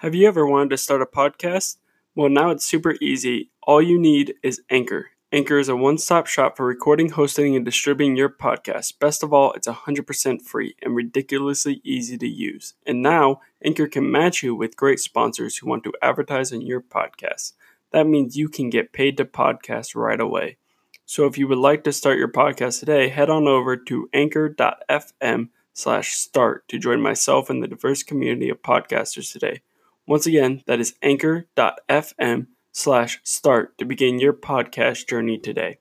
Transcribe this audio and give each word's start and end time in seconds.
Have 0.00 0.14
you 0.14 0.28
ever 0.28 0.46
wanted 0.46 0.68
to 0.68 0.76
start 0.76 1.00
a 1.00 1.06
podcast? 1.06 1.78
Well, 2.14 2.28
now 2.28 2.50
it's 2.50 2.66
super 2.66 2.96
easy. 3.00 3.48
All 3.62 3.80
you 3.80 3.98
need 3.98 4.34
is 4.42 4.60
Anchor. 4.68 5.06
Anchor 5.32 5.58
is 5.58 5.70
a 5.70 5.74
one 5.74 5.96
stop 5.96 6.26
shop 6.26 6.58
for 6.58 6.66
recording, 6.66 7.08
hosting, 7.08 7.56
and 7.56 7.64
distributing 7.64 8.14
your 8.14 8.28
podcast. 8.28 8.98
Best 8.98 9.22
of 9.22 9.32
all, 9.32 9.52
it's 9.54 9.66
100% 9.66 10.42
free 10.42 10.74
and 10.82 10.94
ridiculously 10.94 11.80
easy 11.82 12.18
to 12.18 12.28
use. 12.28 12.74
And 12.86 13.00
now, 13.00 13.40
Anchor 13.64 13.86
can 13.86 14.12
match 14.12 14.42
you 14.42 14.54
with 14.54 14.76
great 14.76 15.00
sponsors 15.00 15.56
who 15.56 15.66
want 15.66 15.82
to 15.84 15.94
advertise 16.02 16.52
on 16.52 16.60
your 16.60 16.82
podcast. 16.82 17.54
That 17.92 18.06
means 18.06 18.36
you 18.36 18.50
can 18.50 18.68
get 18.68 18.92
paid 18.92 19.16
to 19.16 19.24
podcast 19.24 19.96
right 19.96 20.20
away. 20.20 20.58
So 21.06 21.24
if 21.24 21.38
you 21.38 21.48
would 21.48 21.56
like 21.56 21.84
to 21.84 21.92
start 21.92 22.18
your 22.18 22.30
podcast 22.30 22.80
today, 22.80 23.08
head 23.08 23.30
on 23.30 23.48
over 23.48 23.78
to 23.78 24.10
anchor.fm 24.12 25.48
slash 25.72 26.12
start 26.12 26.68
to 26.68 26.78
join 26.78 27.00
myself 27.00 27.48
and 27.48 27.62
the 27.62 27.68
diverse 27.68 28.02
community 28.02 28.50
of 28.50 28.60
podcasters 28.60 29.32
today. 29.32 29.62
Once 30.08 30.24
again, 30.24 30.62
that 30.66 30.78
is 30.78 30.94
anchor.fm 31.02 32.46
slash 32.70 33.20
start 33.24 33.76
to 33.76 33.84
begin 33.84 34.20
your 34.20 34.32
podcast 34.32 35.08
journey 35.08 35.36
today. 35.36 35.78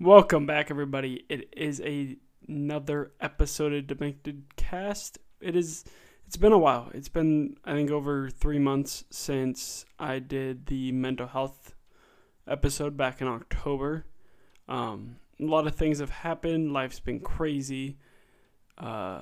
Welcome 0.00 0.46
back, 0.46 0.68
everybody. 0.68 1.24
It 1.28 1.48
is 1.56 1.80
a, 1.82 2.16
another 2.48 3.12
episode 3.20 3.72
of 3.72 3.86
Demented 3.86 4.56
Cast. 4.56 5.18
It 5.40 5.54
is. 5.54 5.84
It's 6.26 6.36
been 6.36 6.50
a 6.50 6.58
while. 6.58 6.90
It's 6.92 7.08
been, 7.08 7.54
I 7.64 7.74
think, 7.74 7.92
over 7.92 8.30
three 8.30 8.58
months 8.58 9.04
since 9.10 9.84
I 9.96 10.18
did 10.18 10.66
the 10.66 10.90
mental 10.90 11.28
health 11.28 11.76
episode 12.48 12.96
back 12.96 13.20
in 13.20 13.28
October. 13.28 14.06
Um, 14.68 15.18
a 15.38 15.44
lot 15.44 15.68
of 15.68 15.76
things 15.76 16.00
have 16.00 16.10
happened. 16.10 16.72
Life's 16.72 16.98
been 16.98 17.20
crazy. 17.20 17.98
Uh, 18.76 19.20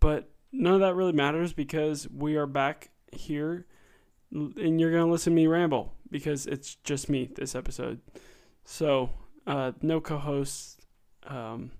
but 0.00 0.30
none 0.52 0.72
of 0.72 0.80
that 0.80 0.94
really 0.94 1.12
matters 1.12 1.52
because 1.52 2.08
we 2.08 2.34
are 2.36 2.46
back 2.46 2.92
here 3.12 3.66
and 4.30 4.80
you're 4.80 4.90
to 4.90 5.06
listen 5.06 5.32
to 5.32 5.36
me 5.36 5.46
ramble 5.46 5.94
because 6.10 6.46
it's 6.46 6.74
just 6.76 7.08
me 7.08 7.30
this 7.34 7.54
episode. 7.54 8.00
So, 8.64 9.10
uh, 9.46 9.72
no 9.82 10.00
co 10.00 10.18
hosts. 10.18 10.76
Um, 11.26 11.72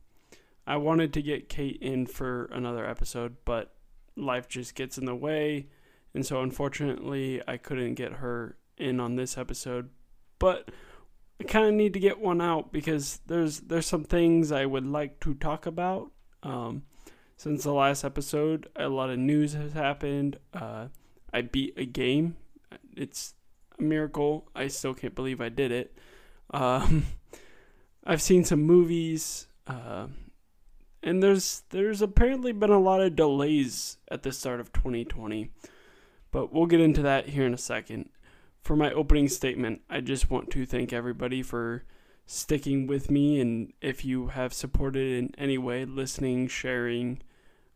I 0.66 0.76
wanted 0.76 1.12
to 1.14 1.22
get 1.22 1.48
Kate 1.48 1.78
in 1.80 2.06
for 2.06 2.46
another 2.46 2.86
episode, 2.88 3.36
but 3.44 3.74
life 4.16 4.48
just 4.48 4.74
gets 4.74 4.98
in 4.98 5.04
the 5.04 5.14
way. 5.14 5.68
And 6.14 6.24
so, 6.24 6.42
unfortunately, 6.42 7.42
I 7.46 7.56
couldn't 7.56 7.94
get 7.94 8.14
her 8.14 8.56
in 8.76 9.00
on 9.00 9.16
this 9.16 9.36
episode. 9.36 9.90
But 10.38 10.70
I 11.40 11.44
kind 11.44 11.66
of 11.66 11.74
need 11.74 11.92
to 11.94 12.00
get 12.00 12.20
one 12.20 12.40
out 12.40 12.72
because 12.72 13.20
there's 13.26 13.60
there's 13.60 13.86
some 13.86 14.04
things 14.04 14.50
I 14.52 14.66
would 14.66 14.86
like 14.86 15.20
to 15.20 15.34
talk 15.34 15.66
about. 15.66 16.10
Um, 16.42 16.84
since 17.36 17.64
the 17.64 17.72
last 17.72 18.04
episode, 18.04 18.68
a 18.74 18.88
lot 18.88 19.10
of 19.10 19.18
news 19.18 19.52
has 19.52 19.72
happened. 19.72 20.38
Uh, 20.52 20.88
I 21.32 21.42
beat 21.42 21.74
a 21.76 21.84
game. 21.84 22.36
It's 22.96 23.34
a 23.78 23.82
miracle. 23.82 24.48
I 24.54 24.68
still 24.68 24.94
can't 24.94 25.14
believe 25.14 25.40
I 25.40 25.48
did 25.48 25.70
it. 25.70 25.96
Um, 26.50 27.06
I've 28.04 28.22
seen 28.22 28.44
some 28.44 28.62
movies, 28.62 29.48
uh, 29.66 30.06
and 31.02 31.22
there's 31.22 31.62
there's 31.70 32.00
apparently 32.00 32.52
been 32.52 32.70
a 32.70 32.78
lot 32.78 33.02
of 33.02 33.16
delays 33.16 33.98
at 34.10 34.22
the 34.22 34.32
start 34.32 34.60
of 34.60 34.72
2020, 34.72 35.50
but 36.30 36.52
we'll 36.52 36.66
get 36.66 36.80
into 36.80 37.02
that 37.02 37.28
here 37.28 37.44
in 37.44 37.54
a 37.54 37.58
second. 37.58 38.08
For 38.62 38.76
my 38.76 38.90
opening 38.92 39.28
statement, 39.28 39.82
I 39.88 40.00
just 40.00 40.30
want 40.30 40.50
to 40.50 40.66
thank 40.66 40.92
everybody 40.92 41.42
for 41.42 41.84
sticking 42.26 42.86
with 42.86 43.10
me, 43.10 43.40
and 43.40 43.72
if 43.80 44.04
you 44.04 44.28
have 44.28 44.52
supported 44.52 45.18
in 45.18 45.34
any 45.38 45.58
way, 45.58 45.84
listening, 45.84 46.48
sharing. 46.48 47.20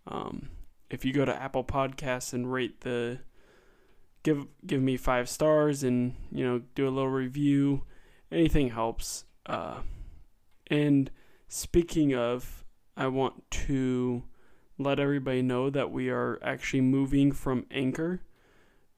Um, 0.06 0.48
if 0.90 1.04
you 1.04 1.12
go 1.12 1.24
to 1.24 1.42
Apple 1.42 1.64
Podcasts 1.64 2.32
and 2.32 2.52
rate 2.52 2.80
the 2.82 3.20
give 4.22 4.46
give 4.66 4.80
me 4.80 4.96
five 4.96 5.28
stars 5.28 5.82
and 5.82 6.14
you 6.30 6.44
know 6.44 6.62
do 6.74 6.86
a 6.86 6.90
little 6.90 7.10
review. 7.10 7.82
Anything 8.30 8.70
helps. 8.70 9.24
Uh, 9.46 9.80
and 10.68 11.10
speaking 11.48 12.14
of, 12.14 12.64
I 12.96 13.08
want 13.08 13.50
to 13.50 14.22
let 14.78 14.98
everybody 14.98 15.42
know 15.42 15.70
that 15.70 15.90
we 15.90 16.08
are 16.08 16.38
actually 16.42 16.80
moving 16.80 17.32
from 17.32 17.66
Anchor. 17.70 18.22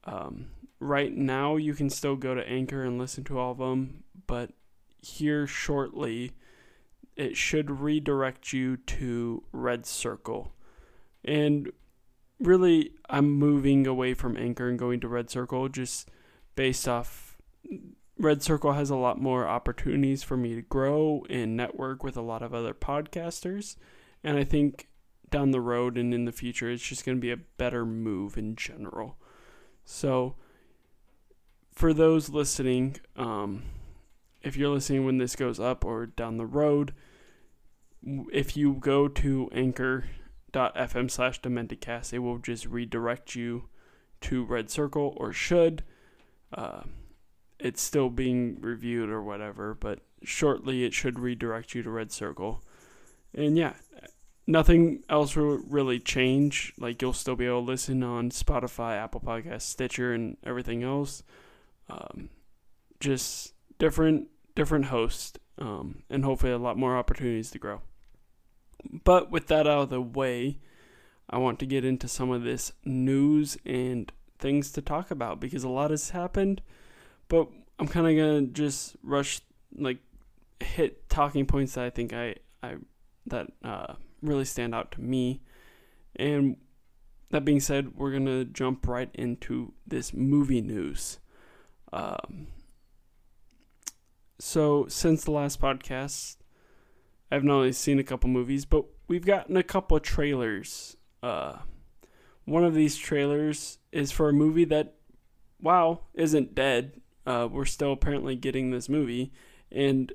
Um, 0.05 0.47
right 0.79 1.15
now, 1.15 1.57
you 1.57 1.75
can 1.75 1.91
still 1.91 2.17
go 2.17 2.35
to 2.35 2.49
Anchor 2.49 2.85
and 2.85 2.99
listen 2.99 3.25
to 3.25 3.39
all 3.39 3.53
of 3.53 3.59
them, 3.59 4.05
but 4.27 4.53
here 5.01 5.47
shortly, 5.47 6.33
it 7.17 7.37
should 7.37 7.71
redirect 7.71 8.53
you 8.53 8.77
to 8.77 9.43
Red 9.53 9.87
Circle. 9.87 10.53
And 11.25 11.71
really 12.41 12.93
I'm 13.09 13.31
moving 13.31 13.87
away 13.87 14.15
from 14.15 14.37
Anchor 14.37 14.69
and 14.69 14.79
going 14.79 15.01
to 15.01 15.09
Red 15.09 15.31
Circle 15.31 15.69
just 15.69 16.11
based 16.55 16.89
off 16.89 17.37
Red 18.19 18.43
Circle 18.43 18.73
has 18.73 18.91
a 18.91 18.97
lot 18.97 19.21
more 19.21 19.47
opportunities 19.47 20.23
for 20.23 20.37
me 20.37 20.55
to 20.55 20.63
grow 20.63 21.25
and 21.29 21.57
network 21.57 22.05
with 22.05 22.17
a 22.17 22.23
lot 22.23 22.43
of 22.43 22.55
other 22.55 22.75
podcasters. 22.75 23.77
And 24.23 24.39
I 24.39 24.45
think 24.45 24.89
down 25.31 25.51
the 25.51 25.61
road 25.61 25.99
and 25.99 26.15
in 26.15 26.25
the 26.25 26.33
future, 26.33 26.71
it's 26.71 26.83
just 26.83 27.05
going 27.05 27.17
to 27.19 27.21
be 27.21 27.33
a 27.33 27.37
better 27.37 27.85
move 27.85 28.39
in 28.39 28.55
general. 28.55 29.17
So, 29.85 30.37
for 31.73 31.93
those 31.93 32.29
listening, 32.29 32.99
um, 33.17 33.65
if 34.43 34.57
you're 34.57 34.71
listening 34.71 35.05
when 35.05 35.19
this 35.19 35.35
goes 35.35 35.59
up 35.59 35.85
or 35.85 36.07
down 36.07 36.37
the 36.37 36.47
road, 36.47 36.95
if 38.33 38.57
you 38.57 38.75
go 38.75 39.09
to 39.09 39.51
Anchor 39.53 40.05
fm 40.55 41.11
slash 41.11 41.41
dementedcast. 41.41 42.13
It 42.13 42.21
will 42.21 42.39
just 42.39 42.67
redirect 42.67 43.35
you 43.35 43.69
to 44.23 44.45
Red 44.45 44.71
Circle 44.71 45.15
or 45.17 45.33
should. 45.33 45.85
Uh, 46.53 46.83
it's 47.59 47.83
still 47.83 48.11
being 48.11 48.61
reviewed 48.61 49.11
or 49.11 49.23
whatever, 49.23 49.75
but 49.75 50.01
shortly 50.23 50.85
it 50.85 50.95
should 50.95 51.19
redirect 51.19 51.75
you 51.75 51.83
to 51.83 51.91
Red 51.91 52.13
Circle. 52.13 52.63
And 53.35 53.57
yeah, 53.57 53.75
nothing 54.47 55.03
else 55.09 55.37
will 55.37 55.59
really 55.59 55.99
change. 55.99 56.73
Like 56.79 57.01
you'll 57.01 57.13
still 57.13 57.37
be 57.37 57.47
able 57.47 57.63
to 57.63 57.67
listen 57.67 58.03
on 58.03 58.31
Spotify, 58.31 58.97
Apple 58.97 59.21
Podcasts, 59.21 59.63
Stitcher, 59.63 60.13
and 60.13 60.37
everything 60.45 60.83
else. 60.83 61.23
Um, 61.89 62.31
just 63.01 63.53
different 63.79 64.29
different 64.55 64.87
hosts, 64.87 65.39
um, 65.59 66.03
and 66.09 66.25
hopefully 66.25 66.53
a 66.53 66.59
lot 66.59 66.79
more 66.79 66.97
opportunities 66.97 67.51
to 67.51 67.59
grow. 67.59 67.83
But 69.05 69.31
with 69.31 69.47
that 69.49 69.67
out 69.67 69.83
of 69.85 69.91
the 69.91 70.01
way, 70.01 70.59
I 71.29 71.39
want 71.39 71.59
to 71.61 71.67
get 71.67 71.85
into 71.85 72.09
some 72.09 72.31
of 72.31 72.43
this 72.43 72.73
news 72.85 73.57
and 73.65 74.11
things 74.39 74.71
to 74.73 74.83
talk 74.83 75.11
about 75.11 75.41
because 75.41 75.65
a 75.65 75.69
lot 75.69 75.91
has 75.91 76.11
happened. 76.11 76.61
But 77.29 77.49
I'm 77.79 77.89
kind 77.89 78.07
of 78.07 78.17
gonna 78.17 78.47
just 78.47 78.97
rush, 79.03 79.41
like, 79.77 79.99
hit 80.61 81.09
talking 81.09 81.47
points 81.47 81.75
that 81.75 81.85
I 81.85 81.91
think 81.91 82.13
I 82.13 82.37
I 82.63 82.77
that 83.27 83.49
uh, 83.63 83.95
really 84.23 84.45
stand 84.45 84.75
out 84.75 84.93
to 84.93 85.01
me. 85.01 85.41
And 86.17 86.57
that 87.31 87.45
being 87.45 87.61
said, 87.61 87.97
we're 87.97 88.13
gonna 88.13 88.45
jump 88.45 88.87
right 88.87 89.11
into 89.15 89.73
this 89.87 90.13
movie 90.13 90.61
news. 90.61 91.19
Um, 91.93 92.49
so 94.39 94.87
since 94.89 95.25
the 95.25 95.31
last 95.31 95.61
podcast, 95.61 96.37
I've 97.31 97.45
not 97.45 97.55
only 97.55 97.73
seen 97.73 97.99
a 97.99 98.05
couple 98.05 98.31
movies, 98.31 98.65
but 98.65 98.85
we've 99.09 99.25
gotten 99.25 99.57
a 99.57 99.63
couple 99.63 99.99
trailers. 100.01 100.97
Uh, 101.23 101.59
one 102.45 102.65
of 102.65 102.75
these 102.75 102.97
trailers 102.97 103.79
is 103.93 104.13
for 104.13 104.29
a 104.29 104.33
movie 104.33 104.65
that, 104.67 104.95
wow, 105.61 106.01
isn't 106.15 106.55
dead. 106.55 107.01
Uh, 107.27 107.49
we're 107.51 107.65
still 107.65 107.93
apparently 107.93 108.37
getting 108.37 108.71
this 108.71 108.89
movie, 108.89 109.33
and 109.73 110.13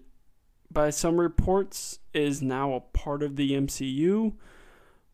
by 0.72 0.92
some 0.92 1.20
reports, 1.20 2.00
is 2.14 2.42
now 2.42 2.74
a 2.74 2.80
part 2.80 3.24
of 3.24 3.36
the 3.36 3.54
MCU, 3.54 4.34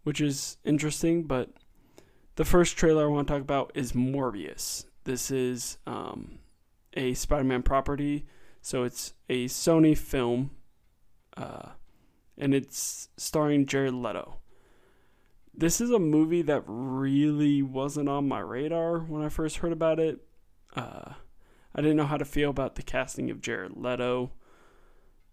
which 0.04 0.20
is 0.20 0.58
interesting. 0.66 1.24
But 1.24 1.52
the 2.36 2.44
first 2.44 2.76
trailer 2.76 3.06
I 3.06 3.08
want 3.08 3.28
to 3.28 3.34
talk 3.34 3.42
about 3.42 3.72
is 3.74 3.94
Morbius. 3.94 4.86
This 5.06 5.32
is 5.32 5.78
um, 5.88 6.40
a 6.94 7.14
Spider-Man 7.14 7.64
property, 7.64 8.26
so 8.62 8.84
it's 8.84 9.14
a 9.30 9.46
Sony 9.46 9.98
film. 9.98 10.52
Uh, 11.38 11.70
and 12.38 12.54
it's 12.54 13.10
starring 13.18 13.66
Jared 13.66 13.94
Leto. 13.94 14.38
This 15.54 15.80
is 15.80 15.90
a 15.92 16.00
movie 16.00 16.42
that 16.42 16.64
really 16.68 17.62
wasn't 17.62 18.10
on 18.10 18.28
my 18.28 18.40
radar 18.40 19.00
when 19.00 19.24
I 19.24 19.30
first 19.30 19.58
heard 19.58 19.72
about 19.72 20.00
it. 20.00 20.20
Uh, 20.76 21.14
I 21.74 21.82
didn't 21.82 21.98
know 21.98 22.06
how 22.06 22.18
to 22.18 22.26
feel 22.26 22.50
about 22.50 22.76
the 22.76 22.82
casting 22.84 23.30
of 23.30 23.42
Jared 23.42 23.78
Leto 23.78 24.32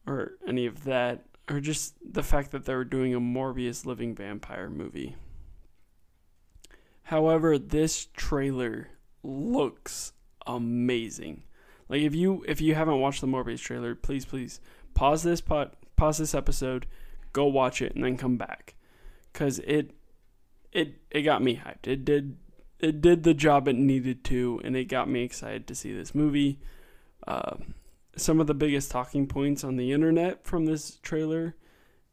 or 0.06 0.32
any 0.46 0.66
of 0.66 0.84
that, 0.84 1.24
or 1.48 1.60
just 1.60 1.94
the 2.04 2.22
fact 2.22 2.50
that 2.52 2.64
they 2.64 2.74
were 2.74 2.84
doing 2.84 3.14
a 3.14 3.20
Morbius 3.20 3.84
living 3.84 4.14
vampire 4.14 4.70
movie. 4.70 5.16
However, 7.04 7.58
this 7.58 8.06
trailer 8.14 8.88
looks 9.22 10.12
amazing. 10.46 11.42
Like 11.88 12.02
if 12.02 12.14
you 12.14 12.44
if 12.48 12.60
you 12.60 12.74
haven't 12.74 13.00
watched 13.00 13.20
the 13.20 13.26
Morbius 13.26 13.60
trailer, 13.60 13.94
please 13.94 14.24
please 14.24 14.60
pause 14.94 15.22
this 15.22 15.40
pot 15.40 15.74
pause 16.02 16.18
this 16.18 16.34
episode, 16.34 16.84
go 17.32 17.46
watch 17.46 17.80
it, 17.80 17.94
and 17.94 18.02
then 18.02 18.16
come 18.16 18.36
back, 18.36 18.74
cause 19.32 19.60
it 19.60 19.92
it 20.72 20.96
it 21.12 21.22
got 21.22 21.40
me 21.40 21.62
hyped. 21.64 21.86
It 21.86 22.04
did 22.04 22.38
it 22.80 23.00
did 23.00 23.22
the 23.22 23.34
job 23.34 23.68
it 23.68 23.76
needed 23.76 24.24
to, 24.24 24.60
and 24.64 24.76
it 24.76 24.86
got 24.86 25.08
me 25.08 25.22
excited 25.22 25.68
to 25.68 25.76
see 25.76 25.94
this 25.94 26.12
movie. 26.12 26.58
Uh, 27.24 27.54
some 28.16 28.40
of 28.40 28.48
the 28.48 28.54
biggest 28.54 28.90
talking 28.90 29.28
points 29.28 29.62
on 29.62 29.76
the 29.76 29.92
internet 29.92 30.44
from 30.44 30.66
this 30.66 30.96
trailer 31.02 31.54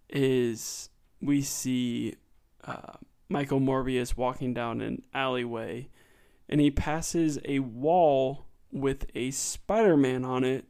is 0.07 0.91
we 1.19 1.41
see 1.41 2.13
uh, 2.65 2.93
Michael 3.27 3.59
Morbius 3.59 4.15
walking 4.15 4.53
down 4.53 4.81
an 4.81 5.01
alleyway, 5.15 5.89
and 6.47 6.61
he 6.61 6.69
passes 6.69 7.39
a 7.43 7.57
wall 7.57 8.45
with 8.71 9.07
a 9.15 9.31
Spider 9.31 9.97
Man 9.97 10.23
on 10.23 10.43
it, 10.43 10.65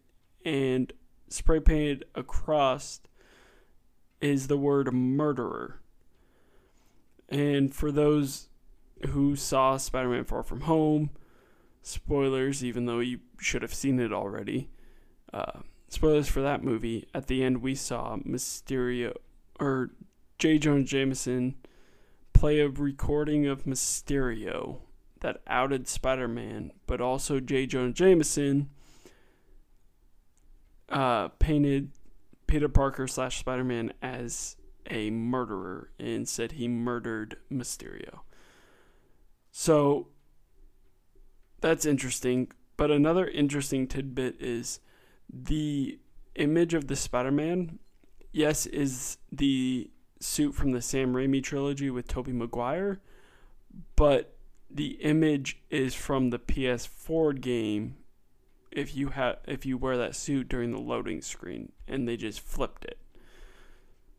and 0.46 0.94
spray 1.28 1.60
painted 1.60 2.06
across 2.16 3.02
is 4.22 4.48
the 4.48 4.58
word 4.58 4.94
murderer. 4.94 5.80
And 7.30 7.74
for 7.74 7.92
those 7.92 8.50
who 9.10 9.36
saw 9.36 9.78
Spider 9.78 10.10
Man 10.10 10.26
Far 10.26 10.44
From 10.44 10.62
Home, 10.62 11.12
spoilers, 11.82 12.64
even 12.64 12.86
though 12.86 13.00
you 13.00 13.20
should 13.40 13.62
have 13.62 13.74
seen 13.74 14.00
it 14.00 14.12
already, 14.12 14.70
uh, 15.32 15.60
spoilers 15.88 16.28
for 16.28 16.42
that 16.42 16.64
movie, 16.64 17.08
at 17.14 17.28
the 17.28 17.44
end 17.44 17.62
we 17.62 17.76
saw 17.76 18.18
Mysterio, 18.18 19.16
or 19.60 19.92
J. 20.38 20.58
Jonah 20.58 20.84
Jameson, 20.84 21.56
play 22.34 22.60
a 22.60 22.70
recording 22.70 23.46
of 23.46 23.66
Mysterio 23.66 24.80
that 25.22 25.42
outed 25.48 25.88
Spider 25.88 26.28
Man, 26.28 26.72
but 26.88 27.02
also 27.02 27.40
J. 27.40 27.66
Jonah 27.66 27.94
Jameson 27.94 28.70
uh, 30.90 31.28
painted 31.40 31.92
Peter 32.50 32.68
Parker 32.68 33.08
slash 33.08 33.38
Spider 33.38 33.64
Man 33.64 33.94
as 34.02 34.56
a 34.90 35.12
murderer 35.12 35.92
and 36.00 36.28
said 36.28 36.54
he 36.54 36.68
murdered 36.68 37.38
Mysterio. 37.52 38.22
So 39.52 40.08
that's 41.62 41.86
interesting. 41.86 42.52
But 42.76 42.90
another 42.90 43.28
interesting 43.28 43.88
tidbit 43.88 44.42
is 44.42 44.80
the 45.32 46.00
image 46.36 46.74
of 46.74 46.88
the 46.88 46.96
Spider 46.96 47.30
Man, 47.30 47.78
yes, 48.32 48.66
is 48.66 49.20
the 49.32 49.92
suit 50.20 50.56
from 50.56 50.72
the 50.72 50.82
Sam 50.82 51.14
Raimi 51.14 51.44
trilogy 51.44 51.92
with 51.92 52.08
Tobey 52.08 52.34
Maguire, 52.34 53.00
but 53.96 54.36
the 54.72 54.94
image 55.02 55.60
is 55.70 55.94
from 55.94 56.32
the 56.32 56.40
PS4 56.40 57.40
game 57.40 57.98
if 58.72 58.96
you 58.96 59.10
have 59.10 59.38
if 59.48 59.66
you 59.66 59.78
wear 59.78 59.98
that 59.98 60.16
suit 60.16 60.48
during 60.48 60.72
the 60.72 60.80
loading 60.80 61.22
screen 61.22 61.72
and 61.88 62.08
they 62.08 62.18
just 62.18 62.40
flipped 62.40 62.86
it. 62.86 62.98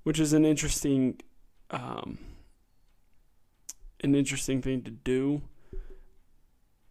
Which 0.02 0.18
is 0.18 0.32
an 0.32 0.44
interesting 0.44 1.20
um, 1.70 2.18
an 4.02 4.14
interesting 4.14 4.62
thing 4.62 4.82
to 4.82 4.90
do. 4.90 5.42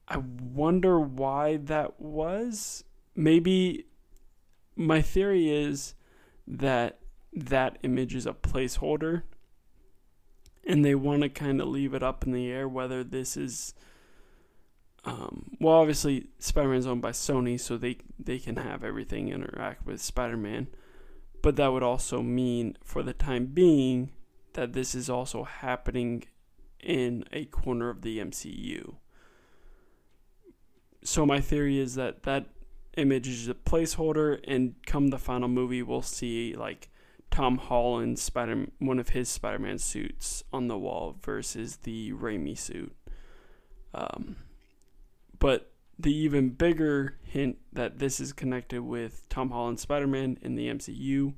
I 0.08 0.18
wonder 0.18 1.00
why 1.00 1.58
that 1.58 2.00
was. 2.00 2.84
Maybe 3.16 3.86
my 4.76 5.02
theory 5.02 5.50
is 5.50 5.94
that 6.48 7.00
that 7.34 7.78
image 7.84 8.16
is 8.16 8.26
a 8.26 8.34
placeholder 8.34 9.24
and 10.66 10.84
they 10.84 10.96
want 10.96 11.22
to 11.22 11.30
kind 11.30 11.62
of 11.62 11.68
leave 11.68 11.94
it 11.94 12.04
up 12.04 12.26
in 12.26 12.32
the 12.32 12.50
air 12.50 12.68
whether 12.68 13.04
this 13.04 13.38
is 13.38 13.74
um, 15.06 15.52
well, 15.60 15.76
obviously, 15.76 16.28
Spider 16.40 16.70
Man's 16.70 16.88
owned 16.88 17.02
by 17.02 17.12
Sony, 17.12 17.60
so 17.60 17.78
they 17.78 17.98
they 18.18 18.40
can 18.40 18.58
have 18.58 18.84
everything 18.84 19.30
interact 19.30 19.86
with 19.86 20.02
Spider 20.02 20.38
Man. 20.38 20.68
But 21.42 21.56
that 21.56 21.72
would 21.72 21.84
also 21.84 22.22
mean, 22.22 22.78
for 22.84 23.02
the 23.02 23.14
time 23.14 23.48
being, 23.48 24.12
that 24.54 24.74
this 24.74 24.94
is 24.94 25.10
also 25.10 25.44
happening 25.44 26.26
in 26.82 27.24
a 27.32 27.46
corner 27.46 27.90
of 27.90 28.02
the 28.02 28.20
MCU. 28.20 28.96
So 31.02 31.26
my 31.26 31.40
theory 31.40 31.80
is 31.80 31.96
that 31.96 32.24
that 32.24 32.48
image 32.98 33.28
is 33.28 33.48
a 33.48 33.54
placeholder, 33.54 34.42
and 34.46 34.76
come 34.86 35.08
the 35.08 35.18
final 35.18 35.48
movie, 35.48 35.82
we'll 35.82 36.02
see 36.02 36.56
like 36.56 36.90
Tom 37.32 37.58
Holland 37.58 38.20
Spider 38.20 38.68
one 38.80 39.00
of 39.00 39.10
his 39.10 39.30
Spider 39.30 39.60
Man 39.60 39.78
suits 39.78 40.44
on 40.52 40.68
the 40.68 40.78
wall 40.78 41.16
versus 41.22 41.78
the 41.78 42.12
Raimi 42.12 42.58
suit. 42.58 42.94
Um, 43.94 44.36
but 45.40 45.72
the 45.98 46.14
even 46.16 46.50
bigger 46.50 47.18
hint 47.24 47.58
that 47.74 48.00
this 48.00 48.20
is 48.20 48.32
connected 48.32 48.82
with 48.82 49.28
Tom 49.30 49.52
Holland 49.52 49.80
Spider 49.80 50.08
Man 50.08 50.38
in 50.42 50.56
the 50.56 50.68
MCU 50.68 51.34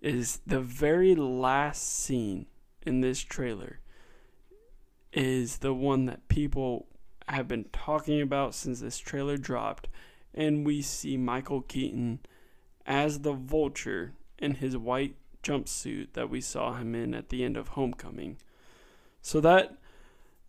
is 0.00 0.40
the 0.46 0.60
very 0.60 1.14
last 1.14 2.04
scene 2.04 2.46
in 2.82 3.00
this 3.00 3.20
trailer 3.20 3.80
is 5.12 5.58
the 5.58 5.74
one 5.74 6.06
that 6.06 6.28
people 6.28 6.86
have 7.28 7.48
been 7.48 7.64
talking 7.72 8.20
about 8.20 8.54
since 8.54 8.80
this 8.80 8.98
trailer 8.98 9.36
dropped. 9.36 9.88
And 10.34 10.64
we 10.64 10.82
see 10.82 11.16
Michael 11.16 11.62
Keaton 11.62 12.20
as 12.86 13.20
the 13.20 13.32
vulture 13.32 14.14
in 14.38 14.54
his 14.54 14.76
white 14.76 15.16
jumpsuit 15.42 16.12
that 16.12 16.30
we 16.30 16.40
saw 16.40 16.74
him 16.74 16.94
in 16.94 17.14
at 17.14 17.28
the 17.28 17.44
end 17.44 17.56
of 17.56 17.68
Homecoming. 17.68 18.36
So 19.20 19.40
that 19.40 19.76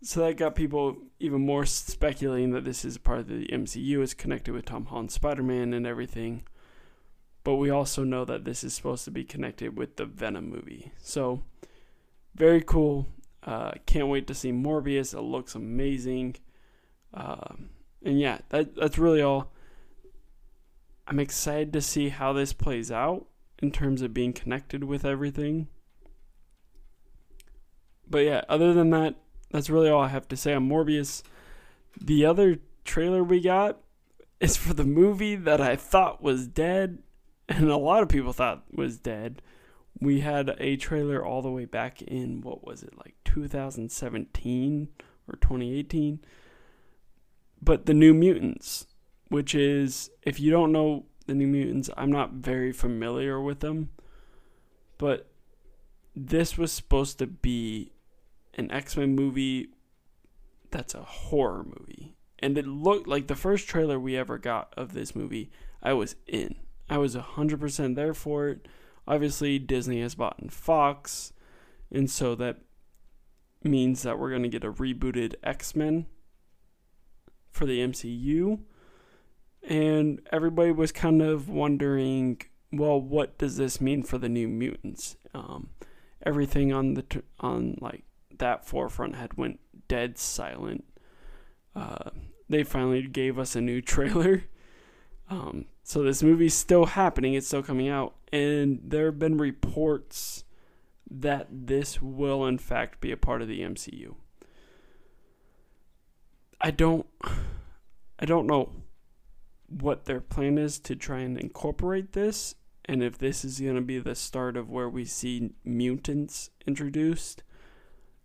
so 0.01 0.21
that 0.21 0.37
got 0.37 0.55
people 0.55 0.97
even 1.19 1.45
more 1.45 1.65
speculating 1.65 2.51
that 2.51 2.63
this 2.63 2.85
is 2.85 2.97
part 2.97 3.19
of 3.19 3.27
the 3.27 3.45
MCU. 3.47 4.01
It's 4.01 4.13
connected 4.13 4.53
with 4.53 4.65
Tom 4.65 4.85
Holland 4.85 5.11
Spider 5.11 5.43
Man 5.43 5.73
and 5.73 5.85
everything. 5.85 6.43
But 7.43 7.55
we 7.55 7.69
also 7.69 8.03
know 8.03 8.25
that 8.25 8.45
this 8.45 8.63
is 8.63 8.73
supposed 8.73 9.05
to 9.05 9.11
be 9.11 9.23
connected 9.23 9.77
with 9.77 9.95
the 9.97 10.05
Venom 10.05 10.49
movie. 10.49 10.91
So, 11.01 11.43
very 12.35 12.61
cool. 12.61 13.07
Uh, 13.43 13.71
can't 13.85 14.07
wait 14.07 14.27
to 14.27 14.33
see 14.33 14.51
Morbius. 14.51 15.13
It 15.13 15.21
looks 15.21 15.55
amazing. 15.55 16.35
Uh, 17.13 17.55
and 18.03 18.19
yeah, 18.19 18.39
that 18.49 18.75
that's 18.75 18.97
really 18.97 19.21
all. 19.21 19.51
I'm 21.07 21.19
excited 21.19 21.73
to 21.73 21.81
see 21.81 22.09
how 22.09 22.33
this 22.33 22.53
plays 22.53 22.91
out 22.91 23.25
in 23.61 23.71
terms 23.71 24.01
of 24.01 24.13
being 24.13 24.31
connected 24.31 24.83
with 24.83 25.03
everything. 25.03 25.67
But 28.07 28.19
yeah, 28.19 28.43
other 28.47 28.73
than 28.73 28.91
that, 28.91 29.15
that's 29.51 29.69
really 29.69 29.89
all 29.89 30.01
I 30.01 30.09
have 30.09 30.27
to 30.29 30.37
say 30.37 30.53
on 30.53 30.67
Morbius. 30.67 31.23
The 31.99 32.25
other 32.25 32.57
trailer 32.85 33.23
we 33.23 33.41
got 33.41 33.79
is 34.39 34.55
for 34.57 34.73
the 34.73 34.83
movie 34.83 35.35
that 35.35 35.59
I 35.59 35.75
thought 35.75 36.21
was 36.21 36.47
dead, 36.47 36.99
and 37.47 37.69
a 37.69 37.77
lot 37.77 38.03
of 38.03 38.09
people 38.09 38.33
thought 38.33 38.63
was 38.71 38.97
dead. 38.97 39.41
We 39.99 40.21
had 40.21 40.55
a 40.59 40.77
trailer 40.77 41.25
all 41.25 41.41
the 41.41 41.51
way 41.51 41.65
back 41.65 42.01
in 42.01 42.41
what 42.41 42.65
was 42.65 42.83
it 42.83 42.97
like 42.97 43.15
2017 43.25 44.87
or 45.27 45.35
2018, 45.35 46.19
but 47.61 47.85
the 47.85 47.93
New 47.93 48.13
Mutants, 48.13 48.87
which 49.27 49.53
is 49.53 50.09
if 50.21 50.39
you 50.39 50.51
don't 50.51 50.71
know 50.71 51.05
the 51.25 51.35
New 51.35 51.47
Mutants, 51.47 51.89
I'm 51.97 52.11
not 52.11 52.33
very 52.33 52.71
familiar 52.71 53.41
with 53.41 53.59
them, 53.59 53.89
but 54.97 55.27
this 56.15 56.57
was 56.57 56.71
supposed 56.71 57.19
to 57.19 57.27
be 57.27 57.91
an 58.59 58.71
X 58.71 58.97
Men 58.97 59.15
movie 59.15 59.69
that's 60.69 60.93
a 60.93 61.01
horror 61.01 61.63
movie. 61.65 62.15
And 62.37 62.57
it 62.57 62.67
looked 62.67 63.07
like 63.07 63.27
the 63.27 63.35
first 63.35 63.67
trailer 63.67 63.99
we 63.99 64.15
ever 64.15 64.37
got 64.37 64.73
of 64.77 64.93
this 64.93 65.15
movie, 65.15 65.49
I 65.81 65.93
was 65.93 66.15
in. 66.27 66.55
I 66.89 66.97
was 66.97 67.15
100% 67.15 67.95
there 67.95 68.13
for 68.13 68.49
it. 68.49 68.67
Obviously, 69.07 69.59
Disney 69.59 70.01
has 70.01 70.15
bought 70.15 70.39
in 70.39 70.49
Fox, 70.49 71.33
and 71.91 72.09
so 72.09 72.35
that 72.35 72.59
means 73.63 74.03
that 74.03 74.19
we're 74.19 74.29
going 74.29 74.43
to 74.43 74.49
get 74.49 74.63
a 74.63 74.71
rebooted 74.71 75.35
X 75.43 75.75
Men 75.75 76.05
for 77.49 77.65
the 77.65 77.79
MCU. 77.79 78.59
And 79.67 80.21
everybody 80.31 80.71
was 80.71 80.91
kind 80.91 81.21
of 81.21 81.49
wondering, 81.49 82.41
well, 82.71 83.01
what 83.01 83.37
does 83.37 83.57
this 83.57 83.81
mean 83.81 84.03
for 84.03 84.17
the 84.17 84.29
New 84.29 84.47
Mutants? 84.47 85.17
Um, 85.33 85.71
everything 86.25 86.71
on 86.71 86.93
the 86.93 87.23
on 87.39 87.77
like 87.81 88.03
that 88.39 88.65
forefront 88.65 89.15
had 89.15 89.35
went 89.35 89.59
dead 89.87 90.17
silent. 90.17 90.83
Uh, 91.75 92.09
they 92.49 92.63
finally 92.63 93.03
gave 93.03 93.37
us 93.37 93.55
a 93.55 93.61
new 93.61 93.81
trailer. 93.93 94.43
Um, 95.29 95.65
so 95.83 96.01
this 96.01 96.23
movie's 96.23 96.55
still 96.55 96.85
happening. 96.85 97.35
It's 97.35 97.47
still 97.47 97.63
coming 97.63 97.87
out, 97.87 98.15
and 98.33 98.79
there 98.83 99.05
have 99.05 99.19
been 99.19 99.37
reports 99.37 100.43
that 101.11 101.47
this 101.51 102.01
will 102.01 102.45
in 102.45 102.57
fact 102.57 103.01
be 103.01 103.11
a 103.11 103.17
part 103.17 103.41
of 103.41 103.47
the 103.47 103.61
MCU. 103.61 104.15
I 106.61 106.71
don't, 106.71 107.05
I 108.19 108.25
don't 108.25 108.47
know 108.47 108.71
what 109.67 110.05
their 110.05 110.19
plan 110.19 110.57
is 110.57 110.79
to 110.79 110.95
try 110.95 111.19
and 111.19 111.37
incorporate 111.37 112.13
this, 112.13 112.55
and 112.85 113.03
if 113.03 113.17
this 113.17 113.45
is 113.45 113.59
going 113.59 113.75
to 113.75 113.81
be 113.81 113.99
the 113.99 114.15
start 114.15 114.57
of 114.57 114.69
where 114.69 114.89
we 114.89 115.05
see 115.05 115.51
mutants 115.63 116.49
introduced 116.65 117.43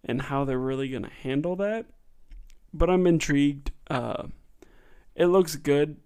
and 0.05 0.23
how 0.23 0.45
they're 0.45 0.59
really 0.59 0.89
going 0.89 1.05
to 1.05 1.11
handle 1.23 1.57
that. 1.57 1.87
But 2.73 2.91
I'm 2.91 3.07
intrigued. 3.07 3.71
Uh, 3.89 4.25
it 5.15 5.27
looks 5.27 5.57
good. 5.57 5.97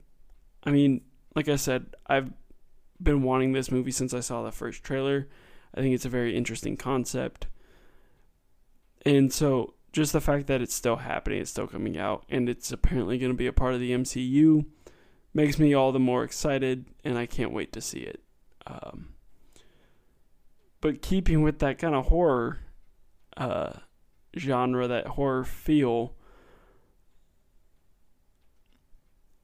I 0.64 0.70
mean, 0.70 1.02
like 1.34 1.48
I 1.48 1.56
said, 1.56 1.94
I've 2.06 2.32
been 3.02 3.22
wanting 3.22 3.52
this 3.52 3.70
movie 3.70 3.90
since 3.90 4.12
I 4.12 4.20
saw 4.20 4.42
the 4.42 4.52
first 4.52 4.82
trailer. 4.82 5.28
I 5.74 5.80
think 5.80 5.94
it's 5.94 6.04
a 6.04 6.10
very 6.10 6.36
interesting 6.36 6.76
concept. 6.76 7.46
And 9.04 9.32
so 9.32 9.74
just 9.92 10.12
the 10.12 10.20
fact 10.20 10.46
that 10.48 10.60
it's 10.60 10.74
still 10.74 10.96
happening, 10.96 11.40
it's 11.40 11.50
still 11.50 11.66
coming 11.66 11.96
out, 11.96 12.24
and 12.28 12.48
it's 12.48 12.72
apparently 12.72 13.18
going 13.18 13.32
to 13.32 13.36
be 13.36 13.46
a 13.46 13.52
part 13.52 13.74
of 13.74 13.80
the 13.80 13.92
MCU 13.92 14.66
makes 15.34 15.58
me 15.58 15.74
all 15.74 15.92
the 15.92 15.98
more 15.98 16.24
excited, 16.24 16.86
and 17.04 17.16
I 17.16 17.26
can't 17.26 17.52
wait 17.52 17.72
to 17.72 17.80
see 17.80 18.00
it. 18.00 18.20
Um, 18.66 19.10
but 20.80 21.02
keeping 21.02 21.42
with 21.42 21.58
that 21.60 21.78
kind 21.78 21.94
of 21.94 22.06
horror 22.06 22.58
uh, 23.36 23.72
genre, 24.36 24.86
that 24.88 25.08
horror 25.08 25.44
feel, 25.44 26.14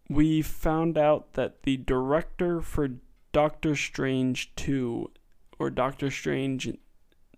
we 0.08 0.42
found 0.42 0.98
out 0.98 1.34
that 1.34 1.62
the 1.62 1.76
director 1.76 2.60
for 2.60 2.88
Doctor 3.32 3.74
Strange 3.74 4.54
2 4.56 5.10
or 5.58 5.70
Doctor 5.70 6.10
Strange 6.10 6.68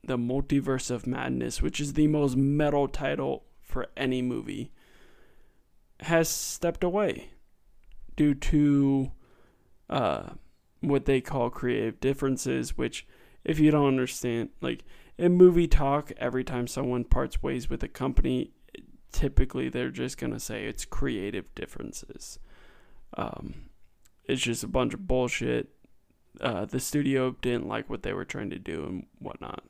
the 0.07 0.17
Multiverse 0.17 0.91
of 0.91 1.07
Madness, 1.07 1.61
which 1.61 1.81
is 1.81 1.93
the 1.93 2.07
most 2.07 2.37
metal 2.37 2.89
title 2.89 3.45
for 3.61 3.87
any 3.97 4.23
movie, 4.23 4.71
has 6.01 6.29
stepped 6.29 6.85
away 6.85 7.31
due 8.15 8.35
to 8.35 9.11
uh, 9.91 10.31
what 10.81 11.05
they 11.07 11.21
call 11.21 11.51
creative 11.51 12.01
differences, 12.01 12.77
which, 12.77 13.07
if 13.47 13.59
you 13.59 13.71
don't 13.71 13.87
understand, 13.87 14.51
like 14.61 14.85
in 15.17 15.33
movie 15.33 15.69
talk, 15.69 16.13
every 16.19 16.45
time 16.45 16.67
someone 16.67 17.05
parts 17.05 17.43
ways 17.43 17.71
with 17.71 17.83
a 17.83 17.89
company, 17.89 18.51
typically 19.13 19.69
they're 19.69 19.91
just 19.91 20.19
going 20.19 20.33
to 20.33 20.41
say 20.41 20.67
it's 20.67 20.85
creative 20.85 21.55
differences. 21.55 22.39
Um, 23.17 23.71
it's 24.25 24.43
just 24.43 24.65
a 24.65 24.69
bunch 24.69 24.93
of 24.93 25.07
bullshit. 25.07 25.71
Uh, 26.41 26.67
the 26.67 26.81
studio 26.81 27.35
didn't 27.41 27.67
like 27.67 27.89
what 27.89 28.03
they 28.03 28.13
were 28.13 28.27
trying 28.27 28.51
to 28.51 28.59
do 28.59 28.85
and 28.85 29.07
whatnot 29.19 29.65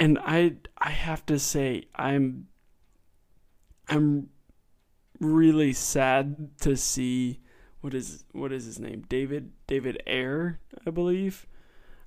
and 0.00 0.18
I 0.18 0.54
I 0.78 0.90
have 0.90 1.24
to 1.26 1.38
say 1.38 1.84
I'm 1.94 2.48
I'm 3.88 4.30
really 5.20 5.74
sad 5.74 6.58
to 6.62 6.74
see 6.76 7.40
what 7.82 7.94
is 7.94 8.24
what 8.32 8.50
is 8.50 8.64
his 8.64 8.80
name 8.80 9.04
David 9.08 9.52
David 9.66 10.02
Ayer 10.06 10.58
I 10.86 10.90
believe 10.90 11.46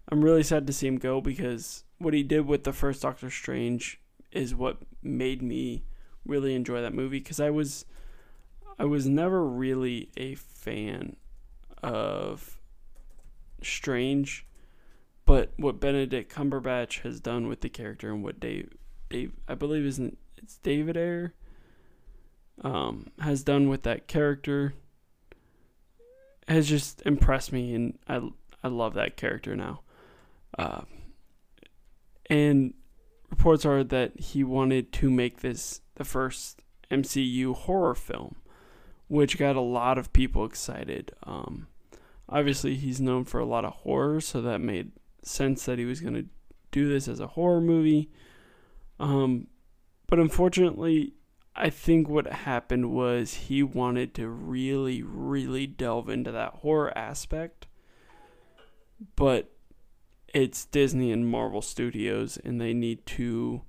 I'm 0.09 0.23
really 0.23 0.43
sad 0.43 0.67
to 0.67 0.73
see 0.73 0.87
him 0.87 0.97
go 0.97 1.21
because 1.21 1.83
what 1.97 2.13
he 2.13 2.23
did 2.23 2.45
with 2.45 2.63
the 2.63 2.73
first 2.73 3.01
Doctor 3.01 3.29
Strange 3.29 3.99
is 4.31 4.53
what 4.53 4.77
made 5.01 5.41
me 5.41 5.83
really 6.25 6.55
enjoy 6.55 6.81
that 6.81 6.93
movie 6.93 7.19
because 7.19 7.39
I 7.39 7.49
was 7.49 7.85
I 8.79 8.85
was 8.85 9.07
never 9.07 9.45
really 9.45 10.09
a 10.17 10.35
fan 10.35 11.15
of 11.81 12.59
Strange 13.61 14.45
but 15.25 15.51
what 15.57 15.79
Benedict 15.79 16.33
Cumberbatch 16.33 17.01
has 17.01 17.19
done 17.19 17.47
with 17.47 17.61
the 17.61 17.69
character 17.69 18.09
and 18.09 18.23
what 18.23 18.39
Dave 18.39 18.73
Dave 19.09 19.33
I 19.47 19.55
believe 19.55 19.85
isn't 19.85 20.17
it's 20.37 20.57
David 20.57 20.97
Ayer 20.97 21.33
um, 22.61 23.11
has 23.19 23.43
done 23.43 23.69
with 23.69 23.83
that 23.83 24.07
character 24.07 24.73
has 26.47 26.67
just 26.67 27.01
impressed 27.05 27.51
me 27.51 27.73
and 27.73 27.97
I 28.07 28.29
I 28.63 28.69
love 28.69 28.93
that 28.93 29.17
character 29.17 29.55
now. 29.55 29.81
Uh, 30.57 30.81
and 32.29 32.73
reports 33.29 33.65
are 33.65 33.83
that 33.83 34.19
he 34.19 34.43
wanted 34.43 34.91
to 34.93 35.09
make 35.09 35.41
this 35.41 35.81
the 35.95 36.03
first 36.03 36.61
MCU 36.91 37.55
horror 37.55 37.95
film, 37.95 38.35
which 39.07 39.37
got 39.37 39.55
a 39.55 39.61
lot 39.61 39.97
of 39.97 40.13
people 40.13 40.45
excited. 40.45 41.11
Um, 41.23 41.67
obviously, 42.29 42.75
he's 42.75 43.01
known 43.01 43.25
for 43.25 43.39
a 43.39 43.45
lot 43.45 43.65
of 43.65 43.73
horror, 43.73 44.21
so 44.21 44.41
that 44.41 44.61
made 44.61 44.91
sense 45.23 45.65
that 45.65 45.79
he 45.79 45.85
was 45.85 46.01
going 46.01 46.15
to 46.15 46.25
do 46.71 46.87
this 46.87 47.07
as 47.07 47.19
a 47.19 47.27
horror 47.27 47.61
movie. 47.61 48.09
Um, 48.99 49.47
but 50.07 50.19
unfortunately, 50.19 51.13
I 51.55 51.69
think 51.69 52.09
what 52.09 52.27
happened 52.27 52.91
was 52.91 53.33
he 53.33 53.63
wanted 53.63 54.13
to 54.15 54.27
really, 54.27 55.03
really 55.03 55.67
delve 55.67 56.09
into 56.09 56.31
that 56.31 56.55
horror 56.55 56.95
aspect. 56.97 57.67
But 59.15 59.52
it's 60.33 60.65
Disney 60.65 61.11
and 61.11 61.27
Marvel 61.27 61.61
Studios, 61.61 62.37
and 62.43 62.59
they 62.59 62.73
need 62.73 63.05
to. 63.05 63.61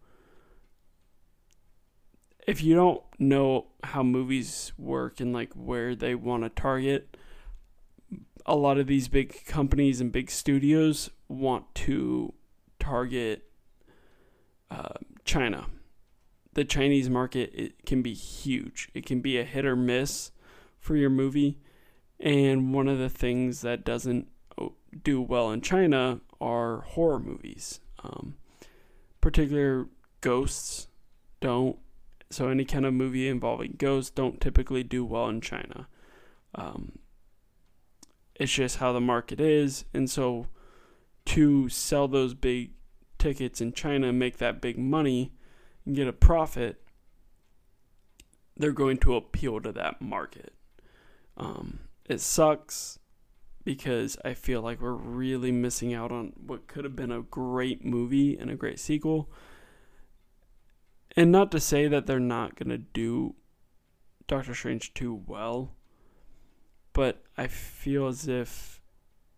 If 2.47 2.63
you 2.63 2.75
don't 2.75 3.03
know 3.19 3.67
how 3.83 4.03
movies 4.03 4.73
work 4.77 5.21
and 5.21 5.33
like 5.33 5.53
where 5.55 5.95
they 5.95 6.15
want 6.15 6.43
to 6.43 6.49
target, 6.49 7.17
a 8.47 8.57
lot 8.57 8.79
of 8.79 8.87
these 8.87 9.09
big 9.09 9.45
companies 9.47 10.01
and 10.01 10.13
big 10.13 10.31
studios 10.31 11.11
want 11.29 11.75
to 11.75 12.35
target 12.79 13.45
uh, 14.71 14.95
China. 15.25 15.67
The 16.53 16.65
Chinese 16.65 17.09
market 17.09 17.51
it 17.55 17.87
can 17.87 18.03
be 18.03 18.15
huge. 18.15 18.91
It 18.95 19.07
can 19.07 19.21
be 19.21 19.39
a 19.39 19.45
hit 19.45 19.65
or 19.65 19.77
miss 19.77 20.31
for 20.79 20.97
your 20.97 21.11
movie. 21.11 21.59
And 22.21 22.73
one 22.73 22.89
of 22.89 22.99
the 22.99 23.09
things 23.09 23.63
that 23.63 23.85
doesn't 23.85 24.29
oh, 24.59 24.75
do 25.03 25.21
well 25.21 25.51
in 25.51 25.63
China 25.63 26.21
are 26.45 26.83
horror 26.83 27.19
movies. 27.19 27.81
Um, 28.03 28.35
particular 29.21 29.89
ghosts 30.21 30.89
don't. 31.41 31.79
So 32.31 32.49
any 32.49 32.65
kind 32.65 32.85
of 32.85 32.93
movie 32.93 33.29
involving 33.29 33.77
ghosts 33.79 34.11
don't 34.11 34.41
typically 34.41 34.83
do 34.83 35.05
well 35.05 35.29
in 35.29 35.41
China. 35.41 35.89
Um, 36.55 36.99
it's 38.35 38.53
just 38.53 38.77
how 38.77 38.93
the 38.93 39.01
market 39.01 39.41
is, 39.41 39.85
and 39.95 40.11
so 40.11 40.49
to 41.27 41.69
sell 41.69 42.09
those 42.09 42.35
big 42.35 42.73
tickets 43.19 43.61
in 43.61 43.73
China 43.73 44.13
make 44.13 44.39
that 44.39 44.61
big 44.61 44.77
money 44.77 45.33
and 45.87 45.97
get 45.97 46.09
a 46.09 46.13
profit, 46.13 46.83
they're 48.57 48.73
going 48.73 48.99
to 48.99 49.15
appeal 49.15 49.61
to 49.61 49.73
that 49.73 50.03
market. 50.03 50.53
Um, 51.37 51.81
it 52.09 52.21
sucks 52.21 52.99
because 53.65 54.17
I 54.25 54.35
feel 54.35 54.61
like 54.61 54.81
we're 54.81 54.93
really 54.93 55.51
missing 55.51 55.95
out 55.95 56.13
on 56.13 56.33
what 56.37 56.67
could 56.67 56.85
have 56.85 56.95
been 56.95 57.13
a 57.13 57.23
great 57.23 57.85
movie 57.85 58.37
and 58.37 58.51
a 58.51 58.57
great 58.57 58.79
sequel. 58.79 59.31
And 61.17 61.33
not 61.33 61.51
to 61.53 61.61
say 61.61 61.89
that 61.89 62.07
they're 62.07 62.21
not 62.21 62.57
going 62.57 62.69
to 62.69 62.79
do 62.79 63.35
Doctor 64.27 64.55
Strange 64.55 64.93
2 64.95 65.23
well, 65.27 65.75
but 66.93 67.23
I 67.37 67.47
feel 67.47 68.07
as 68.09 68.29
if 68.29 68.81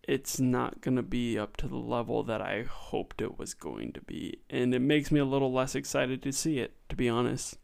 it's 0.03 0.39
not 0.39 0.81
going 0.81 0.95
to 0.95 1.03
be 1.03 1.37
up 1.37 1.57
to 1.57 1.67
the 1.67 1.77
level 1.77 2.23
that 2.23 2.41
I 2.41 2.63
hoped 2.63 3.21
it 3.21 3.37
was 3.37 3.53
going 3.53 3.91
to 3.93 4.01
be. 4.01 4.39
And 4.49 4.73
it 4.73 4.79
makes 4.79 5.11
me 5.11 5.19
a 5.19 5.25
little 5.25 5.51
less 5.51 5.75
excited 5.75 6.21
to 6.23 6.31
see 6.31 6.59
it, 6.59 6.73
to 6.89 6.95
be 6.95 7.09
honest. 7.09 7.57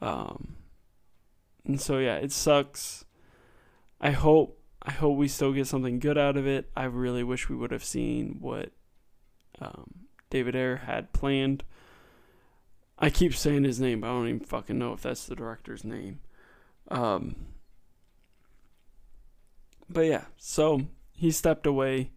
Um, 0.00 0.56
and 1.64 1.80
so 1.80 1.98
yeah, 1.98 2.16
it 2.16 2.32
sucks. 2.32 3.04
I 4.00 4.12
hope 4.12 4.57
I 4.88 4.92
hope 4.92 5.18
we 5.18 5.28
still 5.28 5.52
get 5.52 5.66
something 5.66 5.98
good 5.98 6.16
out 6.16 6.38
of 6.38 6.46
it. 6.46 6.70
I 6.74 6.84
really 6.84 7.22
wish 7.22 7.50
we 7.50 7.56
would 7.56 7.72
have 7.72 7.84
seen 7.84 8.38
what 8.40 8.70
um, 9.60 10.06
David 10.30 10.56
Ayer 10.56 10.76
had 10.76 11.12
planned. 11.12 11.62
I 12.98 13.10
keep 13.10 13.34
saying 13.34 13.64
his 13.64 13.78
name, 13.78 14.00
but 14.00 14.06
I 14.06 14.10
don't 14.12 14.28
even 14.28 14.40
fucking 14.40 14.78
know 14.78 14.94
if 14.94 15.02
that's 15.02 15.26
the 15.26 15.36
director's 15.36 15.84
name. 15.84 16.20
Um, 16.90 17.36
but 19.90 20.06
yeah, 20.06 20.24
so 20.38 20.86
he 21.12 21.32
stepped 21.32 21.66
away. 21.66 22.12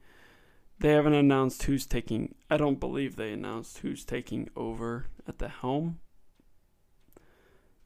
They 0.80 0.94
haven't 0.94 1.13
announced 1.13 1.63
who's 1.63 1.86
taking. 1.86 2.36
I 2.50 2.56
don't 2.56 2.80
believe 2.80 3.18
they 3.18 3.34
announced 3.34 3.80
who's 3.80 4.06
taking 4.06 4.50
over 4.56 5.08
at 5.28 5.40
the 5.40 5.50
helm. 5.50 6.00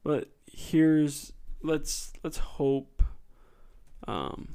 But 0.04 0.30
here's 0.46 1.34
let's 1.64 2.14
let's 2.24 2.38
hope. 2.38 3.02
Um, 4.08 4.55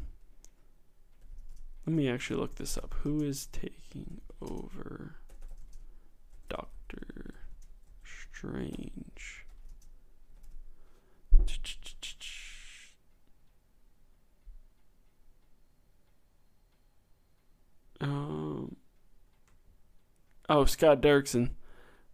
let 1.86 1.94
me 1.94 2.08
actually 2.08 2.40
look 2.40 2.56
this 2.56 2.76
up. 2.76 2.94
Who 3.02 3.22
is 3.22 3.46
taking 3.46 4.20
over 4.40 5.16
Doctor 6.48 7.34
Strange? 8.04 9.46
Um. 18.00 18.76
Oh, 20.48 20.64
Scott 20.64 21.00
Derrickson. 21.00 21.50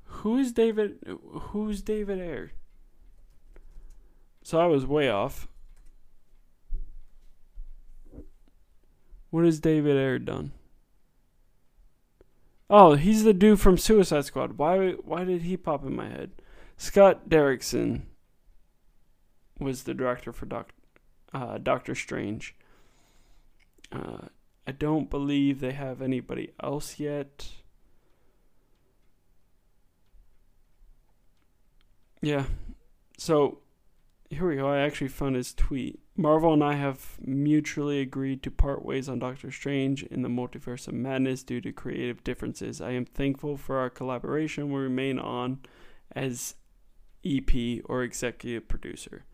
Who 0.05 0.37
is 0.37 0.53
David? 0.53 0.99
Who's 1.07 1.83
David 1.83 2.21
Ayer? 2.21 2.53
So 4.43 4.61
I 4.61 4.67
was 4.67 4.87
way 4.87 5.09
off. 5.09 5.49
What 9.31 9.45
has 9.45 9.61
David 9.61 9.97
Ayer 9.97 10.19
done? 10.19 10.53
Oh, 12.69 12.95
he's 12.95 13.25
the 13.25 13.33
dude 13.33 13.61
from 13.61 13.79
Suicide 13.79 14.25
Squad. 14.25 14.59
Why? 14.59 14.93
Why 14.93 15.25
did 15.25 15.43
he 15.43 15.57
pop 15.57 15.85
in 15.85 15.95
my 15.95 16.09
head? 16.09 16.33
Scott 16.77 17.29
Derrickson 17.29 18.03
was 19.59 19.85
the 19.85 19.95
director 19.95 20.33
for 20.33 20.47
Doc, 20.47 20.73
uh, 21.33 21.59
Doctor 21.59 21.95
Strange. 21.95 22.55
Uh, 23.93 24.29
I 24.67 24.73
don't 24.73 25.09
believe 25.09 25.61
they 25.61 25.73
have 25.73 26.03
anybody 26.03 26.53
else 26.61 26.99
yet. 26.99 27.49
yeah. 32.27 32.45
So 33.19 33.59
here 34.31 34.49
we 34.49 34.57
go. 34.57 34.69
I 34.69 34.79
actually 34.79 35.09
found 35.09 35.37
his 35.37 35.55
tweet. 35.55 36.01
Marvel 36.17 36.53
and 36.53 36.65
I 36.65 36.75
have 36.75 37.17
mutually 37.21 38.01
agreed 38.01 38.43
to 38.43 38.51
part 38.51 38.85
ways 38.85 39.09
on 39.09 39.19
Doctor 39.19 39.51
Strange 39.51 40.03
in 40.05 40.23
the 40.23 40.29
Multiverse 40.29 40.89
of 40.89 40.95
Madness 40.95 41.43
due 41.43 41.61
to 41.61 41.73
creative 41.73 42.25
differences. 42.25 42.81
I 42.81 42.93
am 42.93 43.05
thankful 43.05 43.57
for 43.57 43.79
our 43.79 43.91
collaboration. 43.91 44.73
We 44.73 44.81
remain 44.81 45.19
on 45.19 45.61
as 46.15 46.55
EP 47.25 47.83
or 47.85 48.03
executive 48.03 48.69
producer, 48.69 49.25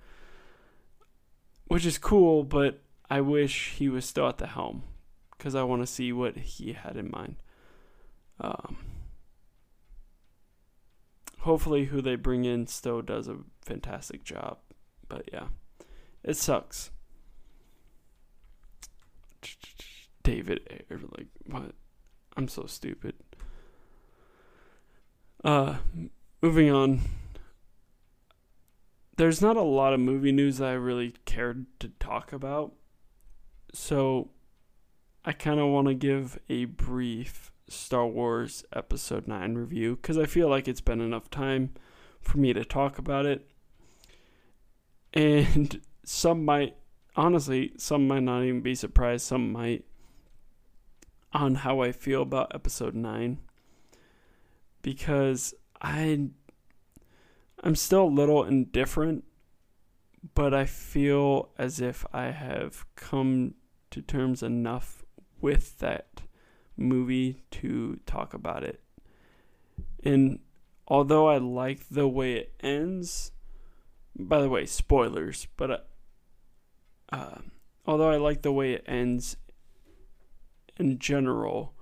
which 1.67 1.87
is 1.87 1.99
cool, 1.99 2.43
but 2.43 2.83
I 3.09 3.21
wish 3.21 3.75
he 3.77 3.89
was 3.89 4.05
still 4.05 4.29
at 4.29 4.39
the 4.39 4.47
helm 4.49 4.83
because 5.37 5.55
I 5.55 5.63
want 5.63 5.83
to 5.83 5.87
see 5.87 6.13
what 6.13 6.37
he 6.37 6.73
had 6.73 6.97
in 6.97 7.11
mind. 7.11 7.37
Um, 8.41 8.79
hopefully, 11.41 11.87
who 11.87 12.03
they 12.03 12.17
bring 12.17 12.45
in 12.45 12.67
still 12.67 13.03
does 13.03 13.29
a 13.29 13.39
fantastic 13.63 14.25
job. 14.25 14.59
But 15.13 15.29
yeah, 15.31 15.49
it 16.25 16.37
sucks. 16.39 16.91
David 20.23 20.85
like 20.91 21.27
what? 21.47 21.75
I'm 22.35 22.49
so 22.49 22.65
stupid. 22.65 23.15
Uh, 25.45 25.77
moving 26.41 26.71
on. 26.71 27.01
There's 29.19 29.43
not 29.43 29.59
a 29.59 29.63
lot 29.63 29.93
of 29.93 30.01
movie 30.01 30.33
news 30.33 30.59
that 30.59 30.69
I 30.69 30.73
really 30.73 31.15
cared 31.27 31.67
to 31.81 31.89
talk 32.01 32.33
about. 32.33 32.73
So 33.75 34.31
I 35.27 35.33
kind 35.33 35.61
of 35.61 35.69
want 35.69 35.89
to 35.89 35.95
give 35.95 36.39
a 36.49 36.65
brief 36.65 37.53
Star 37.69 38.07
Wars 38.07 38.65
Episode 38.75 39.29
9 39.29 39.57
review 39.57 39.97
because 39.97 40.17
I 40.17 40.25
feel 40.25 40.49
like 40.49 40.69
it's 40.69 40.81
been 40.81 41.03
enough 41.03 41.29
time 41.29 41.75
for 42.23 42.39
me 42.39 42.55
to 42.55 42.65
talk 42.65 42.97
about 42.97 43.27
it. 43.27 43.52
And 45.13 45.81
some 46.05 46.45
might, 46.45 46.77
honestly, 47.17 47.73
some 47.77 48.09
might 48.09 48.23
not 48.23 48.43
even 48.43 48.61
be 48.61 48.75
surprised. 48.75 49.27
Some 49.27 49.53
might 49.53 49.85
on 51.33 51.57
how 51.57 51.81
I 51.81 51.93
feel 51.93 52.23
about 52.23 52.55
Episode 52.55 52.95
9 52.95 53.39
because 54.83 55.55
I. 55.81 56.29
I'm 57.65 57.77
still 57.77 58.05
a 58.05 58.07
little 58.07 58.43
indifferent, 58.43 59.23
but 60.35 60.53
I 60.53 60.65
feel 60.65 61.51
as 61.57 61.81
if 61.81 62.05
I 62.13 62.33
have 62.33 62.85
come 62.97 63.55
to 63.93 64.03
terms 64.03 64.43
enough 64.43 65.05
with 65.41 65.79
that 65.79 66.23
movie 66.77 67.43
to 67.53 68.01
talk 68.05 68.35
about 68.35 68.65
it. 68.65 68.81
And 70.03 70.41
although 70.89 71.29
I 71.29 71.39
like 71.39 71.89
the 71.89 72.09
way 72.09 72.35
it 72.35 72.53
ends, 72.61 73.31
by 74.17 74.41
the 74.41 74.49
way, 74.49 74.67
spoilers, 74.67 75.47
but 75.57 75.71
uh, 75.71 75.79
uh, 77.13 77.39
although 77.87 78.11
I 78.11 78.17
like 78.17 78.43
the 78.43 78.53
way 78.53 78.73
it 78.75 78.85
ends 78.87 79.37
in 80.77 80.99
general, 80.99 81.75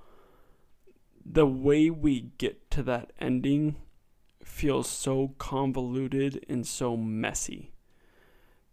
the 1.24 1.46
way 1.46 1.90
we 1.90 2.32
get 2.38 2.70
to 2.72 2.82
that 2.84 3.12
ending 3.20 3.76
feels 4.44 4.88
so 4.88 5.34
convoluted 5.38 6.44
and 6.48 6.66
so 6.66 6.96
messy. 6.96 7.72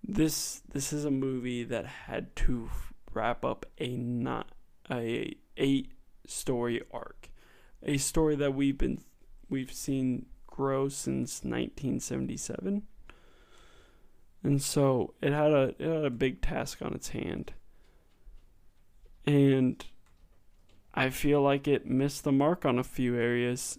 This 0.04 0.62
this 0.72 0.94
is 0.94 1.06
a 1.06 1.12
movie 1.12 1.64
that 1.64 1.86
had 1.86 2.36
to 2.38 2.70
wrap 3.14 3.44
up 3.44 3.66
a 3.80 3.96
not 3.96 4.52
a 4.90 5.36
eight 5.58 5.92
story 6.26 6.82
arc, 6.92 7.30
a 7.84 7.98
story 7.98 8.36
that 8.36 8.54
we've 8.54 8.78
been 8.78 9.02
we've 9.50 9.72
seen 9.72 10.28
grow 10.46 10.90
since 10.90 11.44
1977. 11.44 12.84
And 14.48 14.62
so 14.62 15.14
it 15.22 15.34
had 15.34 15.52
a 15.52 15.76
it 15.78 15.94
had 15.94 16.06
a 16.06 16.10
big 16.10 16.42
task 16.42 16.82
on 16.82 16.94
its 16.94 17.10
hand. 17.10 17.52
And 19.26 19.86
I 20.94 21.10
feel 21.10 21.42
like 21.42 21.68
it 21.68 21.86
missed 21.86 22.24
the 22.24 22.32
mark 22.32 22.64
on 22.64 22.80
a 22.80 22.84
few 22.84 23.18
areas 23.18 23.78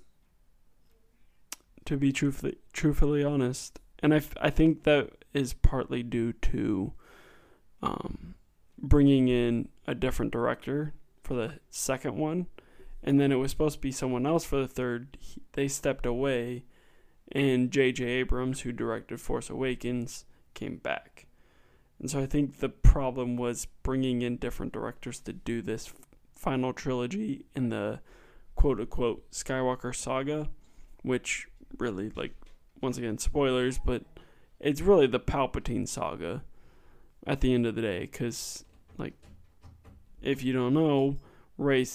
to 1.86 1.96
be 1.96 2.12
truthfully 2.12 2.58
truthfully 2.74 3.24
honest. 3.24 3.80
And 4.00 4.12
I, 4.12 4.20
I 4.42 4.50
think 4.50 4.82
that 4.82 5.24
is 5.32 5.54
partly 5.54 6.02
due 6.02 6.34
to 6.34 6.92
um, 7.82 8.34
bringing 8.76 9.28
in 9.28 9.70
a 9.86 9.94
different 9.94 10.32
director 10.32 10.92
for 11.22 11.32
the 11.32 11.60
second 11.70 12.18
one, 12.18 12.46
and 13.02 13.18
then 13.18 13.32
it 13.32 13.36
was 13.36 13.52
supposed 13.52 13.76
to 13.76 13.80
be 13.80 13.90
someone 13.90 14.26
else 14.26 14.44
for 14.44 14.60
the 14.60 14.68
third. 14.68 15.16
They 15.54 15.66
stepped 15.66 16.04
away, 16.04 16.64
and 17.32 17.70
J.J. 17.70 18.04
Abrams, 18.04 18.60
who 18.60 18.72
directed 18.72 19.18
Force 19.18 19.48
Awakens, 19.48 20.26
came 20.54 20.76
back. 20.76 21.26
And 21.98 22.10
so 22.10 22.20
I 22.20 22.26
think 22.26 22.58
the 22.58 22.68
problem 22.68 23.36
was 23.36 23.66
bringing 23.82 24.22
in 24.22 24.36
different 24.36 24.72
directors 24.72 25.20
to 25.20 25.32
do 25.32 25.62
this 25.62 25.92
final 26.34 26.72
trilogy 26.72 27.44
in 27.56 27.70
the 27.70 28.00
quote 28.54 28.80
unquote 28.80 29.30
Skywalker 29.30 29.94
saga, 29.94 30.48
which 31.02 31.48
really, 31.78 32.10
like, 32.14 32.34
once 32.80 32.98
again, 32.98 33.18
spoilers, 33.18 33.78
but 33.78 34.04
it's 34.60 34.80
really 34.80 35.06
the 35.06 35.20
Palpatine 35.20 35.86
saga 35.86 36.42
at 37.26 37.40
the 37.40 37.52
end 37.52 37.66
of 37.66 37.74
the 37.74 37.82
day 37.82 38.00
because 38.00 38.64
like, 38.96 39.14
if 40.20 40.42
you 40.42 40.52
don't 40.52 40.74
know, 40.74 41.16
Rey, 41.56 41.86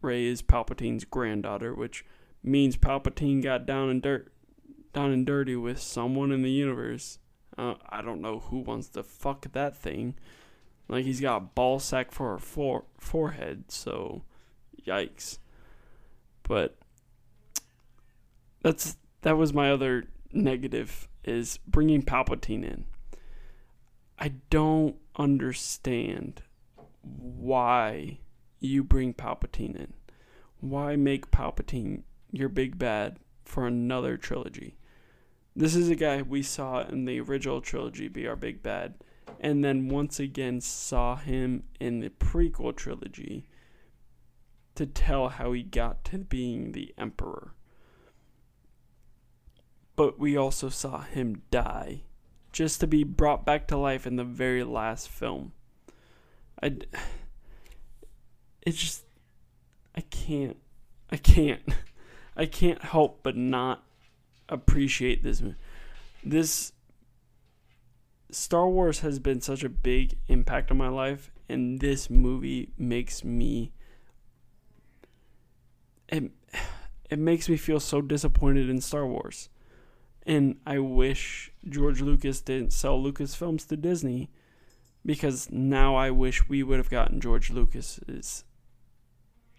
Rey 0.00 0.24
is 0.24 0.42
Palpatine's 0.42 1.04
granddaughter, 1.04 1.74
which 1.74 2.04
means 2.42 2.76
Palpatine 2.76 3.42
got 3.42 3.66
down 3.66 3.88
and 3.88 4.00
dirt, 4.00 4.32
down 4.92 5.10
and 5.10 5.26
dirty 5.26 5.56
with 5.56 5.80
someone 5.80 6.30
in 6.30 6.42
the 6.42 6.50
universe. 6.50 7.18
Uh, 7.58 7.74
I 7.88 8.02
don't 8.02 8.20
know 8.20 8.40
who 8.40 8.58
wants 8.58 8.88
to 8.90 9.02
fuck 9.02 9.52
that 9.52 9.76
thing. 9.76 10.14
Like 10.88 11.04
he's 11.04 11.20
got 11.20 11.36
a 11.36 11.40
ball 11.40 11.78
sack 11.78 12.12
for 12.12 12.34
a 12.34 12.40
for- 12.40 12.84
forehead, 12.98 13.64
so 13.70 14.22
yikes. 14.86 15.38
But 16.42 16.76
that's 18.62 18.96
that 19.22 19.36
was 19.36 19.52
my 19.52 19.70
other 19.70 20.04
negative 20.32 21.08
is 21.24 21.58
bringing 21.66 22.02
Palpatine 22.02 22.64
in. 22.64 22.84
I 24.18 24.34
don't 24.50 24.96
understand 25.16 26.42
why 27.02 28.18
you 28.60 28.84
bring 28.84 29.12
Palpatine 29.12 29.76
in. 29.76 29.92
Why 30.60 30.96
make 30.96 31.30
Palpatine 31.30 32.02
your 32.30 32.48
big 32.48 32.78
bad 32.78 33.18
for 33.44 33.66
another 33.66 34.16
trilogy? 34.16 34.76
This 35.58 35.74
is 35.74 35.88
a 35.88 35.96
guy 35.96 36.20
we 36.20 36.42
saw 36.42 36.86
in 36.86 37.06
the 37.06 37.18
original 37.18 37.62
trilogy 37.62 38.08
be 38.08 38.26
our 38.26 38.36
big 38.36 38.62
bad, 38.62 38.96
and 39.40 39.64
then 39.64 39.88
once 39.88 40.20
again 40.20 40.60
saw 40.60 41.16
him 41.16 41.62
in 41.80 42.00
the 42.00 42.10
prequel 42.10 42.76
trilogy 42.76 43.48
to 44.74 44.84
tell 44.84 45.30
how 45.30 45.52
he 45.52 45.62
got 45.62 46.04
to 46.04 46.18
being 46.18 46.72
the 46.72 46.92
Emperor. 46.98 47.54
But 49.96 50.18
we 50.18 50.36
also 50.36 50.68
saw 50.68 51.00
him 51.00 51.40
die 51.50 52.02
just 52.52 52.80
to 52.80 52.86
be 52.86 53.02
brought 53.02 53.46
back 53.46 53.66
to 53.68 53.78
life 53.78 54.06
in 54.06 54.16
the 54.16 54.24
very 54.24 54.62
last 54.62 55.08
film. 55.08 55.52
I 56.62 56.76
It's 58.60 58.76
just 58.76 59.04
I 59.94 60.02
can't 60.02 60.58
I 61.10 61.16
can't 61.16 61.62
I 62.36 62.44
can't 62.44 62.82
help 62.82 63.20
but 63.22 63.38
not 63.38 63.85
appreciate 64.48 65.22
this 65.22 65.42
this 66.24 66.72
Star 68.30 68.68
Wars 68.68 69.00
has 69.00 69.18
been 69.18 69.40
such 69.40 69.62
a 69.62 69.68
big 69.68 70.16
impact 70.28 70.70
on 70.70 70.76
my 70.76 70.88
life 70.88 71.30
and 71.48 71.80
this 71.80 72.10
movie 72.10 72.70
makes 72.76 73.24
me 73.24 73.72
it, 76.08 76.30
it 77.10 77.18
makes 77.18 77.48
me 77.48 77.56
feel 77.56 77.80
so 77.80 78.00
disappointed 78.00 78.68
in 78.68 78.80
Star 78.80 79.06
Wars. 79.06 79.48
And 80.24 80.56
I 80.66 80.78
wish 80.78 81.52
George 81.68 82.00
Lucas 82.00 82.40
didn't 82.40 82.72
sell 82.72 83.00
Lucasfilms 83.00 83.66
to 83.68 83.76
Disney 83.76 84.28
because 85.04 85.48
now 85.50 85.94
I 85.94 86.10
wish 86.10 86.48
we 86.48 86.62
would 86.64 86.78
have 86.78 86.90
gotten 86.90 87.20
George 87.20 87.50
Lucas's 87.50 88.44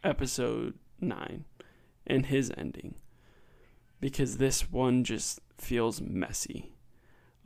episode 0.03 0.73
9 0.99 1.45
and 2.05 2.25
his 2.25 2.51
ending 2.57 2.95
because 3.99 4.37
this 4.37 4.71
one 4.71 5.03
just 5.03 5.39
feels 5.57 6.01
messy. 6.01 6.71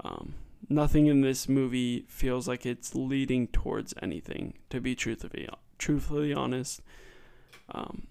Um, 0.03 0.35
nothing 0.69 1.07
in 1.07 1.21
this 1.21 1.47
movie 1.47 2.05
feels 2.07 2.47
like 2.47 2.65
it's 2.65 2.95
leading 2.95 3.47
towards 3.47 3.93
anything, 4.01 4.55
to 4.69 4.81
be 4.81 4.95
truthfully, 4.95 5.47
truthfully 5.77 6.33
honest. 6.33 6.81
Um, 7.69 8.07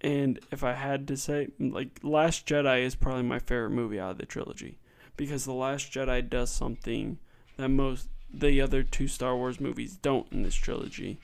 and 0.00 0.38
if 0.50 0.62
I 0.62 0.74
had 0.74 1.08
to 1.08 1.16
say, 1.16 1.48
like, 1.58 2.00
Last 2.02 2.46
Jedi 2.46 2.82
is 2.84 2.94
probably 2.94 3.22
my 3.22 3.38
favorite 3.38 3.70
movie 3.70 4.00
out 4.00 4.12
of 4.12 4.18
the 4.18 4.26
trilogy 4.26 4.78
because 5.16 5.44
The 5.44 5.54
Last 5.54 5.92
Jedi 5.92 6.28
does 6.28 6.50
something 6.50 7.18
that 7.56 7.68
most 7.68 8.08
the 8.32 8.60
other 8.60 8.82
two 8.82 9.08
Star 9.08 9.36
Wars 9.36 9.60
movies 9.60 9.96
don't 9.96 10.30
in 10.30 10.42
this 10.42 10.54
trilogy. 10.54 11.18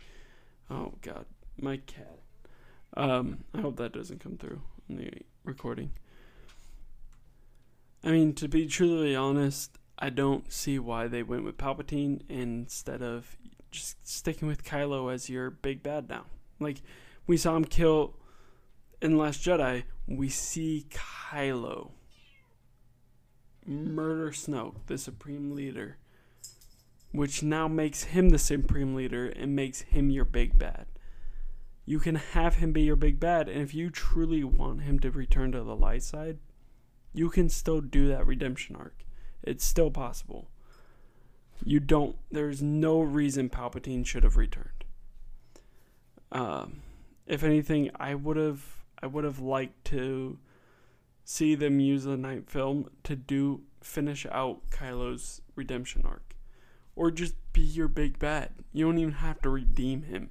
Oh 0.71 0.95
God, 1.03 1.27
my 1.61 1.79
cat. 1.79 2.19
Um, 2.97 3.45
I 3.55 3.61
hope 3.61 3.77
that 3.77 3.93
doesn't 3.93 4.21
come 4.21 4.37
through 4.39 4.63
in 4.89 4.97
the 4.97 5.11
recording. 5.45 5.91
I 8.05 8.11
mean, 8.11 8.35
to 8.35 8.49
be 8.49 8.67
truly 8.67 9.15
honest, 9.15 9.79
I 9.99 10.11
don't 10.11 10.53
see 10.53 10.79
why 10.79 11.07
they 11.07 11.23
went 11.23 11.45
with 11.45 11.59
Palpatine 11.59 12.23
instead 12.29 13.03
of 13.03 13.37
just 13.71 14.07
sticking 14.07 14.49
with 14.49 14.65
Kylo 14.65 15.13
as 15.13 15.31
your 15.31 15.51
big 15.51 15.83
bad 15.83 16.09
now. 16.09 16.27
Like, 16.59 16.83
we 17.27 17.37
saw 17.37 17.57
him 17.57 17.65
kill 17.65 18.17
in 19.01 19.17
Last 19.17 19.43
Jedi, 19.43 19.85
we 20.07 20.29
see 20.29 20.87
Kylo 20.91 21.93
murder 23.67 24.31
Snoke, 24.31 24.87
the 24.87 24.99
Supreme 24.99 25.55
Leader, 25.55 25.99
which 27.13 27.43
now 27.43 27.69
makes 27.69 28.05
him 28.05 28.31
the 28.31 28.39
Supreme 28.39 28.95
Leader 28.95 29.29
and 29.29 29.55
makes 29.55 29.83
him 29.83 30.11
your 30.11 30.25
big 30.25 30.59
bad. 30.59 30.87
You 31.85 31.99
can 31.99 32.15
have 32.15 32.57
him 32.57 32.73
be 32.73 32.83
your 32.83 32.97
big 32.97 33.19
bad, 33.19 33.49
and 33.49 33.61
if 33.61 33.75
you 33.75 33.91
truly 33.91 34.45
want 34.45 34.83
him 34.83 34.99
to 35.01 35.11
return 35.11 35.53
to 35.53 35.63
the 35.63 35.77
light 35.77 36.03
side, 36.03 36.39
you 37.13 37.31
can 37.31 37.49
still 37.49 37.81
do 37.81 38.09
that 38.09 38.27
redemption 38.27 38.77
arc. 38.77 39.05
It's 39.43 39.65
still 39.65 39.91
possible. 39.91 40.49
You 41.65 41.81
don't. 41.81 42.17
There's 42.31 42.63
no 42.63 43.01
reason 43.01 43.51
Palpatine 43.51 44.07
should 44.07 44.25
have 44.25 44.37
returned. 44.37 44.85
Um, 46.31 46.83
if 47.27 47.43
anything, 47.43 47.91
I 47.97 48.15
would 48.15 48.37
have 48.37 48.63
I 49.03 49.07
would 49.07 49.25
have 49.25 49.41
liked 49.41 49.85
to 49.87 50.39
see 51.25 51.55
them 51.55 51.81
use 51.81 52.05
the 52.05 52.17
night 52.17 52.49
film 52.49 52.91
to 53.05 53.15
do 53.17 53.63
finish 53.81 54.27
out 54.31 54.71
Kylo's 54.71 55.41
redemption 55.55 56.05
arc. 56.05 56.35
Or 56.95 57.11
just 57.11 57.35
be 57.53 57.63
your 57.63 57.89
big 57.89 58.19
bad. 58.19 58.51
You 58.73 58.87
don't 58.87 58.99
even 58.99 59.15
have 59.15 59.41
to 59.43 59.51
redeem 59.51 60.03
him. 60.03 60.31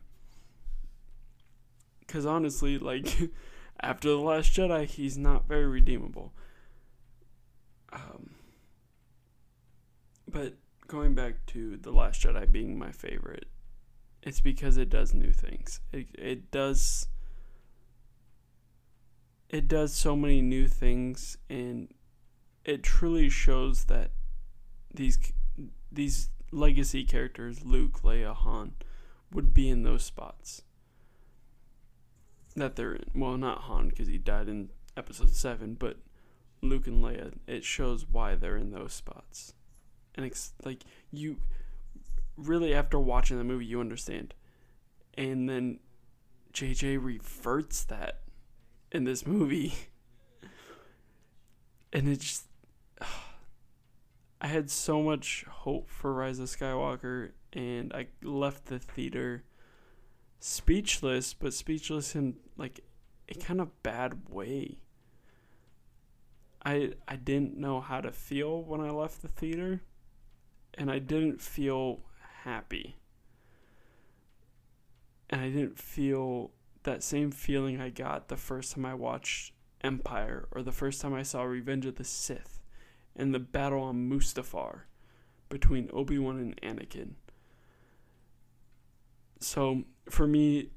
Cause 2.07 2.25
honestly, 2.25 2.77
like 2.77 3.31
after 3.81 4.09
the 4.09 4.17
last 4.17 4.53
Jedi, 4.53 4.85
he's 4.85 5.17
not 5.17 5.47
very 5.47 5.65
redeemable. 5.65 6.33
Um, 7.93 8.31
but 10.27 10.55
going 10.87 11.13
back 11.13 11.45
to 11.47 11.77
the 11.77 11.91
last 11.91 12.21
Jedi 12.23 12.51
being 12.51 12.77
my 12.77 12.91
favorite, 12.91 13.45
it's 14.23 14.39
because 14.39 14.77
it 14.77 14.89
does 14.89 15.13
new 15.13 15.31
things. 15.31 15.79
It 15.91 16.07
it 16.13 16.51
does 16.51 17.07
it 19.49 19.67
does 19.67 19.93
so 19.93 20.15
many 20.15 20.41
new 20.41 20.67
things 20.67 21.37
and 21.49 21.93
it 22.63 22.83
truly 22.83 23.29
shows 23.29 23.85
that 23.85 24.11
these 24.93 25.17
these 25.91 26.29
legacy 26.51 27.03
characters 27.03 27.65
Luke, 27.65 28.01
Leia, 28.03 28.35
Han 28.35 28.73
would 29.31 29.53
be 29.53 29.69
in 29.69 29.83
those 29.83 30.03
spots 30.03 30.63
that 32.55 32.75
they're 32.75 32.93
in. 32.93 33.05
Well, 33.15 33.37
not 33.37 33.61
Han 33.61 33.89
because 33.89 34.07
he 34.07 34.17
died 34.17 34.47
in 34.47 34.69
episode 34.97 35.31
7, 35.31 35.75
but 35.75 35.97
Luke 36.61 36.87
and 36.87 37.03
Leia, 37.03 37.33
it 37.47 37.63
shows 37.63 38.05
why 38.09 38.35
they're 38.35 38.57
in 38.57 38.71
those 38.71 38.93
spots. 38.93 39.53
And 40.15 40.25
it's 40.25 40.53
like 40.63 40.83
you 41.11 41.37
really 42.37 42.73
after 42.73 42.99
watching 42.99 43.37
the 43.37 43.43
movie 43.43 43.65
you 43.65 43.79
understand. 43.79 44.33
And 45.15 45.49
then 45.49 45.79
JJ 46.53 47.03
reverts 47.03 47.83
that 47.85 48.21
in 48.91 49.03
this 49.03 49.25
movie. 49.25 49.73
And 51.93 52.07
it 52.07 52.21
just. 52.21 52.45
I 54.43 54.47
had 54.47 54.69
so 54.71 55.03
much 55.03 55.43
hope 55.47 55.89
for 55.89 56.13
Rise 56.13 56.39
of 56.39 56.47
Skywalker, 56.47 57.31
and 57.51 57.93
I 57.93 58.07
left 58.23 58.67
the 58.67 58.79
theater 58.79 59.43
speechless, 60.39 61.33
but 61.33 61.53
speechless 61.53 62.15
in 62.15 62.37
like 62.57 62.79
a 63.29 63.35
kind 63.35 63.61
of 63.61 63.83
bad 63.83 64.29
way. 64.29 64.79
I 66.63 66.93
I 67.07 67.15
didn't 67.15 67.57
know 67.57 67.81
how 67.81 68.01
to 68.01 68.11
feel 68.11 68.61
when 68.63 68.81
I 68.81 68.91
left 68.91 69.21
the 69.21 69.27
theater, 69.27 69.81
and 70.73 70.91
I 70.91 70.99
didn't 70.99 71.41
feel 71.41 72.01
happy. 72.43 72.97
And 75.29 75.41
I 75.41 75.49
didn't 75.49 75.79
feel 75.79 76.51
that 76.83 77.03
same 77.03 77.31
feeling 77.31 77.79
I 77.79 77.89
got 77.89 78.27
the 78.27 78.37
first 78.37 78.73
time 78.73 78.85
I 78.85 78.93
watched 78.93 79.53
Empire 79.83 80.47
or 80.51 80.61
the 80.61 80.71
first 80.71 81.01
time 81.01 81.13
I 81.13 81.23
saw 81.23 81.43
Revenge 81.43 81.85
of 81.85 81.95
the 81.95 82.03
Sith 82.03 82.59
and 83.15 83.33
the 83.33 83.39
battle 83.39 83.83
on 83.83 84.09
Mustafar 84.09 84.81
between 85.49 85.89
Obi-Wan 85.93 86.37
and 86.37 86.61
Anakin. 86.61 87.11
So, 89.39 89.83
for 90.09 90.27
me, 90.27 90.69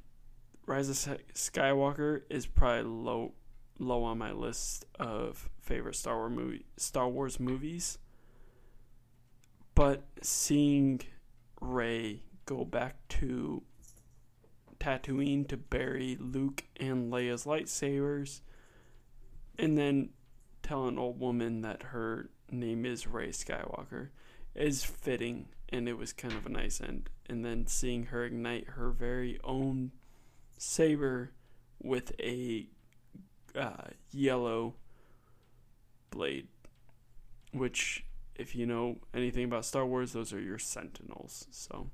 Rise 0.67 0.89
of 0.89 1.19
Skywalker 1.35 2.23
is 2.31 2.47
probably 2.47 2.91
low 2.91 3.33
low 3.79 4.05
on 4.05 4.19
my 4.19 4.33
list 4.33 4.85
of 4.99 5.49
favorite 5.61 5.97
Star 5.97 6.17
Wars 6.17 6.33
movie 6.33 6.65
Star 6.77 7.09
Wars 7.09 7.41
movies. 7.41 7.99
But 9.75 10.05
seeing 10.23 11.01
Rey 11.61 12.23
go 12.47 12.65
back 12.65 12.97
to 13.09 13.63
Tatooine 14.79 15.49
to 15.49 15.57
bury 15.57 16.17
Luke 16.21 16.65
and 16.79 17.13
Leia's 17.13 17.45
lightsabers, 17.45 18.41
and 19.59 19.77
then 19.77 20.11
tell 20.63 20.87
an 20.87 20.99
old 20.99 21.19
woman 21.19 21.63
that 21.63 21.83
her 21.85 22.31
name 22.51 22.85
is 22.85 23.07
Rey 23.07 23.29
Skywalker 23.29 24.11
is 24.55 24.85
fitting, 24.85 25.49
and 25.71 25.89
it 25.89 25.99
was 25.99 26.13
kind 26.13 26.35
of 26.35 26.47
a 26.47 26.51
nice 26.51 26.81
end. 26.81 27.11
And 27.27 27.45
then 27.45 27.67
seeing 27.67 28.07
her 28.07 28.25
ignite 28.25 28.69
her 28.71 28.91
very 28.91 29.41
own 29.43 29.93
saber 30.59 31.33
with 31.83 32.13
a 32.21 32.69
uh, 33.59 33.89
yellow 34.11 34.75
blade, 36.11 36.49
which, 37.53 38.05
if 38.35 38.55
you 38.55 38.67
know 38.67 38.97
anything 39.13 39.45
about 39.45 39.65
Star 39.65 39.87
Wars, 39.87 40.13
those 40.13 40.33
are 40.33 40.41
your 40.41 40.59
Sentinels. 40.59 41.47
So 41.51 41.91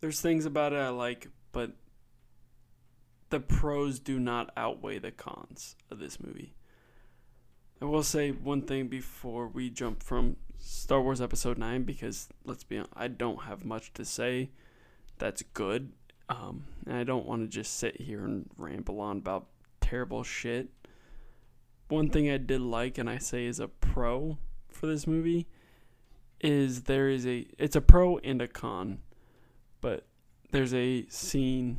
there's 0.00 0.20
things 0.20 0.46
about 0.46 0.72
it 0.72 0.78
I 0.78 0.88
like, 0.90 1.28
but 1.52 1.72
the 3.30 3.40
pros 3.40 3.98
do 3.98 4.18
not 4.18 4.50
outweigh 4.56 4.98
the 4.98 5.10
cons 5.10 5.76
of 5.90 5.98
this 5.98 6.20
movie. 6.20 6.54
I 7.80 7.84
will 7.84 8.02
say 8.02 8.30
one 8.30 8.62
thing 8.62 8.88
before 8.88 9.46
we 9.46 9.70
jump 9.70 10.02
from 10.02 10.36
Star 10.58 11.00
Wars 11.00 11.20
Episode 11.20 11.58
9 11.58 11.84
because 11.84 12.28
let's 12.44 12.64
be 12.64 12.78
honest, 12.78 12.92
I 12.96 13.08
don't 13.08 13.42
have 13.42 13.64
much 13.64 13.92
to 13.94 14.04
say 14.04 14.50
that's 15.18 15.42
good. 15.42 15.92
Um, 16.28 16.64
and 16.86 16.96
I 16.96 17.04
don't 17.04 17.26
want 17.26 17.42
to 17.42 17.48
just 17.48 17.76
sit 17.76 18.00
here 18.00 18.24
and 18.24 18.50
ramble 18.56 19.00
on 19.00 19.18
about 19.18 19.46
terrible 19.88 20.22
shit. 20.22 20.68
One 21.88 22.10
thing 22.10 22.30
I 22.30 22.36
did 22.36 22.60
like, 22.60 22.98
and 22.98 23.08
I 23.08 23.18
say 23.18 23.46
is 23.46 23.60
a 23.60 23.68
pro 23.68 24.38
for 24.68 24.86
this 24.86 25.06
movie, 25.06 25.46
is 26.40 26.82
there 26.82 27.08
is 27.08 27.26
a 27.26 27.46
it's 27.58 27.76
a 27.76 27.80
pro 27.80 28.18
and 28.18 28.40
a 28.40 28.48
con 28.48 29.00
but 29.80 30.06
there's 30.50 30.74
a 30.74 31.06
scene, 31.08 31.78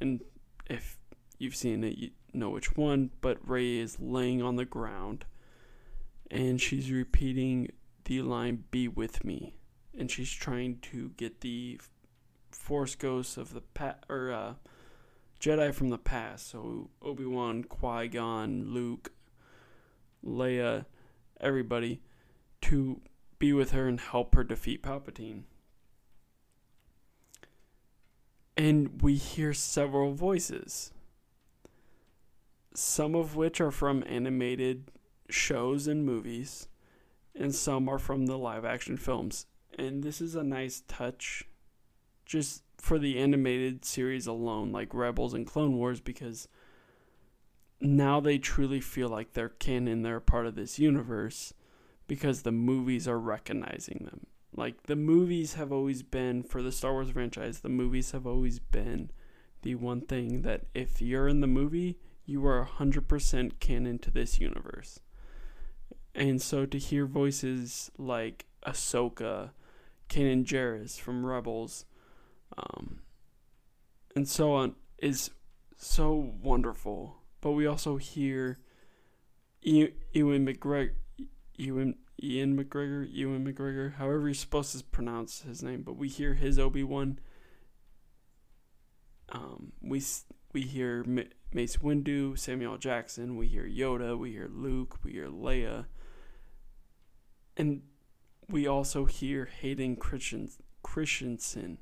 and 0.00 0.22
if 0.68 0.98
you've 1.38 1.56
seen 1.56 1.84
it, 1.84 1.96
you 1.98 2.10
know 2.32 2.50
which 2.50 2.76
one. 2.76 3.10
But 3.20 3.38
Rey 3.48 3.78
is 3.78 3.98
laying 4.00 4.42
on 4.42 4.56
the 4.56 4.64
ground, 4.64 5.24
and 6.30 6.60
she's 6.60 6.90
repeating 6.90 7.68
the 8.04 8.22
line 8.22 8.64
"Be 8.70 8.88
with 8.88 9.24
me," 9.24 9.56
and 9.96 10.10
she's 10.10 10.32
trying 10.32 10.78
to 10.92 11.10
get 11.10 11.40
the 11.40 11.80
Force 12.50 12.94
ghosts 12.94 13.36
of 13.36 13.54
the 13.54 13.62
past 13.62 14.04
or 14.10 14.30
uh, 14.30 14.54
Jedi 15.42 15.74
from 15.74 15.88
the 15.88 15.98
past. 15.98 16.48
So 16.50 16.88
Obi 17.02 17.26
Wan, 17.26 17.64
Qui 17.64 18.08
Gon, 18.08 18.64
Luke, 18.68 19.12
Leia, 20.24 20.86
everybody 21.40 22.00
to 22.62 23.00
be 23.38 23.52
with 23.52 23.72
her 23.72 23.88
and 23.88 23.98
help 24.00 24.34
her 24.36 24.44
defeat 24.44 24.82
Palpatine 24.82 25.42
and 28.56 29.02
we 29.02 29.16
hear 29.16 29.52
several 29.52 30.12
voices, 30.12 30.92
some 32.74 33.14
of 33.14 33.34
which 33.34 33.60
are 33.60 33.70
from 33.70 34.04
animated 34.06 34.90
shows 35.28 35.86
and 35.86 36.04
movies, 36.04 36.68
and 37.34 37.54
some 37.54 37.88
are 37.88 37.98
from 37.98 38.26
the 38.26 38.36
live 38.36 38.64
action 38.64 38.96
films. 38.96 39.46
And 39.78 40.02
this 40.02 40.20
is 40.20 40.34
a 40.34 40.44
nice 40.44 40.82
touch 40.86 41.44
just 42.26 42.62
for 42.82 42.98
the 42.98 43.16
animated 43.16 43.84
series 43.84 44.26
alone, 44.26 44.72
like 44.72 44.92
Rebels 44.92 45.34
and 45.34 45.46
Clone 45.46 45.76
Wars, 45.76 46.00
because 46.00 46.48
now 47.80 48.18
they 48.18 48.38
truly 48.38 48.80
feel 48.80 49.08
like 49.08 49.32
they're 49.32 49.50
canon, 49.50 50.02
they're 50.02 50.18
part 50.18 50.46
of 50.46 50.56
this 50.56 50.80
universe 50.80 51.54
because 52.08 52.42
the 52.42 52.50
movies 52.50 53.06
are 53.06 53.20
recognizing 53.20 54.02
them. 54.04 54.26
Like 54.54 54.82
the 54.88 54.96
movies 54.96 55.54
have 55.54 55.70
always 55.72 56.02
been 56.02 56.42
for 56.42 56.60
the 56.60 56.72
Star 56.72 56.92
Wars 56.92 57.10
franchise, 57.10 57.60
the 57.60 57.68
movies 57.68 58.10
have 58.10 58.26
always 58.26 58.58
been 58.58 59.10
the 59.62 59.76
one 59.76 60.00
thing 60.00 60.42
that 60.42 60.62
if 60.74 61.00
you're 61.00 61.28
in 61.28 61.40
the 61.40 61.46
movie, 61.46 62.00
you 62.26 62.44
are 62.46 62.68
100% 62.78 63.60
canon 63.60 64.00
to 64.00 64.10
this 64.10 64.40
universe. 64.40 64.98
And 66.16 66.42
so 66.42 66.66
to 66.66 66.78
hear 66.78 67.06
voices 67.06 67.92
like 67.96 68.46
Ahsoka, 68.66 69.50
Kanan 70.08 70.44
Jarrus 70.44 70.98
from 70.98 71.24
Rebels, 71.24 71.84
um, 72.56 73.00
and 74.14 74.28
so 74.28 74.52
on 74.52 74.74
is 74.98 75.30
so 75.76 76.32
wonderful. 76.42 77.16
But 77.40 77.52
we 77.52 77.66
also 77.66 77.96
hear 77.96 78.58
Ewan 79.62 80.46
McGregor, 80.46 80.92
Ewan 81.56 81.96
Ian 82.22 82.56
McGregor, 82.56 83.06
Ewan 83.10 83.44
McGregor, 83.44 83.94
however 83.94 84.28
you're 84.28 84.34
supposed 84.34 84.76
to 84.78 84.84
pronounce 84.84 85.42
his 85.42 85.62
name, 85.62 85.82
but 85.82 85.96
we 85.96 86.08
hear 86.08 86.34
his 86.34 86.58
Obi 86.58 86.84
Wan. 86.84 87.18
Um, 89.30 89.72
we 89.80 90.02
we 90.52 90.62
hear 90.62 91.04
Mace 91.52 91.78
Windu, 91.78 92.38
Samuel 92.38 92.78
Jackson. 92.78 93.36
We 93.36 93.48
hear 93.48 93.66
Yoda. 93.66 94.16
We 94.18 94.32
hear 94.32 94.48
Luke. 94.52 94.98
We 95.02 95.12
hear 95.12 95.28
Leia. 95.28 95.86
And 97.56 97.82
we 98.48 98.66
also 98.66 99.06
hear 99.06 99.46
Hayden 99.46 99.96
Christensen 99.96 101.78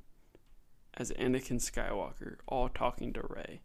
as 1.00 1.10
Anakin 1.12 1.58
Skywalker, 1.58 2.36
all 2.46 2.68
talking 2.68 3.14
to 3.14 3.22
Rey. 3.26 3.62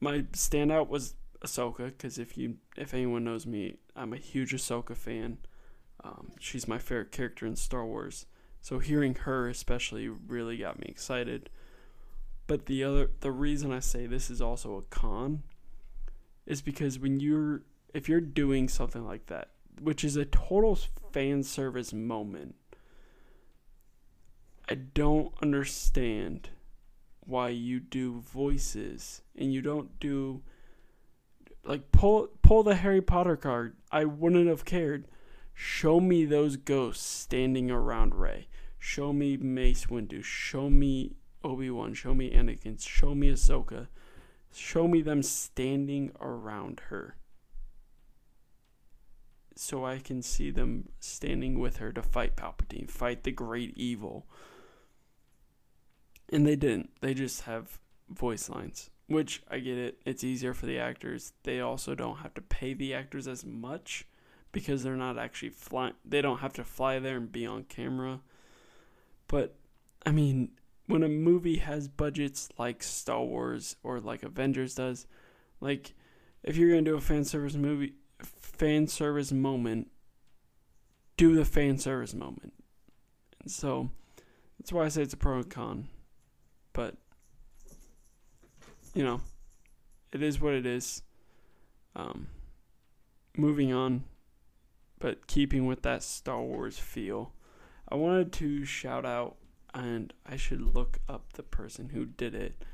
My 0.00 0.20
standout 0.32 0.88
was 0.88 1.14
Ahsoka 1.44 1.88
because 1.88 2.18
if 2.18 2.38
you 2.38 2.56
if 2.74 2.94
anyone 2.94 3.24
knows 3.24 3.46
me, 3.46 3.76
I'm 3.94 4.14
a 4.14 4.16
huge 4.16 4.54
Ahsoka 4.54 4.96
fan. 4.96 5.36
Um, 6.02 6.32
she's 6.40 6.66
my 6.66 6.78
favorite 6.78 7.12
character 7.12 7.46
in 7.46 7.54
Star 7.56 7.84
Wars. 7.84 8.24
So 8.62 8.78
hearing 8.78 9.14
her 9.14 9.46
especially 9.48 10.08
really 10.08 10.56
got 10.56 10.78
me 10.78 10.86
excited. 10.88 11.50
But 12.46 12.64
the 12.64 12.82
other 12.82 13.10
the 13.20 13.30
reason 13.30 13.72
I 13.72 13.80
say 13.80 14.06
this 14.06 14.30
is 14.30 14.40
also 14.40 14.76
a 14.78 14.82
con 14.82 15.42
is 16.46 16.62
because 16.62 16.98
when 16.98 17.20
you're 17.20 17.62
if 17.92 18.08
you're 18.08 18.22
doing 18.22 18.70
something 18.70 19.04
like 19.04 19.26
that, 19.26 19.50
which 19.82 20.02
is 20.02 20.16
a 20.16 20.24
total 20.24 20.78
fan 21.12 21.42
service 21.42 21.92
moment, 21.92 22.54
I 24.68 24.74
don't 24.74 25.32
understand 25.42 26.50
why 27.20 27.48
you 27.48 27.80
do 27.80 28.20
voices 28.20 29.22
and 29.36 29.52
you 29.52 29.62
don't 29.62 29.98
do 30.00 30.42
like 31.64 31.92
pull 31.92 32.28
pull 32.42 32.62
the 32.62 32.76
Harry 32.76 33.00
Potter 33.00 33.36
card. 33.36 33.76
I 33.90 34.04
wouldn't 34.04 34.48
have 34.48 34.64
cared. 34.64 35.06
Show 35.54 36.00
me 36.00 36.24
those 36.24 36.56
ghosts 36.56 37.04
standing 37.04 37.70
around 37.70 38.14
Rey. 38.14 38.48
Show 38.78 39.12
me 39.12 39.36
Mace 39.36 39.86
Windu. 39.86 40.24
Show 40.24 40.70
me 40.70 41.16
Obi 41.44 41.70
Wan. 41.70 41.94
Show 41.94 42.14
me 42.14 42.30
Anakin. 42.30 42.80
Show 42.82 43.14
me 43.14 43.30
Ahsoka. 43.30 43.88
Show 44.52 44.88
me 44.88 45.02
them 45.02 45.22
standing 45.22 46.12
around 46.20 46.80
her. 46.88 47.16
So 49.54 49.84
I 49.84 49.98
can 49.98 50.22
see 50.22 50.50
them 50.50 50.88
standing 50.98 51.58
with 51.58 51.76
her 51.76 51.92
to 51.92 52.02
fight 52.02 52.36
Palpatine, 52.36 52.90
fight 52.90 53.22
the 53.22 53.30
great 53.30 53.76
evil. 53.76 54.26
And 56.32 56.46
they 56.46 56.56
didn't. 56.56 56.90
They 57.00 57.14
just 57.14 57.42
have 57.42 57.78
voice 58.08 58.48
lines. 58.48 58.90
Which 59.06 59.42
I 59.50 59.58
get 59.58 59.76
it. 59.76 59.98
It's 60.06 60.24
easier 60.24 60.54
for 60.54 60.66
the 60.66 60.78
actors. 60.78 61.34
They 61.42 61.60
also 61.60 61.94
don't 61.94 62.18
have 62.18 62.32
to 62.34 62.40
pay 62.40 62.72
the 62.72 62.94
actors 62.94 63.28
as 63.28 63.44
much 63.44 64.06
because 64.52 64.82
they're 64.82 64.96
not 64.96 65.18
actually 65.18 65.50
flying. 65.50 65.94
They 66.04 66.22
don't 66.22 66.38
have 66.38 66.54
to 66.54 66.64
fly 66.64 66.98
there 66.98 67.18
and 67.18 67.30
be 67.30 67.46
on 67.46 67.64
camera. 67.64 68.20
But 69.28 69.56
I 70.06 70.12
mean, 70.12 70.52
when 70.86 71.02
a 71.02 71.08
movie 71.08 71.58
has 71.58 71.88
budgets 71.88 72.48
like 72.58 72.82
Star 72.82 73.22
Wars 73.22 73.76
or 73.82 74.00
like 74.00 74.22
Avengers 74.22 74.74
does, 74.74 75.06
like 75.60 75.94
if 76.42 76.56
you're 76.56 76.70
gonna 76.70 76.82
do 76.82 76.96
a 76.96 77.00
fan 77.00 77.24
service 77.24 77.54
movie, 77.54 77.94
fan 78.22 78.86
service 78.86 79.32
moment, 79.32 79.90
do 81.16 81.34
the 81.34 81.44
fan 81.44 81.78
service 81.78 82.14
moment. 82.14 82.54
And 83.40 83.50
so 83.50 83.90
that's 84.58 84.72
why 84.72 84.84
I 84.84 84.88
say 84.88 85.02
it's 85.02 85.14
a 85.14 85.16
pro 85.16 85.36
and 85.36 85.50
con. 85.50 85.88
But 86.72 86.96
you 88.94 89.04
know, 89.04 89.20
it 90.12 90.22
is 90.22 90.40
what 90.40 90.54
it 90.54 90.66
is. 90.66 91.02
Um, 91.94 92.28
moving 93.36 93.72
on, 93.72 94.04
but 94.98 95.26
keeping 95.26 95.66
with 95.66 95.82
that 95.82 96.02
Star 96.02 96.42
Wars 96.42 96.78
feel, 96.78 97.32
I 97.88 97.96
wanted 97.96 98.32
to 98.34 98.64
shout 98.64 99.04
out, 99.04 99.36
and 99.74 100.12
I 100.24 100.36
should 100.36 100.74
look 100.74 100.98
up 101.08 101.32
the 101.34 101.42
person 101.42 101.90
who 101.90 102.06
did 102.06 102.34
it, 102.34 102.64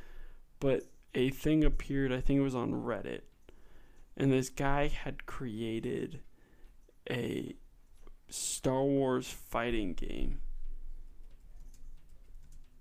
but 0.60 0.84
a 1.14 1.30
thing 1.30 1.64
appeared, 1.64 2.12
I 2.12 2.20
think 2.20 2.38
it 2.38 2.42
was 2.42 2.54
on 2.54 2.72
Reddit, 2.72 3.22
and 4.16 4.30
this 4.30 4.50
guy 4.50 4.88
had 4.88 5.26
created 5.26 6.20
a 7.10 7.56
Star 8.28 8.84
Wars 8.84 9.28
fighting 9.28 9.94
game. 9.94 10.40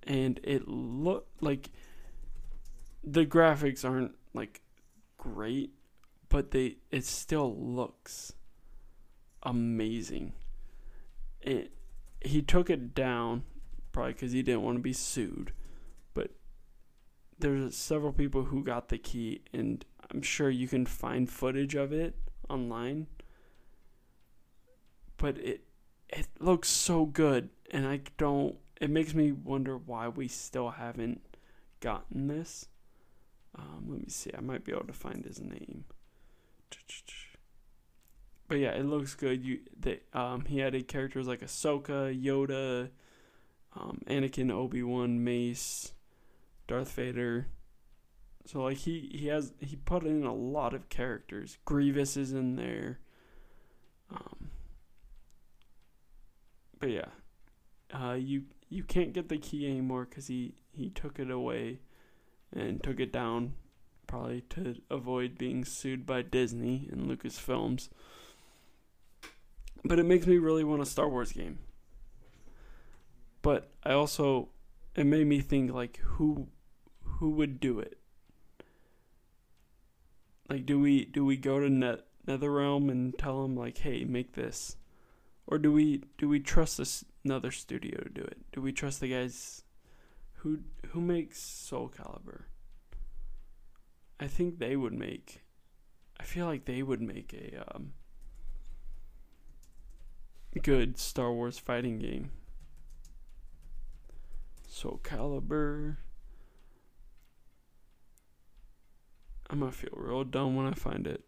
And 0.03 0.39
it 0.43 0.67
looked 0.67 1.41
like 1.41 1.69
the 3.03 3.25
graphics 3.25 3.83
aren't 3.83 4.15
like 4.33 4.61
great, 5.17 5.71
but 6.29 6.51
they 6.51 6.77
it 6.91 7.05
still 7.05 7.55
looks 7.55 8.33
amazing. 9.43 10.33
It 11.41 11.71
he 12.21 12.41
took 12.41 12.69
it 12.69 12.93
down 12.93 13.43
probably 13.91 14.13
because 14.13 14.31
he 14.31 14.41
didn't 14.41 14.63
want 14.63 14.77
to 14.77 14.81
be 14.81 14.93
sued, 14.93 15.53
but 16.13 16.31
there's 17.39 17.75
several 17.75 18.13
people 18.13 18.43
who 18.43 18.63
got 18.63 18.89
the 18.89 18.97
key, 18.97 19.41
and 19.53 19.83
I'm 20.11 20.21
sure 20.21 20.49
you 20.49 20.67
can 20.67 20.85
find 20.85 21.29
footage 21.29 21.75
of 21.75 21.91
it 21.91 22.15
online. 22.49 23.07
But 25.17 25.37
it 25.37 25.63
it 26.09 26.27
looks 26.39 26.69
so 26.69 27.05
good, 27.05 27.49
and 27.71 27.87
I 27.87 28.01
don't. 28.17 28.57
It 28.79 28.89
makes 28.89 29.13
me 29.13 29.31
wonder 29.31 29.77
why 29.77 30.07
we 30.07 30.27
still 30.27 30.69
haven't 30.69 31.21
gotten 31.79 32.27
this. 32.27 32.67
Um, 33.55 33.85
let 33.87 34.01
me 34.01 34.09
see. 34.09 34.31
I 34.37 34.41
might 34.41 34.63
be 34.63 34.71
able 34.71 34.85
to 34.85 34.93
find 34.93 35.25
his 35.25 35.39
name. 35.39 35.85
But 38.47 38.59
yeah, 38.59 38.71
it 38.71 38.85
looks 38.85 39.15
good. 39.15 39.43
You 39.43 39.59
they 39.77 40.01
um 40.13 40.45
he 40.45 40.61
added 40.61 40.87
characters 40.87 41.27
like 41.27 41.41
Ahsoka, 41.41 42.15
Yoda, 42.15 42.89
um, 43.75 44.01
Anakin, 44.07 44.51
Obi 44.51 44.83
Wan, 44.83 45.23
Mace, 45.23 45.93
Darth 46.67 46.91
Vader. 46.93 47.47
So 48.45 48.63
like 48.63 48.77
he 48.77 49.09
he 49.13 49.27
has 49.27 49.53
he 49.59 49.75
put 49.75 50.03
in 50.03 50.23
a 50.23 50.33
lot 50.33 50.73
of 50.73 50.87
characters. 50.89 51.57
Grievous 51.65 52.15
is 52.15 52.31
in 52.31 52.55
there. 52.55 52.99
Um. 54.11 54.51
But 56.79 56.91
yeah, 56.91 57.09
uh, 57.91 58.13
you 58.13 58.43
you 58.69 58.83
can't 58.83 59.13
get 59.13 59.29
the 59.29 59.37
key 59.37 59.65
anymore 59.65 60.05
because 60.09 60.27
he 60.27 60.55
he 60.71 60.89
took 60.89 61.19
it 61.19 61.31
away 61.31 61.79
and 62.53 62.83
took 62.83 62.99
it 62.99 63.11
down 63.11 63.53
probably 64.05 64.41
to 64.49 64.75
avoid 64.89 65.37
being 65.37 65.65
sued 65.65 66.05
by 66.05 66.21
Disney 66.21 66.87
and 66.91 67.09
Lucasfilms. 67.09 67.89
But 69.83 69.99
it 69.99 70.05
makes 70.05 70.25
me 70.25 70.37
really 70.37 70.63
want 70.63 70.81
a 70.81 70.85
Star 70.85 71.09
Wars 71.09 71.31
game. 71.31 71.59
But 73.41 73.71
I 73.83 73.93
also 73.93 74.49
it 74.95 75.05
made 75.05 75.27
me 75.27 75.39
think 75.39 75.71
like 75.71 75.97
who 75.97 76.47
who 77.03 77.29
would 77.31 77.59
do 77.59 77.79
it? 77.79 77.97
Like 80.49 80.65
do 80.65 80.79
we 80.79 81.05
do 81.05 81.25
we 81.25 81.37
go 81.37 81.59
to 81.59 81.69
Net 81.69 82.05
NetherRealm 82.27 82.91
and 82.91 83.17
tell 83.17 83.41
them 83.41 83.55
like, 83.55 83.77
"Hey, 83.77 84.03
make 84.03 84.33
this." 84.33 84.75
Or 85.45 85.57
do 85.57 85.71
we 85.71 86.03
do 86.17 86.27
we 86.27 86.41
trust 86.41 86.77
this 86.77 87.05
another 87.23 87.51
studio 87.51 88.01
to 88.01 88.09
do 88.09 88.21
it? 88.21 88.37
Do 88.51 88.61
we 88.61 88.71
trust 88.71 88.99
the 88.99 89.09
guys 89.09 89.63
who 90.37 90.59
who 90.89 91.01
makes 91.01 91.39
Soul 91.39 91.89
Calibur? 91.95 92.43
I 94.19 94.27
think 94.27 94.59
they 94.59 94.75
would 94.75 94.93
make. 94.93 95.43
I 96.19 96.23
feel 96.23 96.47
like 96.47 96.65
they 96.65 96.81
would 96.81 97.01
make 97.01 97.33
a 97.33 97.63
um, 97.75 97.93
good 100.61 100.97
Star 100.97 101.31
Wars 101.31 101.59
fighting 101.59 101.99
game. 101.99 102.31
Soul 104.67 104.99
Calibur. 105.03 105.97
I'm 109.49 109.59
gonna 109.59 109.71
feel 109.71 109.93
real 109.93 110.23
dumb 110.23 110.55
when 110.55 110.67
I 110.67 110.73
find 110.73 111.07
it. 111.07 111.23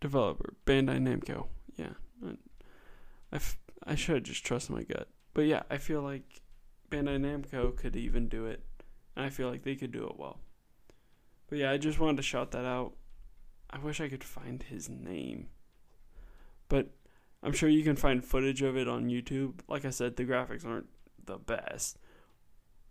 Developer 0.00 0.54
Bandai 0.66 0.98
Namco. 0.98 1.46
Yeah, 1.76 1.94
I, 2.24 2.30
I, 3.32 3.36
f- 3.36 3.58
I 3.86 3.94
should 3.94 4.24
just 4.24 4.44
trust 4.44 4.68
my 4.68 4.82
gut. 4.82 5.08
But 5.32 5.46
yeah, 5.46 5.62
I 5.70 5.78
feel 5.78 6.02
like 6.02 6.42
Bandai 6.90 7.18
Namco 7.18 7.76
could 7.76 7.94
even 7.94 8.28
do 8.28 8.46
it. 8.46 8.64
And 9.14 9.24
I 9.24 9.30
feel 9.30 9.48
like 9.48 9.62
they 9.62 9.76
could 9.76 9.92
do 9.92 10.06
it 10.06 10.18
well. 10.18 10.40
But 11.48 11.58
yeah, 11.58 11.70
I 11.70 11.78
just 11.78 12.00
wanted 12.00 12.16
to 12.16 12.22
shout 12.22 12.50
that 12.50 12.64
out. 12.64 12.94
I 13.70 13.78
wish 13.78 14.00
I 14.00 14.08
could 14.08 14.24
find 14.24 14.62
his 14.62 14.88
name. 14.88 15.48
But 16.68 16.90
I'm 17.42 17.52
sure 17.52 17.68
you 17.68 17.84
can 17.84 17.96
find 17.96 18.24
footage 18.24 18.62
of 18.62 18.76
it 18.76 18.88
on 18.88 19.08
YouTube. 19.08 19.60
Like 19.68 19.84
I 19.84 19.90
said, 19.90 20.16
the 20.16 20.24
graphics 20.24 20.66
aren't 20.66 20.88
the 21.24 21.38
best. 21.38 21.98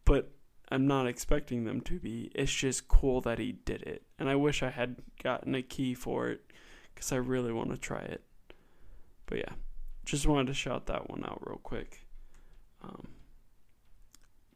But 0.05 0.31
I'm 0.69 0.87
not 0.87 1.07
expecting 1.07 1.65
them 1.65 1.81
to 1.81 1.99
be. 1.99 2.31
It's 2.33 2.53
just 2.53 2.87
cool 2.87 3.21
that 3.21 3.39
he 3.39 3.51
did 3.51 3.83
it. 3.83 4.03
And 4.17 4.29
I 4.29 4.35
wish 4.35 4.63
I 4.63 4.69
had 4.69 4.97
gotten 5.21 5.55
a 5.55 5.61
key 5.61 5.93
for 5.93 6.29
it 6.29 6.41
because 6.93 7.11
I 7.11 7.17
really 7.17 7.51
want 7.51 7.71
to 7.71 7.77
try 7.77 7.99
it. 7.99 8.23
But 9.25 9.39
yeah, 9.39 9.53
just 10.05 10.27
wanted 10.27 10.47
to 10.47 10.53
shout 10.53 10.85
that 10.85 11.09
one 11.09 11.25
out 11.25 11.41
real 11.45 11.59
quick. 11.61 12.05
Um, 12.83 13.07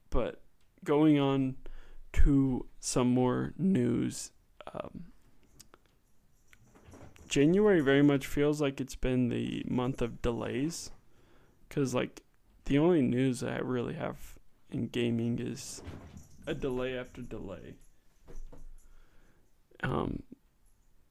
but 0.10 0.42
going 0.84 1.20
on 1.20 1.56
to 2.14 2.66
some 2.80 3.08
more 3.08 3.54
news. 3.58 4.32
Um, 4.74 5.06
January 7.28 7.82
very 7.82 8.02
much 8.02 8.26
feels 8.26 8.62
like 8.62 8.80
it's 8.80 8.96
been 8.96 9.30
the 9.30 9.64
month 9.68 10.02
of 10.02 10.22
delays. 10.22 10.92
Because, 11.68 11.94
like, 11.94 12.24
the 12.66 12.80
only 12.80 13.02
news 13.02 13.44
I 13.44 13.58
really 13.58 13.94
have 13.96 14.36
in 14.72 14.88
gaming 14.88 15.40
is 15.40 15.82
a 16.48 16.54
delay 16.54 16.98
after 16.98 17.22
delay. 17.22 17.76
Um, 19.84 20.24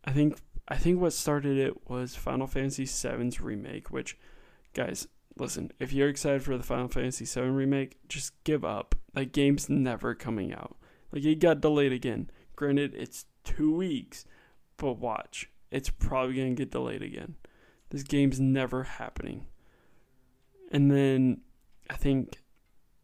I 0.05 0.13
think 0.13 0.39
I 0.69 0.77
think 0.77 1.01
what 1.01 1.15
started 1.15 1.57
it 1.59 1.89
was 1.89 2.15
Final 2.15 2.47
Fantasy 2.47 2.85
VII's 2.85 3.41
remake. 3.41 3.91
Which, 3.91 4.19
guys, 4.75 5.09
listen, 5.37 5.73
if 5.81 5.93
you're 5.93 6.09
excited 6.09 6.43
for 6.43 6.57
the 6.57 6.63
Final 6.63 6.89
Fantasy 6.89 7.25
VII 7.25 7.49
remake, 7.49 7.99
just 8.09 8.33
give 8.45 8.65
up. 8.65 8.95
That 9.15 9.33
game's 9.33 9.69
never 9.69 10.15
coming 10.15 10.53
out. 10.53 10.77
Like, 11.11 11.25
it 11.25 11.41
got 11.41 11.63
delayed 11.63 11.93
again. 11.93 12.31
Granted, 12.55 12.95
it's 12.95 13.25
two 13.45 13.75
weeks, 13.75 14.27
but 14.77 14.99
watch, 14.99 15.51
it's 15.71 15.91
probably 15.91 16.37
gonna 16.37 16.51
get 16.51 16.71
delayed 16.71 17.03
again. 17.03 17.37
This 17.91 18.03
game's 18.03 18.39
never 18.39 18.85
happening. 18.85 19.47
And 20.71 20.91
then 20.91 21.41
I 21.89 21.95
think 21.95 22.43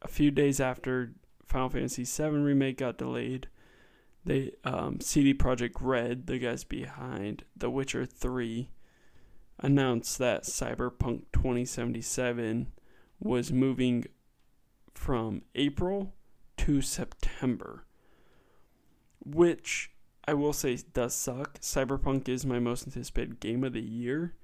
a 0.03 0.09
few 0.09 0.31
days 0.31 0.61
after 0.61 1.15
Final 1.47 1.71
Fantasy 1.71 2.05
VII 2.05 2.37
remake 2.39 2.79
got 2.79 2.99
delayed, 2.99 3.49
they 4.25 4.53
um, 4.65 5.01
CD 5.01 5.35
Projekt 5.35 5.77
Red, 5.81 6.27
the 6.27 6.39
guys 6.39 6.65
behind 6.65 7.45
The 7.57 7.71
Witcher 7.71 8.07
Three, 8.07 8.71
announced 9.59 10.19
that 10.19 10.45
Cyberpunk 10.45 11.25
2077 11.33 12.73
was 13.21 13.53
moving 13.53 14.07
from 14.95 15.43
April 15.55 16.15
to 16.59 16.81
September, 16.81 17.85
which 19.25 19.91
I 20.27 20.35
will 20.35 20.53
say 20.53 20.79
does 20.93 21.15
suck. 21.15 21.61
Cyberpunk 21.61 22.29
is 22.29 22.47
my 22.47 22.59
most 22.59 22.87
anticipated 22.87 23.41
game 23.41 23.65
of 23.65 23.75
the 23.75 23.83
year. 23.83 24.35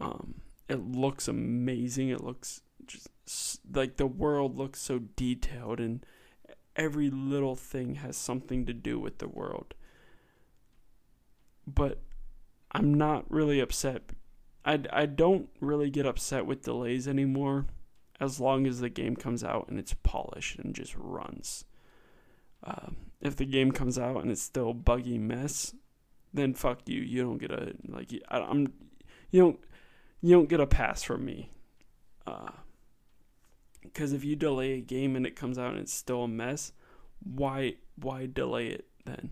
Um, 0.00 0.40
it 0.68 0.80
looks 0.80 1.28
amazing. 1.28 2.08
It 2.08 2.24
looks 2.24 2.62
just 2.86 3.60
like 3.72 3.96
the 3.96 4.06
world 4.06 4.56
looks 4.56 4.80
so 4.80 4.98
detailed 4.98 5.78
and 5.78 6.04
every 6.80 7.10
little 7.10 7.54
thing 7.54 7.96
has 7.96 8.16
something 8.16 8.64
to 8.64 8.72
do 8.72 8.98
with 8.98 9.18
the 9.18 9.28
world. 9.28 9.74
But 11.66 11.98
I'm 12.72 12.94
not 12.94 13.30
really 13.30 13.60
upset. 13.60 14.02
I, 14.64 14.80
I 14.90 15.04
don't 15.04 15.50
really 15.60 15.90
get 15.90 16.06
upset 16.06 16.46
with 16.46 16.62
delays 16.62 17.06
anymore 17.06 17.66
as 18.18 18.40
long 18.40 18.66
as 18.66 18.80
the 18.80 18.88
game 18.88 19.14
comes 19.14 19.44
out 19.44 19.68
and 19.68 19.78
it's 19.78 19.94
polished 20.02 20.58
and 20.58 20.74
just 20.74 20.94
runs. 20.96 21.66
Uh, 22.64 22.88
if 23.20 23.36
the 23.36 23.44
game 23.44 23.72
comes 23.72 23.98
out 23.98 24.22
and 24.22 24.30
it's 24.30 24.42
still 24.42 24.72
buggy 24.72 25.18
mess, 25.18 25.74
then 26.32 26.54
fuck 26.54 26.88
you. 26.88 27.00
You 27.02 27.22
don't 27.22 27.38
get 27.38 27.50
a 27.50 27.74
like. 27.88 28.10
I, 28.28 28.38
am 28.38 28.72
you 29.30 29.40
don't 29.42 29.60
you 30.22 30.34
don't 30.34 30.48
get 30.48 30.60
a 30.60 30.66
pass 30.66 31.02
from 31.02 31.24
me. 31.24 31.50
Uh, 32.26 32.50
because 33.92 34.12
if 34.12 34.24
you 34.24 34.36
delay 34.36 34.72
a 34.72 34.80
game 34.80 35.16
and 35.16 35.26
it 35.26 35.36
comes 35.36 35.58
out 35.58 35.72
and 35.72 35.80
it's 35.80 35.92
still 35.92 36.24
a 36.24 36.28
mess, 36.28 36.72
why 37.22 37.74
why 37.96 38.26
delay 38.26 38.68
it 38.68 38.86
then? 39.04 39.30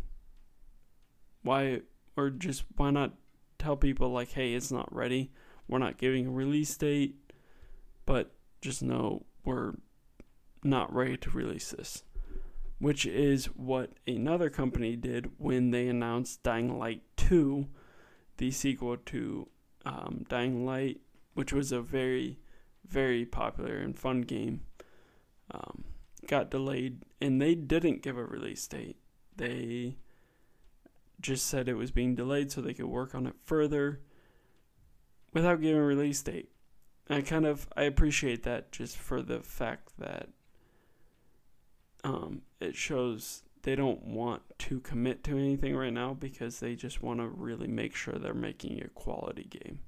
Why 1.42 1.82
or 2.16 2.30
just 2.30 2.64
why 2.76 2.90
not 2.90 3.14
tell 3.58 3.76
people 3.76 4.10
like, 4.10 4.32
hey, 4.32 4.54
it's 4.54 4.72
not 4.72 4.94
ready. 4.94 5.30
We're 5.68 5.78
not 5.78 5.98
giving 5.98 6.26
a 6.26 6.30
release 6.30 6.76
date, 6.76 7.16
but 8.06 8.32
just 8.60 8.82
know 8.82 9.26
we're 9.44 9.74
not 10.64 10.92
ready 10.94 11.16
to 11.16 11.30
release 11.30 11.70
this. 11.70 12.02
Which 12.78 13.06
is 13.06 13.46
what 13.46 13.90
another 14.06 14.50
company 14.50 14.94
did 14.96 15.30
when 15.36 15.72
they 15.72 15.88
announced 15.88 16.42
Dying 16.44 16.78
Light 16.78 17.02
2, 17.16 17.66
the 18.36 18.50
sequel 18.52 18.96
to 18.96 19.48
um, 19.84 20.24
Dying 20.28 20.64
Light, 20.64 21.00
which 21.34 21.52
was 21.52 21.72
a 21.72 21.80
very 21.80 22.38
very 22.88 23.24
popular 23.24 23.76
and 23.76 23.98
fun 23.98 24.22
game, 24.22 24.62
um, 25.50 25.84
got 26.26 26.50
delayed, 26.50 27.02
and 27.20 27.40
they 27.40 27.54
didn't 27.54 28.02
give 28.02 28.16
a 28.16 28.24
release 28.24 28.66
date. 28.66 28.96
They 29.36 29.96
just 31.20 31.46
said 31.46 31.68
it 31.68 31.74
was 31.74 31.90
being 31.90 32.14
delayed 32.14 32.52
so 32.52 32.60
they 32.60 32.74
could 32.74 32.86
work 32.86 33.14
on 33.14 33.26
it 33.26 33.34
further 33.44 34.00
without 35.32 35.60
giving 35.60 35.80
a 35.80 35.84
release 35.84 36.22
date. 36.22 36.50
I 37.10 37.22
kind 37.22 37.46
of 37.46 37.68
I 37.76 37.82
appreciate 37.84 38.42
that 38.42 38.70
just 38.70 38.96
for 38.96 39.22
the 39.22 39.40
fact 39.40 39.92
that 39.98 40.28
um, 42.04 42.42
it 42.60 42.76
shows 42.76 43.42
they 43.62 43.74
don't 43.74 44.04
want 44.04 44.42
to 44.58 44.80
commit 44.80 45.24
to 45.24 45.36
anything 45.36 45.74
right 45.74 45.92
now 45.92 46.14
because 46.14 46.60
they 46.60 46.74
just 46.74 47.02
want 47.02 47.20
to 47.20 47.26
really 47.26 47.66
make 47.66 47.94
sure 47.94 48.14
they're 48.14 48.34
making 48.34 48.82
a 48.82 48.88
quality 48.88 49.44
game. 49.44 49.80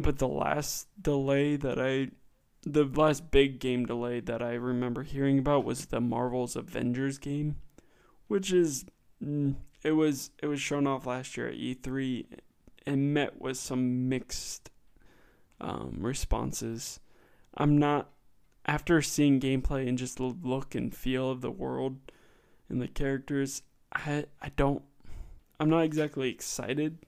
But 0.00 0.18
the 0.18 0.28
last 0.28 0.88
delay 1.00 1.56
that 1.56 1.78
I 1.80 2.10
the 2.62 2.84
last 2.84 3.30
big 3.30 3.60
game 3.60 3.86
delay 3.86 4.20
that 4.20 4.42
I 4.42 4.54
remember 4.54 5.02
hearing 5.02 5.38
about 5.38 5.64
was 5.64 5.86
the 5.86 6.00
Marvel's 6.00 6.56
Avengers 6.56 7.18
game, 7.18 7.56
which 8.26 8.52
is 8.52 8.84
mm, 9.24 9.54
it 9.82 9.92
was 9.92 10.30
it 10.42 10.46
was 10.46 10.60
shown 10.60 10.86
off 10.86 11.06
last 11.06 11.36
year 11.36 11.48
at 11.48 11.54
E3 11.54 12.26
and 12.86 13.14
met 13.14 13.40
with 13.40 13.56
some 13.56 14.08
mixed 14.08 14.70
um, 15.60 15.98
responses. 16.00 17.00
I'm 17.56 17.78
not 17.78 18.10
after 18.66 19.00
seeing 19.02 19.40
gameplay 19.40 19.88
and 19.88 19.98
just 19.98 20.18
the 20.18 20.24
look 20.24 20.74
and 20.74 20.94
feel 20.94 21.30
of 21.30 21.40
the 21.40 21.50
world 21.50 21.98
and 22.68 22.80
the 22.80 22.88
characters. 22.88 23.62
I 23.92 24.26
I 24.40 24.50
don't 24.50 24.82
I'm 25.60 25.70
not 25.70 25.84
exactly 25.84 26.30
excited, 26.30 26.98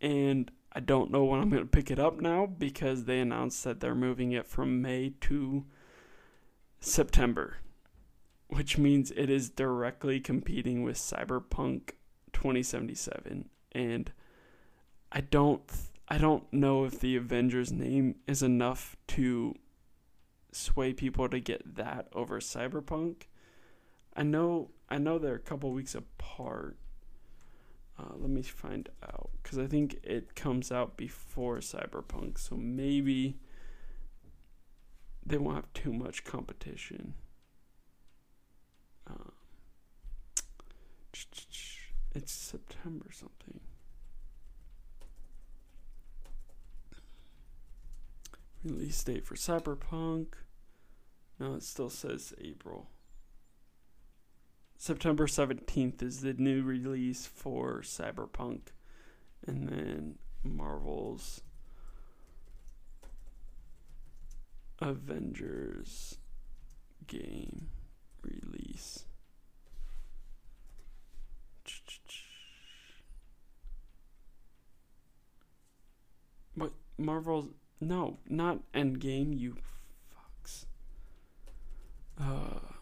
and 0.00 0.50
I 0.74 0.80
don't 0.80 1.10
know 1.10 1.24
when 1.24 1.40
I'm 1.40 1.50
going 1.50 1.62
to 1.62 1.68
pick 1.68 1.90
it 1.90 1.98
up 1.98 2.20
now 2.20 2.46
because 2.46 3.04
they 3.04 3.20
announced 3.20 3.62
that 3.64 3.80
they're 3.80 3.94
moving 3.94 4.32
it 4.32 4.46
from 4.46 4.82
May 4.82 5.14
to 5.22 5.64
September, 6.80 7.58
which 8.48 8.76
means 8.76 9.12
it 9.12 9.30
is 9.30 9.48
directly 9.50 10.18
competing 10.18 10.82
with 10.82 10.96
Cyberpunk 10.96 11.92
2077 12.32 13.48
and 13.72 14.12
I 15.10 15.20
don't 15.20 15.62
I 16.08 16.18
don't 16.18 16.52
know 16.52 16.84
if 16.84 17.00
the 17.00 17.16
Avengers 17.16 17.72
name 17.72 18.16
is 18.26 18.42
enough 18.42 18.96
to 19.08 19.54
sway 20.52 20.92
people 20.92 21.28
to 21.28 21.40
get 21.40 21.76
that 21.76 22.08
over 22.12 22.40
Cyberpunk. 22.40 23.22
I 24.14 24.22
know 24.22 24.70
I 24.88 24.98
know 24.98 25.18
they're 25.18 25.34
a 25.34 25.40
couple 25.40 25.72
weeks 25.72 25.94
apart, 25.94 26.76
uh, 27.98 28.12
let 28.16 28.30
me 28.30 28.42
find 28.42 28.88
out 29.02 29.30
because 29.42 29.58
I 29.58 29.66
think 29.66 29.98
it 30.02 30.34
comes 30.34 30.72
out 30.72 30.96
before 30.96 31.58
Cyberpunk, 31.58 32.38
so 32.38 32.56
maybe 32.56 33.36
they 35.24 35.38
won't 35.38 35.56
have 35.56 35.72
too 35.72 35.92
much 35.92 36.24
competition. 36.24 37.14
Uh, 39.08 39.30
it's 42.14 42.32
September 42.32 43.06
something. 43.12 43.60
Release 48.64 49.04
date 49.04 49.26
for 49.26 49.34
Cyberpunk. 49.34 50.28
No, 51.38 51.54
it 51.54 51.62
still 51.62 51.90
says 51.90 52.32
April. 52.40 52.88
September 54.76 55.26
17th 55.26 56.02
is 56.02 56.20
the 56.20 56.34
new 56.34 56.62
release 56.62 57.26
for 57.26 57.80
Cyberpunk. 57.80 58.60
And 59.46 59.68
then 59.68 60.18
Marvel's 60.42 61.42
Avengers 64.80 66.18
game 67.06 67.68
release. 68.22 69.04
What 76.54 76.72
Marvel's 76.98 77.48
no, 77.80 78.18
not 78.28 78.60
Endgame, 78.72 79.38
you 79.38 79.56
fucks. 80.14 80.66
Uh 82.20 82.73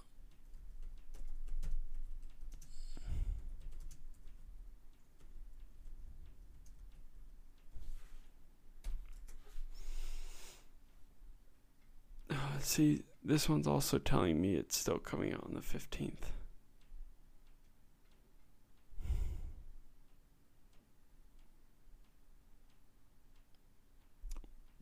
see, 12.65 13.03
this 13.25 13.49
one's 13.49 13.67
also 13.67 13.99
telling 13.99 14.41
me 14.41 14.55
it's 14.55 14.77
still 14.77 14.99
coming 14.99 15.33
out 15.33 15.45
on 15.45 15.55
the 15.55 15.61
15th. 15.61 16.31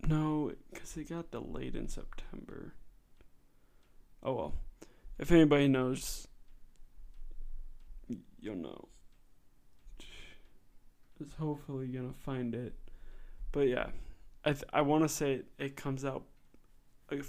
No, 0.07 0.53
because 0.73 0.97
it 0.97 1.09
got 1.09 1.31
delayed 1.31 1.77
in 1.77 1.89
September. 1.89 2.75
Oh 4.23 4.35
well. 4.35 4.55
If 5.19 5.31
anybody 5.31 5.69
knows, 5.69 6.27
you'll 8.41 8.57
know. 8.57 8.89
is 11.21 11.33
hopefully 11.39 11.87
gonna 11.89 12.15
find 12.25 12.55
it. 12.55 12.75
But 13.53 13.69
yeah, 13.69 13.89
I 14.45 14.53
th- 14.53 14.65
I 14.73 14.81
want 14.81 15.05
to 15.05 15.09
say 15.09 15.35
it, 15.35 15.47
it 15.59 15.77
comes 15.77 16.05
out 16.05 16.25
like, 17.11 17.25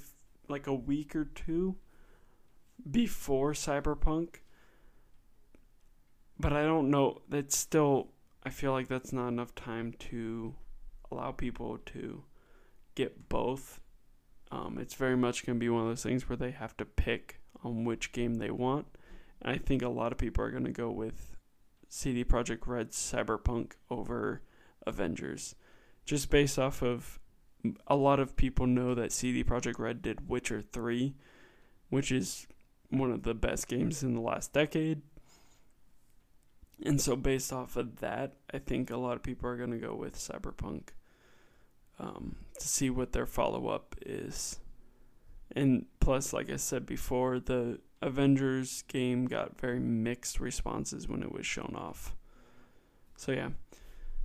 like 0.51 0.67
a 0.67 0.73
week 0.73 1.15
or 1.15 1.25
two 1.25 1.77
before 2.89 3.53
Cyberpunk. 3.53 4.35
But 6.39 6.53
I 6.53 6.63
don't 6.63 6.89
know. 6.89 7.21
That's 7.29 7.57
still. 7.57 8.09
I 8.43 8.49
feel 8.49 8.71
like 8.71 8.87
that's 8.87 9.13
not 9.13 9.27
enough 9.27 9.53
time 9.53 9.93
to 10.09 10.55
allow 11.11 11.31
people 11.31 11.77
to 11.87 12.23
get 12.95 13.29
both. 13.29 13.79
Um, 14.51 14.77
it's 14.79 14.95
very 14.95 15.15
much 15.15 15.45
going 15.45 15.57
to 15.57 15.59
be 15.59 15.69
one 15.69 15.83
of 15.83 15.87
those 15.87 16.03
things 16.03 16.27
where 16.27 16.35
they 16.35 16.51
have 16.51 16.75
to 16.77 16.85
pick 16.85 17.39
on 17.63 17.85
which 17.85 18.11
game 18.11 18.35
they 18.35 18.51
want. 18.51 18.87
And 19.41 19.53
I 19.53 19.57
think 19.57 19.81
a 19.81 19.89
lot 19.89 20.11
of 20.11 20.17
people 20.17 20.43
are 20.43 20.51
going 20.51 20.65
to 20.65 20.71
go 20.71 20.89
with 20.89 21.35
CD 21.87 22.23
Projekt 22.23 22.67
Red's 22.67 22.97
Cyberpunk 22.97 23.73
over 23.89 24.41
Avengers, 24.87 25.55
just 26.05 26.29
based 26.29 26.57
off 26.57 26.81
of 26.81 27.19
a 27.87 27.95
lot 27.95 28.19
of 28.19 28.35
people 28.35 28.67
know 28.67 28.95
that 28.95 29.11
CD 29.11 29.43
Projekt 29.43 29.79
Red 29.79 30.01
did 30.01 30.29
Witcher 30.29 30.61
3, 30.61 31.13
which 31.89 32.11
is 32.11 32.47
one 32.89 33.11
of 33.11 33.23
the 33.23 33.33
best 33.33 33.67
games 33.67 34.03
in 34.03 34.13
the 34.13 34.21
last 34.21 34.53
decade. 34.53 35.01
And 36.83 36.99
so, 36.99 37.15
based 37.15 37.53
off 37.53 37.75
of 37.75 37.99
that, 37.99 38.33
I 38.51 38.57
think 38.57 38.89
a 38.89 38.97
lot 38.97 39.15
of 39.15 39.23
people 39.23 39.47
are 39.47 39.57
going 39.57 39.71
to 39.71 39.77
go 39.77 39.93
with 39.93 40.15
Cyberpunk 40.15 40.89
um, 41.99 42.37
to 42.59 42.67
see 42.67 42.89
what 42.89 43.11
their 43.11 43.27
follow 43.27 43.67
up 43.67 43.95
is. 44.03 44.59
And 45.55 45.85
plus, 45.99 46.33
like 46.33 46.49
I 46.49 46.55
said 46.55 46.85
before, 46.85 47.39
the 47.39 47.79
Avengers 48.01 48.83
game 48.87 49.25
got 49.25 49.59
very 49.59 49.79
mixed 49.79 50.39
responses 50.39 51.07
when 51.07 51.21
it 51.21 51.31
was 51.31 51.45
shown 51.45 51.75
off. 51.77 52.15
So, 53.15 53.31
yeah, 53.31 53.49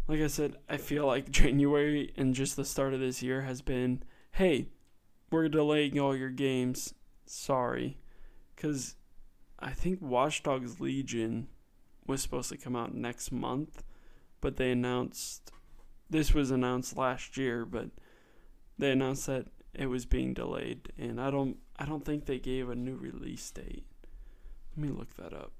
like 0.08 0.20
I 0.20 0.26
said, 0.28 0.56
I 0.68 0.76
feel 0.76 1.06
like 1.06 1.30
January 1.30 2.12
and 2.16 2.34
just 2.34 2.56
the 2.56 2.64
start 2.64 2.94
of 2.94 3.00
this 3.00 3.22
year 3.22 3.42
has 3.42 3.62
been 3.62 4.02
hey, 4.32 4.68
we're 5.30 5.48
delaying 5.48 5.98
all 5.98 6.14
your 6.14 6.30
games. 6.30 6.92
Sorry. 7.24 7.96
Because 8.54 8.96
I 9.58 9.70
think 9.70 10.02
Watch 10.02 10.42
Dogs 10.42 10.78
Legion 10.78 11.48
was 12.06 12.22
supposed 12.22 12.50
to 12.50 12.58
come 12.58 12.76
out 12.76 12.94
next 12.94 13.32
month, 13.32 13.82
but 14.40 14.56
they 14.56 14.70
announced 14.70 15.50
this 16.08 16.32
was 16.32 16.50
announced 16.50 16.96
last 16.96 17.36
year, 17.36 17.64
but 17.64 17.88
they 18.78 18.92
announced 18.92 19.26
that 19.26 19.46
it 19.74 19.86
was 19.86 20.06
being 20.06 20.34
delayed, 20.34 20.92
and 20.98 21.20
I 21.20 21.30
don't 21.30 21.56
I 21.78 21.84
don't 21.84 22.04
think 22.04 22.26
they 22.26 22.38
gave 22.38 22.68
a 22.68 22.74
new 22.74 22.96
release 22.96 23.50
date. 23.50 23.84
Let 24.76 24.86
me 24.86 24.96
look 24.96 25.14
that 25.16 25.32
up. 25.32 25.52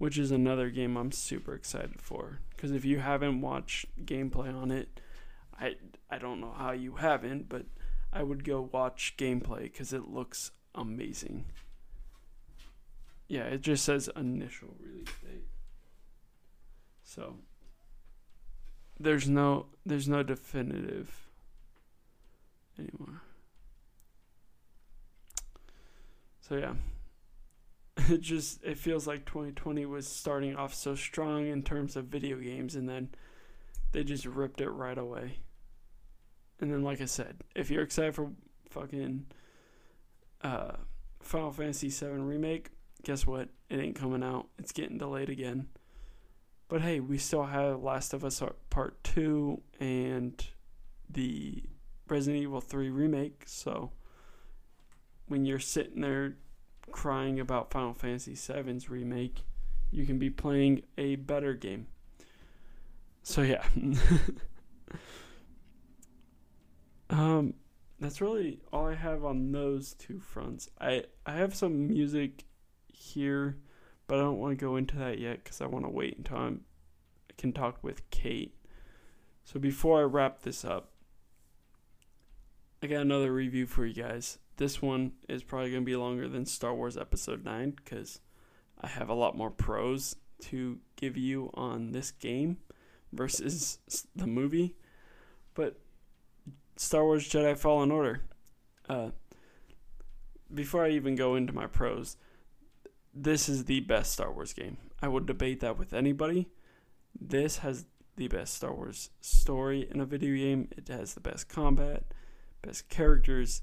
Which 0.00 0.16
is 0.16 0.30
another 0.30 0.70
game 0.70 0.96
I'm 0.96 1.12
super 1.12 1.54
excited 1.54 2.00
for 2.00 2.38
because 2.56 2.70
if 2.70 2.86
you 2.86 3.00
haven't 3.00 3.42
watched 3.42 3.84
gameplay 4.06 4.50
on 4.50 4.70
it, 4.70 4.98
I 5.60 5.74
I 6.10 6.16
don't 6.16 6.40
know 6.40 6.54
how 6.56 6.70
you 6.72 6.96
haven't, 6.96 7.50
but 7.50 7.66
I 8.10 8.22
would 8.22 8.42
go 8.42 8.70
watch 8.72 9.14
gameplay 9.18 9.64
because 9.64 9.92
it 9.92 10.08
looks 10.08 10.52
amazing. 10.74 11.44
Yeah, 13.28 13.42
it 13.42 13.60
just 13.60 13.84
says 13.84 14.08
initial 14.16 14.74
release 14.80 15.14
date. 15.22 15.44
So 17.04 17.34
there's 18.98 19.28
no 19.28 19.66
there's 19.84 20.08
no 20.08 20.22
definitive 20.22 21.28
anymore. 22.78 23.20
So 26.40 26.56
yeah. 26.56 26.72
It 28.20 28.22
just 28.22 28.64
it 28.64 28.76
feels 28.76 29.06
like 29.06 29.24
2020 29.24 29.86
was 29.86 30.06
starting 30.06 30.56
off 30.56 30.74
so 30.74 30.96
strong 30.96 31.46
in 31.46 31.62
terms 31.62 31.94
of 31.94 32.06
video 32.06 32.38
games 32.38 32.74
and 32.74 32.88
then 32.88 33.10
they 33.92 34.02
just 34.02 34.26
ripped 34.26 34.60
it 34.60 34.70
right 34.70 34.98
away. 34.98 35.38
And 36.60 36.72
then 36.72 36.82
like 36.82 37.00
I 37.00 37.04
said, 37.04 37.36
if 37.54 37.70
you're 37.70 37.84
excited 37.84 38.16
for 38.16 38.32
fucking 38.70 39.26
uh 40.42 40.72
Final 41.20 41.52
Fantasy 41.52 41.88
7 41.88 42.26
remake, 42.26 42.70
guess 43.04 43.26
what? 43.26 43.48
It 43.68 43.78
ain't 43.78 43.94
coming 43.94 44.24
out. 44.24 44.48
It's 44.58 44.72
getting 44.72 44.98
delayed 44.98 45.28
again. 45.28 45.68
But 46.66 46.82
hey, 46.82 46.98
we 46.98 47.16
still 47.16 47.44
have 47.44 47.82
Last 47.82 48.12
of 48.12 48.24
Us 48.24 48.42
Part 48.70 49.04
2 49.04 49.60
and 49.78 50.44
the 51.08 51.62
Resident 52.08 52.42
Evil 52.42 52.60
3 52.60 52.90
remake. 52.90 53.44
So 53.46 53.92
when 55.28 55.44
you're 55.44 55.60
sitting 55.60 56.00
there 56.00 56.34
crying 56.92 57.40
about 57.40 57.70
Final 57.70 57.94
Fantasy 57.94 58.34
VII's 58.34 58.90
remake, 58.90 59.44
you 59.90 60.06
can 60.06 60.18
be 60.18 60.30
playing 60.30 60.82
a 60.98 61.16
better 61.16 61.54
game. 61.54 61.86
So 63.22 63.42
yeah. 63.42 63.64
um 67.10 67.54
that's 67.98 68.20
really 68.20 68.60
all 68.72 68.86
I 68.86 68.94
have 68.94 69.24
on 69.24 69.52
those 69.52 69.94
two 69.94 70.20
fronts. 70.20 70.70
I 70.80 71.04
I 71.26 71.32
have 71.32 71.54
some 71.54 71.88
music 71.88 72.44
here 72.88 73.56
but 74.10 74.18
I 74.18 74.22
don't 74.22 74.38
want 74.38 74.58
to 74.58 74.64
go 74.64 74.74
into 74.74 74.96
that 74.96 75.20
yet 75.20 75.44
because 75.44 75.60
I 75.60 75.66
want 75.66 75.84
to 75.84 75.88
wait 75.88 76.18
until 76.18 76.38
I'm, 76.38 76.62
I 77.30 77.34
can 77.38 77.52
talk 77.52 77.78
with 77.80 78.10
Kate. 78.10 78.52
So 79.44 79.60
before 79.60 80.00
I 80.00 80.02
wrap 80.02 80.42
this 80.42 80.64
up, 80.64 80.90
I 82.82 82.88
got 82.88 83.02
another 83.02 83.32
review 83.32 83.66
for 83.66 83.86
you 83.86 83.94
guys. 83.94 84.39
This 84.60 84.82
one 84.82 85.12
is 85.26 85.42
probably 85.42 85.70
going 85.70 85.84
to 85.84 85.86
be 85.86 85.96
longer 85.96 86.28
than 86.28 86.44
Star 86.44 86.74
Wars 86.74 86.98
Episode 86.98 87.46
9 87.46 87.70
because 87.70 88.20
I 88.78 88.88
have 88.88 89.08
a 89.08 89.14
lot 89.14 89.34
more 89.34 89.50
pros 89.50 90.16
to 90.42 90.80
give 90.96 91.16
you 91.16 91.48
on 91.54 91.92
this 91.92 92.10
game 92.10 92.58
versus 93.10 93.78
the 94.14 94.26
movie. 94.26 94.74
But 95.54 95.80
Star 96.76 97.06
Wars 97.06 97.26
Jedi 97.26 97.56
Fallen 97.56 97.90
Order. 97.90 98.20
Uh, 98.86 99.12
before 100.52 100.84
I 100.84 100.90
even 100.90 101.14
go 101.14 101.36
into 101.36 101.54
my 101.54 101.66
pros, 101.66 102.18
this 103.14 103.48
is 103.48 103.64
the 103.64 103.80
best 103.80 104.12
Star 104.12 104.30
Wars 104.30 104.52
game. 104.52 104.76
I 105.00 105.08
would 105.08 105.24
debate 105.24 105.60
that 105.60 105.78
with 105.78 105.94
anybody. 105.94 106.50
This 107.18 107.58
has 107.58 107.86
the 108.16 108.28
best 108.28 108.56
Star 108.56 108.74
Wars 108.74 109.08
story 109.22 109.88
in 109.90 110.02
a 110.02 110.04
video 110.04 110.36
game. 110.36 110.68
It 110.76 110.88
has 110.88 111.14
the 111.14 111.20
best 111.20 111.48
combat, 111.48 112.12
best 112.60 112.90
characters. 112.90 113.62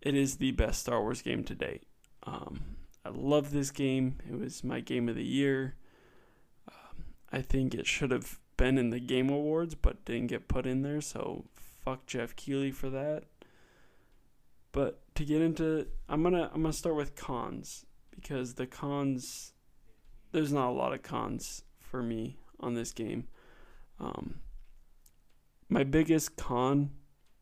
It 0.00 0.14
is 0.14 0.36
the 0.36 0.52
best 0.52 0.80
Star 0.80 1.00
Wars 1.00 1.22
game 1.22 1.44
to 1.44 1.54
date. 1.54 1.84
Um, 2.24 2.60
I 3.04 3.10
love 3.10 3.52
this 3.52 3.70
game. 3.70 4.16
It 4.28 4.38
was 4.38 4.62
my 4.62 4.80
game 4.80 5.08
of 5.08 5.16
the 5.16 5.24
year. 5.24 5.74
Um, 6.68 7.04
I 7.32 7.42
think 7.42 7.74
it 7.74 7.86
should 7.86 8.10
have 8.10 8.38
been 8.56 8.78
in 8.78 8.90
the 8.90 9.00
Game 9.00 9.30
Awards, 9.30 9.74
but 9.74 10.04
didn't 10.04 10.26
get 10.26 10.48
put 10.48 10.66
in 10.66 10.82
there. 10.82 11.00
So 11.00 11.46
fuck 11.54 12.06
Jeff 12.06 12.36
Keighley 12.36 12.70
for 12.70 12.90
that. 12.90 13.24
But 14.72 15.00
to 15.14 15.24
get 15.24 15.40
into, 15.40 15.86
I'm 16.08 16.22
gonna 16.22 16.50
I'm 16.52 16.62
gonna 16.62 16.72
start 16.72 16.96
with 16.96 17.16
cons 17.16 17.86
because 18.10 18.54
the 18.54 18.66
cons 18.66 19.52
there's 20.32 20.52
not 20.52 20.68
a 20.68 20.72
lot 20.72 20.92
of 20.92 21.02
cons 21.02 21.62
for 21.80 22.02
me 22.02 22.36
on 22.60 22.74
this 22.74 22.92
game. 22.92 23.26
Um, 23.98 24.40
my 25.68 25.84
biggest 25.84 26.36
con 26.36 26.90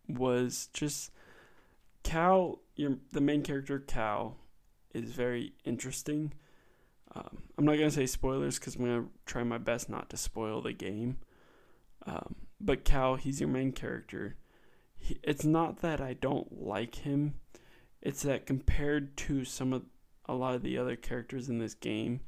was 0.08 0.68
just 0.72 1.10
Cal. 2.06 2.60
Your 2.76 2.96
the 3.12 3.20
main 3.20 3.42
character 3.42 3.78
Cal 3.80 4.36
is 4.94 5.12
very 5.12 5.54
interesting. 5.64 6.32
Um, 7.14 7.42
I'm 7.56 7.64
not 7.64 7.78
gonna 7.78 7.90
say 7.90 8.06
spoilers 8.06 8.58
because 8.58 8.76
I'm 8.76 8.84
gonna 8.84 9.06
try 9.24 9.42
my 9.42 9.58
best 9.58 9.88
not 9.88 10.10
to 10.10 10.16
spoil 10.16 10.60
the 10.60 10.72
game. 10.72 11.18
Um, 12.06 12.36
but 12.60 12.84
Cal, 12.84 13.16
he's 13.16 13.40
your 13.40 13.48
main 13.48 13.72
character. 13.72 14.36
He, 14.96 15.18
it's 15.22 15.44
not 15.44 15.80
that 15.80 16.00
I 16.00 16.14
don't 16.14 16.62
like 16.62 16.96
him. 16.96 17.34
It's 18.00 18.22
that 18.22 18.46
compared 18.46 19.16
to 19.18 19.44
some 19.44 19.72
of 19.72 19.82
a 20.26 20.34
lot 20.34 20.54
of 20.54 20.62
the 20.62 20.78
other 20.78 20.96
characters 20.96 21.48
in 21.48 21.58
this 21.58 21.74
game, 21.74 22.20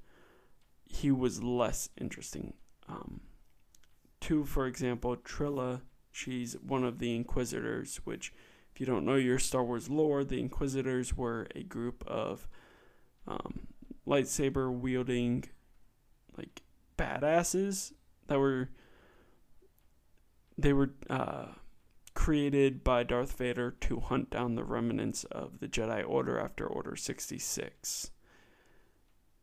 he 0.84 1.10
was 1.10 1.42
less 1.42 1.90
interesting. 2.00 2.54
Um, 2.88 3.20
for 4.44 4.66
example, 4.66 5.16
Trilla, 5.16 5.82
she's 6.10 6.54
one 6.54 6.84
of 6.84 6.98
the 6.98 7.14
Inquisitors, 7.14 8.00
which, 8.04 8.32
if 8.78 8.80
you 8.80 8.86
don't 8.86 9.04
know 9.04 9.16
your 9.16 9.40
Star 9.40 9.64
Wars 9.64 9.90
lore, 9.90 10.22
the 10.22 10.38
Inquisitors 10.38 11.16
were 11.16 11.48
a 11.52 11.64
group 11.64 12.04
of 12.06 12.46
um, 13.26 13.66
lightsaber 14.06 14.72
wielding, 14.72 15.46
like, 16.36 16.62
badasses 16.96 17.92
that 18.28 18.38
were. 18.38 18.68
They 20.56 20.72
were 20.72 20.90
uh, 21.10 21.46
created 22.14 22.84
by 22.84 23.02
Darth 23.02 23.36
Vader 23.36 23.72
to 23.80 23.98
hunt 23.98 24.30
down 24.30 24.54
the 24.54 24.62
remnants 24.62 25.24
of 25.24 25.58
the 25.58 25.66
Jedi 25.66 26.08
Order 26.08 26.38
after 26.38 26.64
Order 26.64 26.94
66. 26.94 28.12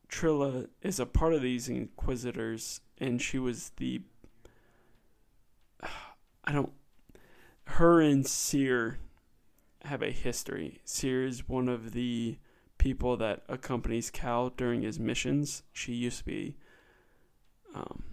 Trilla 0.08 0.70
is 0.82 0.98
a 0.98 1.06
part 1.06 1.34
of 1.34 1.42
these 1.42 1.68
Inquisitors, 1.68 2.80
and 3.00 3.22
she 3.22 3.38
was 3.38 3.74
the. 3.76 4.02
I 6.46 6.54
don't. 6.54 6.72
Her 7.66 8.00
and 8.00 8.26
Cere 8.26 9.00
have 9.86 10.02
a 10.02 10.12
history. 10.12 10.82
Is 10.86 11.48
one 11.48 11.70
of 11.70 11.92
the 11.94 12.38
people 12.78 13.18
that 13.18 13.44
accompanies 13.48 14.10
Cal 14.10 14.50
during 14.50 14.82
his 14.82 15.00
missions. 15.00 15.64
She 15.74 15.94
used 15.94 16.20
to 16.20 16.26
be 16.26 16.58
um, 17.74 18.04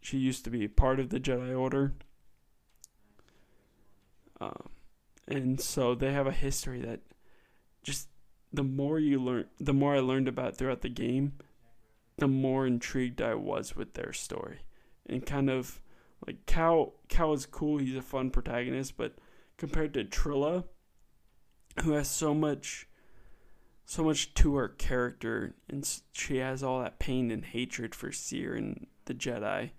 she 0.00 0.18
used 0.18 0.44
to 0.44 0.50
be 0.50 0.68
part 0.68 1.00
of 1.00 1.10
the 1.10 1.20
Jedi 1.20 1.58
Order. 1.58 1.94
Um, 4.40 4.68
and 5.26 5.60
so 5.60 5.94
they 5.94 6.12
have 6.12 6.26
a 6.26 6.32
history 6.32 6.80
that 6.82 7.00
just 7.82 8.08
the 8.52 8.62
more 8.62 8.98
you 8.98 9.20
learn, 9.20 9.46
the 9.58 9.74
more 9.74 9.96
I 9.96 10.00
learned 10.00 10.28
about 10.28 10.56
throughout 10.56 10.82
the 10.82 10.88
game, 10.88 11.32
the 12.18 12.28
more 12.28 12.66
intrigued 12.66 13.20
I 13.20 13.34
was 13.34 13.76
with 13.76 13.94
their 13.94 14.12
story, 14.12 14.60
and 15.06 15.26
kind 15.26 15.50
of 15.50 15.80
like 16.26 16.46
Cal. 16.46 16.94
Cal 17.08 17.32
is 17.32 17.44
cool; 17.44 17.78
he's 17.78 17.96
a 17.96 18.02
fun 18.02 18.30
protagonist, 18.30 18.96
but 18.96 19.14
compared 19.56 19.94
to 19.94 20.04
Trilla, 20.04 20.64
who 21.82 21.92
has 21.92 22.10
so 22.10 22.34
much, 22.34 22.88
so 23.84 24.04
much 24.04 24.34
to 24.34 24.56
her 24.56 24.68
character, 24.68 25.54
and 25.68 25.88
she 26.12 26.38
has 26.38 26.62
all 26.62 26.80
that 26.80 26.98
pain 26.98 27.30
and 27.30 27.44
hatred 27.44 27.94
for 27.94 28.12
Cere 28.12 28.54
and 28.54 28.86
the 29.06 29.14
Jedi, 29.14 29.70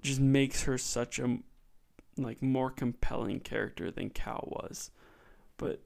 just 0.00 0.20
makes 0.20 0.64
her 0.64 0.78
such 0.78 1.18
a 1.18 1.38
like 2.16 2.42
more 2.42 2.70
compelling 2.70 3.40
character 3.40 3.90
than 3.90 4.10
Cal 4.10 4.48
was. 4.50 4.90
But 5.56 5.82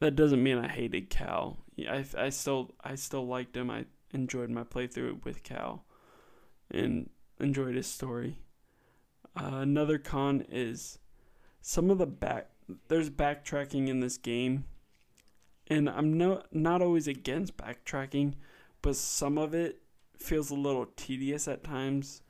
that 0.00 0.16
doesn't 0.16 0.42
mean 0.42 0.58
I 0.58 0.68
hated 0.68 1.10
Cal. 1.10 1.58
I 1.78 2.04
I 2.16 2.28
still 2.30 2.74
I 2.82 2.94
still 2.94 3.26
liked 3.26 3.56
him. 3.56 3.70
I 3.70 3.86
enjoyed 4.12 4.50
my 4.50 4.64
playthrough 4.64 5.24
with 5.24 5.42
Cal, 5.42 5.84
and 6.70 7.08
enjoyed 7.38 7.74
his 7.74 7.86
story. 7.86 8.38
Uh, 9.34 9.60
another 9.60 9.98
con 9.98 10.44
is 10.50 10.98
some 11.62 11.90
of 11.90 11.96
the 11.96 12.06
back. 12.06 12.50
There's 12.88 13.08
backtracking 13.08 13.88
in 13.88 14.00
this 14.00 14.18
game, 14.18 14.64
and 15.68 15.88
I'm 15.88 16.18
no 16.18 16.42
not 16.52 16.82
always 16.82 17.08
against 17.08 17.56
backtracking, 17.56 18.34
but 18.82 18.96
some 18.96 19.38
of 19.38 19.54
it 19.54 19.80
feels 20.18 20.50
a 20.50 20.54
little 20.54 20.86
tedious 20.96 21.48
at 21.48 21.64
times. 21.64 22.22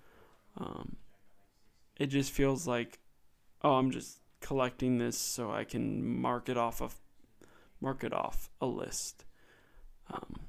Um, 0.56 0.96
it 1.96 2.06
just 2.06 2.30
feels 2.30 2.66
like, 2.66 3.00
oh, 3.62 3.74
I'm 3.74 3.90
just 3.90 4.20
collecting 4.40 4.98
this 4.98 5.16
so 5.16 5.50
I 5.50 5.64
can 5.64 6.04
mark 6.04 6.48
it 6.48 6.56
off 6.56 6.80
of 6.82 7.00
mark 7.80 8.04
it 8.04 8.12
off 8.12 8.50
a 8.60 8.66
list. 8.66 9.24
Um, 10.10 10.40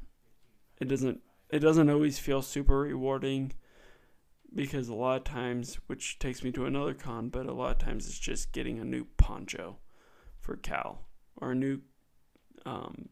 it 0.80 0.88
doesn't 0.88 1.22
it 1.50 1.60
doesn't 1.60 1.90
always 1.90 2.20
feel 2.20 2.42
super 2.42 2.80
rewarding 2.80 3.54
because 4.56 4.88
a 4.88 4.94
lot 4.94 5.18
of 5.18 5.24
times, 5.24 5.80
which 5.88 6.20
takes 6.20 6.44
me 6.44 6.52
to 6.52 6.66
another 6.66 6.94
con, 6.94 7.30
but 7.30 7.46
a 7.46 7.54
lot 7.54 7.72
of 7.72 7.78
times 7.78 8.08
it's 8.08 8.20
just 8.20 8.52
getting 8.52 8.80
a 8.80 8.86
new 8.86 9.06
poncho 9.18 9.78
for 10.40 10.56
Cal 10.58 11.06
or 11.38 11.52
a 11.52 11.56
new 11.56 11.80
um, 12.66 13.10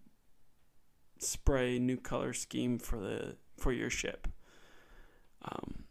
spray, 1.17 1.79
new 1.79 1.97
color 1.97 2.33
scheme 2.33 2.77
for 2.77 2.99
the 2.99 3.37
for 3.57 3.71
your 3.71 3.89
ship. 3.89 4.27
Um, 5.43 5.85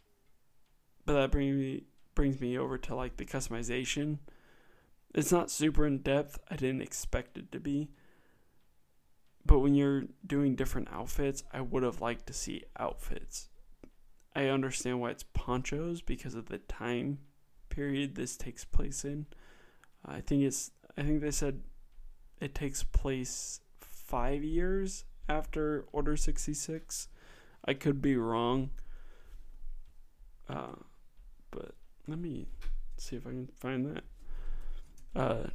but 1.05 1.15
that 1.15 1.31
brings 1.31 1.57
me 1.57 1.85
brings 2.15 2.41
me 2.41 2.59
over 2.59 2.79
to 2.79 2.95
like 2.95 3.17
the 3.17 3.25
customization. 3.25 4.19
It's 5.15 5.33
not 5.33 5.51
super 5.51 5.87
in 5.87 5.99
depth. 5.99 6.39
I 6.51 6.57
didn't 6.57 6.83
expect 6.83 7.37
it 7.37 7.51
to 7.53 7.59
be. 7.59 7.91
But 9.45 9.61
when 9.61 9.75
you're 9.75 10.05
doing 10.25 10.55
different 10.55 10.89
outfits, 10.93 11.43
I 11.53 11.63
would 11.63 11.83
have 11.83 12.01
liked 12.01 12.27
to 12.27 12.33
see 12.33 12.63
outfits. 12.79 13.49
I 14.35 14.47
understand 14.47 15.01
why 15.01 15.11
it's 15.11 15.25
ponchos 15.35 16.01
because 16.03 16.35
of 16.35 16.47
the 16.47 16.59
time 16.59 17.19
period 17.69 18.15
this 18.15 18.37
takes 18.37 18.65
place 18.65 19.05
in. 19.05 19.27
I 20.05 20.21
think 20.21 20.45
it's 20.45 20.71
I 20.97 21.03
think 21.03 21.21
they 21.21 21.31
said 21.31 21.63
it 22.41 22.55
takes 22.55 22.83
place 22.83 23.61
5 23.81 24.43
years 24.43 25.05
after 25.29 25.85
Order 25.93 26.17
66. 26.17 27.09
I 27.65 27.75
could 27.75 28.01
be 28.01 28.17
wrong. 28.17 28.71
Uh, 30.49 30.77
but 31.51 31.75
let 32.09 32.19
me 32.19 32.47
see 32.97 33.17
if 33.17 33.27
I 33.27 33.31
can 33.31 33.49
find 33.59 33.95
that. 33.95 34.05
Uh, 35.15 35.49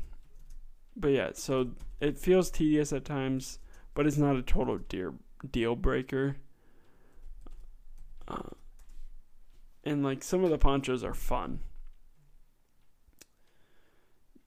but 0.95 1.09
yeah, 1.09 1.31
so 1.33 1.71
it 1.99 2.19
feels 2.19 2.51
tedious 2.51 2.93
at 2.93 3.03
times 3.03 3.59
but 3.95 4.05
it's 4.05 4.17
not 4.17 4.35
a 4.35 4.43
total 4.43 4.77
deal 4.77 5.15
deal 5.49 5.75
breaker. 5.75 6.35
Uh, 8.27 8.49
and 9.85 10.03
like 10.03 10.23
some 10.23 10.43
of 10.43 10.49
the 10.49 10.57
ponchos 10.57 11.03
are 11.03 11.13
fun. 11.13 11.59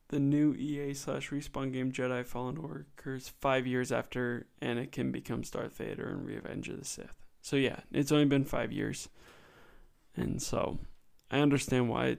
The 0.09 0.19
new 0.19 0.55
EA 0.55 0.95
slash 0.95 1.31
respawn 1.31 1.73
game 1.73 1.93
Jedi 1.93 2.25
Fallen 2.25 2.57
Order 2.57 2.87
occurs 2.97 3.29
five 3.41 3.67
years 3.67 3.93
after 3.93 4.47
Anakin 4.63 5.13
becomes 5.13 5.51
Darth 5.51 5.77
Vader 5.77 6.09
in 6.09 6.25
Revenge 6.25 6.69
of 6.71 6.79
the 6.79 6.85
Sith. 6.85 7.15
So 7.43 7.57
yeah, 7.57 7.81
it's 7.93 8.11
only 8.11 8.25
been 8.25 8.45
five 8.45 8.73
years, 8.73 9.09
and 10.17 10.41
so 10.43 10.79
I 11.31 11.41
understand 11.41 11.89
why 11.89 12.17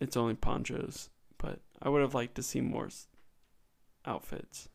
it's 0.00 0.16
only 0.16 0.34
ponchos, 0.34 1.10
but 1.36 1.60
I 1.80 1.90
would 1.90 2.02
have 2.02 2.14
liked 2.14 2.34
to 2.36 2.42
see 2.42 2.60
more 2.60 2.88
outfits. 4.04 4.68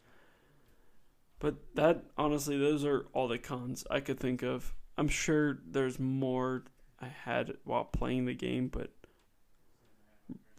But 1.39 1.55
that 1.75 2.05
honestly, 2.17 2.57
those 2.57 2.85
are 2.85 3.07
all 3.13 3.27
the 3.27 3.39
cons 3.39 3.83
I 3.89 3.99
could 3.99 4.19
think 4.19 4.43
of. 4.43 4.73
I'm 4.97 5.07
sure 5.07 5.59
there's 5.65 5.99
more 5.99 6.63
I 6.99 7.07
had 7.07 7.53
while 7.63 7.85
playing 7.85 8.25
the 8.25 8.33
game, 8.33 8.67
but 8.67 8.91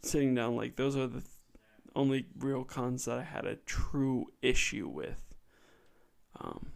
sitting 0.03 0.35
down, 0.35 0.57
like 0.57 0.76
those 0.76 0.97
are 0.97 1.07
the 1.07 1.20
th- 1.20 1.30
only 1.97 2.26
real 2.39 2.64
cons 2.64 3.05
that 3.05 3.18
I 3.18 3.22
had 3.22 3.47
a 3.47 3.57
true 3.57 4.26
issue 4.43 4.89
with. 4.89 5.35
Um, 6.41 6.72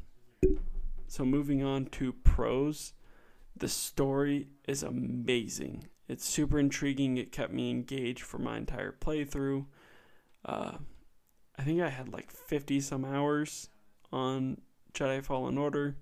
so 1.07 1.25
moving 1.25 1.65
on 1.65 1.87
to 1.87 2.13
pros, 2.13 2.93
the 3.57 3.69
story 3.69 4.49
is 4.67 4.83
amazing. 4.83 5.89
It's 6.07 6.25
super 6.25 6.59
intriguing. 6.59 7.17
It 7.19 7.33
kept 7.33 7.53
me 7.53 7.71
engaged 7.71 8.23
for 8.23 8.39
my 8.39 8.57
entire 8.57 8.93
playthrough. 8.93 9.67
Uh, 10.45 10.79
I 11.59 11.63
think 11.63 11.81
I 11.81 11.89
had 11.89 12.13
like 12.13 12.31
50 12.31 12.81
some 12.81 13.05
hours 13.05 13.69
on 14.13 14.59
Jedi 14.95 15.23
Fallen 15.23 15.59
Order. 15.59 15.97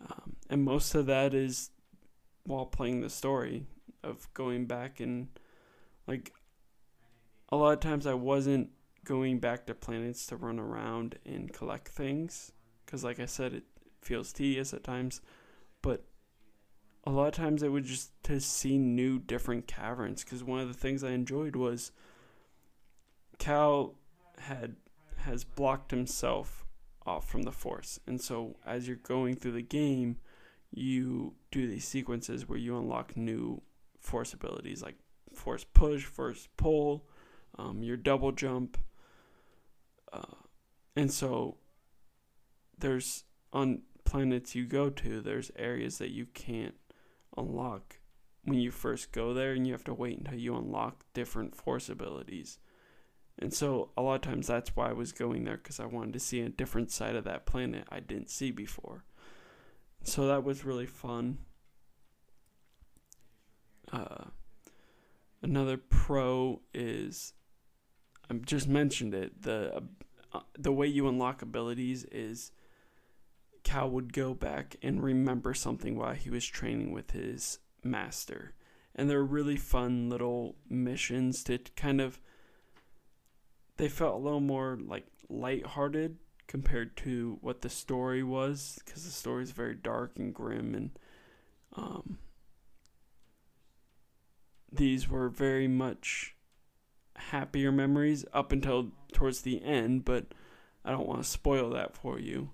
Um, 0.00 0.36
and 0.48 0.64
most 0.64 0.94
of 0.94 1.06
that 1.06 1.34
is 1.34 1.70
while 2.44 2.66
playing 2.66 3.00
the 3.00 3.10
story 3.10 3.66
of 4.02 4.32
going 4.34 4.66
back 4.66 5.00
and 5.00 5.28
like 6.06 6.32
a 7.50 7.56
lot 7.56 7.72
of 7.72 7.80
times 7.80 8.06
I 8.06 8.14
wasn't 8.14 8.70
going 9.04 9.38
back 9.38 9.66
to 9.66 9.74
planets 9.74 10.26
to 10.26 10.36
run 10.36 10.58
around 10.58 11.18
and 11.24 11.52
collect 11.52 11.88
things 11.88 12.52
because 12.84 13.04
like 13.04 13.20
I 13.20 13.26
said 13.26 13.52
it 13.52 13.64
feels 14.00 14.32
tedious 14.32 14.72
at 14.72 14.84
times 14.84 15.20
but 15.82 16.04
a 17.04 17.10
lot 17.10 17.28
of 17.28 17.34
times 17.34 17.62
it 17.62 17.72
was 17.72 17.86
just 17.86 18.22
to 18.24 18.40
see 18.40 18.78
new 18.78 19.18
different 19.18 19.66
caverns 19.66 20.22
because 20.24 20.44
one 20.44 20.60
of 20.60 20.68
the 20.68 20.74
things 20.74 21.02
I 21.02 21.12
enjoyed 21.12 21.56
was 21.56 21.92
Cal 23.38 23.94
had 24.38 24.76
has 25.24 25.44
blocked 25.44 25.90
himself 25.90 26.64
off 27.04 27.28
from 27.28 27.42
the 27.42 27.52
force. 27.52 27.98
And 28.06 28.20
so 28.20 28.56
as 28.64 28.86
you're 28.86 28.96
going 28.96 29.36
through 29.36 29.52
the 29.52 29.62
game, 29.62 30.18
you 30.72 31.34
do 31.50 31.66
these 31.66 31.86
sequences 31.86 32.48
where 32.48 32.58
you 32.58 32.76
unlock 32.76 33.16
new 33.16 33.60
force 33.98 34.32
abilities 34.32 34.82
like 34.82 34.96
force 35.34 35.64
push, 35.64 36.04
force 36.04 36.48
pull, 36.56 37.06
um, 37.58 37.82
your 37.82 37.96
double 37.96 38.32
jump. 38.32 38.78
Uh, 40.12 40.22
and 40.96 41.12
so 41.12 41.56
there's 42.78 43.24
on 43.52 43.82
planets 44.04 44.54
you 44.54 44.66
go 44.66 44.90
to, 44.90 45.20
there's 45.20 45.50
areas 45.56 45.98
that 45.98 46.10
you 46.10 46.26
can't 46.26 46.74
unlock 47.36 47.96
when 48.44 48.58
you 48.58 48.70
first 48.70 49.12
go 49.12 49.34
there, 49.34 49.52
and 49.52 49.66
you 49.66 49.72
have 49.72 49.84
to 49.84 49.94
wait 49.94 50.18
until 50.18 50.38
you 50.38 50.56
unlock 50.56 51.04
different 51.12 51.54
force 51.54 51.88
abilities. 51.88 52.58
And 53.38 53.52
so 53.52 53.90
a 53.96 54.02
lot 54.02 54.14
of 54.14 54.20
times 54.22 54.46
that's 54.46 54.74
why 54.74 54.90
I 54.90 54.94
was 54.94 55.12
going 55.12 55.44
there 55.44 55.56
because 55.56 55.80
I 55.80 55.86
wanted 55.86 56.12
to 56.14 56.20
see 56.20 56.40
a 56.40 56.48
different 56.48 56.90
side 56.90 57.16
of 57.16 57.24
that 57.24 57.46
planet 57.46 57.86
I 57.90 58.00
didn't 58.00 58.30
see 58.30 58.50
before. 58.50 59.04
So 60.02 60.26
that 60.26 60.44
was 60.44 60.64
really 60.64 60.86
fun. 60.86 61.38
Uh, 63.92 64.24
another 65.42 65.76
pro 65.76 66.60
is 66.72 67.32
I 68.30 68.34
just 68.34 68.68
mentioned 68.68 69.14
it 69.14 69.42
the 69.42 69.82
uh, 70.32 70.40
the 70.56 70.72
way 70.72 70.86
you 70.86 71.08
unlock 71.08 71.42
abilities 71.42 72.04
is 72.04 72.52
Cal 73.64 73.90
would 73.90 74.12
go 74.12 74.32
back 74.32 74.76
and 74.82 75.02
remember 75.02 75.54
something 75.54 75.96
while 75.96 76.14
he 76.14 76.30
was 76.30 76.46
training 76.46 76.92
with 76.92 77.10
his 77.10 77.58
master. 77.82 78.54
And 78.94 79.08
they're 79.08 79.22
really 79.22 79.56
fun 79.56 80.08
little 80.08 80.56
missions 80.68 81.42
to 81.44 81.58
kind 81.76 82.00
of 82.00 82.20
they 83.76 83.88
felt 83.88 84.14
a 84.14 84.22
little 84.22 84.40
more 84.40 84.78
like 84.80 85.06
lighthearted 85.28 86.18
compared 86.50 86.96
to 86.96 87.38
what 87.42 87.60
the 87.60 87.68
story 87.68 88.24
was 88.24 88.80
because 88.84 89.04
the 89.04 89.10
story 89.10 89.44
is 89.44 89.52
very 89.52 89.74
dark 89.74 90.18
and 90.18 90.34
grim 90.34 90.74
and 90.74 90.90
um, 91.76 92.18
these 94.72 95.08
were 95.08 95.28
very 95.28 95.68
much 95.68 96.34
happier 97.14 97.70
memories 97.70 98.24
up 98.32 98.50
until 98.50 98.90
towards 99.12 99.42
the 99.42 99.62
end 99.62 100.04
but 100.04 100.26
I 100.84 100.90
don't 100.90 101.06
want 101.06 101.22
to 101.22 101.28
spoil 101.28 101.70
that 101.70 101.94
for 101.94 102.18
you. 102.18 102.50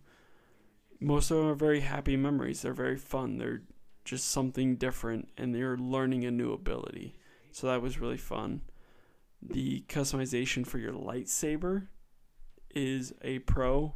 Most 1.00 1.30
of 1.30 1.38
them 1.38 1.46
are 1.46 1.54
very 1.54 1.80
happy 1.80 2.16
memories. 2.16 2.62
They're 2.62 2.72
very 2.72 2.96
fun. 2.96 3.38
They're 3.38 3.62
just 4.04 4.28
something 4.28 4.76
different, 4.76 5.28
and 5.36 5.54
they're 5.54 5.76
learning 5.76 6.24
a 6.24 6.30
new 6.30 6.52
ability. 6.52 7.14
So 7.52 7.66
that 7.68 7.82
was 7.82 8.00
really 8.00 8.16
fun. 8.16 8.62
The 9.42 9.84
customization 9.88 10.66
for 10.66 10.78
your 10.78 10.92
lightsaber 10.92 11.88
is 12.76 13.14
a 13.22 13.38
pro 13.40 13.94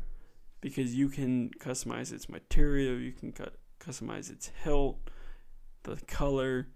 because 0.62 0.94
you 0.94 1.10
can 1.10 1.50
customize 1.60 2.12
its 2.12 2.30
material, 2.30 2.98
you 2.98 3.12
can 3.12 3.30
cut, 3.30 3.56
customize 3.78 4.30
its 4.30 4.50
hilt, 4.64 4.98
the 5.82 5.96
color. 6.06 6.68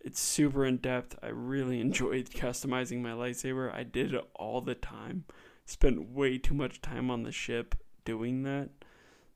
It's 0.00 0.20
super 0.20 0.64
in 0.64 0.78
depth. 0.78 1.16
I 1.22 1.28
really 1.28 1.80
enjoyed 1.88 2.30
customizing 2.30 3.02
my 3.02 3.10
lightsaber. 3.10 3.72
I 3.72 3.82
did 3.82 4.14
it 4.14 4.24
all 4.34 4.62
the 4.62 4.74
time. 4.74 5.24
Spent 5.66 6.10
way 6.10 6.38
too 6.38 6.54
much 6.54 6.80
time 6.80 7.10
on 7.10 7.22
the 7.22 7.32
ship 7.32 7.74
doing 8.04 8.42
that. 8.42 8.70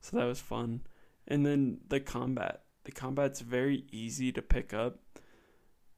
So 0.01 0.17
that 0.17 0.25
was 0.25 0.39
fun. 0.39 0.81
And 1.27 1.45
then 1.45 1.81
the 1.87 1.99
combat. 1.99 2.63
The 2.83 2.91
combat's 2.91 3.41
very 3.41 3.85
easy 3.91 4.31
to 4.31 4.41
pick 4.41 4.73
up, 4.73 4.99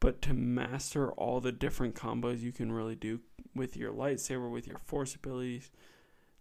but 0.00 0.20
to 0.22 0.34
master 0.34 1.12
all 1.12 1.40
the 1.40 1.52
different 1.52 1.94
combos 1.94 2.40
you 2.40 2.52
can 2.52 2.72
really 2.72 2.96
do 2.96 3.20
with 3.54 3.76
your 3.76 3.92
lightsaber, 3.92 4.50
with 4.50 4.66
your 4.66 4.78
force 4.78 5.14
abilities, 5.14 5.70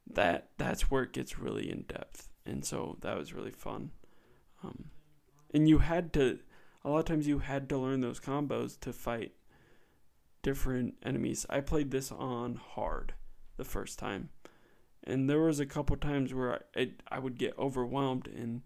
that 0.08 0.50
that's 0.58 0.90
where 0.90 1.04
it 1.04 1.14
gets 1.14 1.40
really 1.40 1.70
in 1.70 1.84
depth. 1.84 2.30
And 2.46 2.66
so 2.66 2.98
that 3.02 3.18
was 3.18 3.34
really 3.34 3.52
fun. 3.52 3.92
Um, 4.64 4.86
and 5.54 5.68
you 5.68 5.80
had 5.80 6.14
to 6.14 6.40
a 6.84 6.90
lot 6.90 7.00
of 7.00 7.06
times 7.06 7.28
you 7.28 7.40
had 7.40 7.70
to 7.70 7.78
learn 7.78 8.02
those 8.02 8.20
combos 8.20 8.80
to 8.80 8.92
fight 8.92 9.34
different 10.42 10.96
enemies. 11.04 11.46
I 11.50 11.62
played 11.62 11.92
this 11.92 12.12
on 12.12 12.56
hard 12.56 13.14
the 13.58 13.64
first 13.64 14.00
time. 14.00 14.30
And 15.04 15.30
there 15.30 15.42
was 15.42 15.60
a 15.60 15.66
couple 15.66 15.96
times 15.98 16.34
where 16.34 16.54
I, 16.54 16.80
it, 16.80 17.04
I 17.08 17.20
would 17.20 17.38
get 17.38 17.58
overwhelmed 17.58 18.28
and 18.28 18.62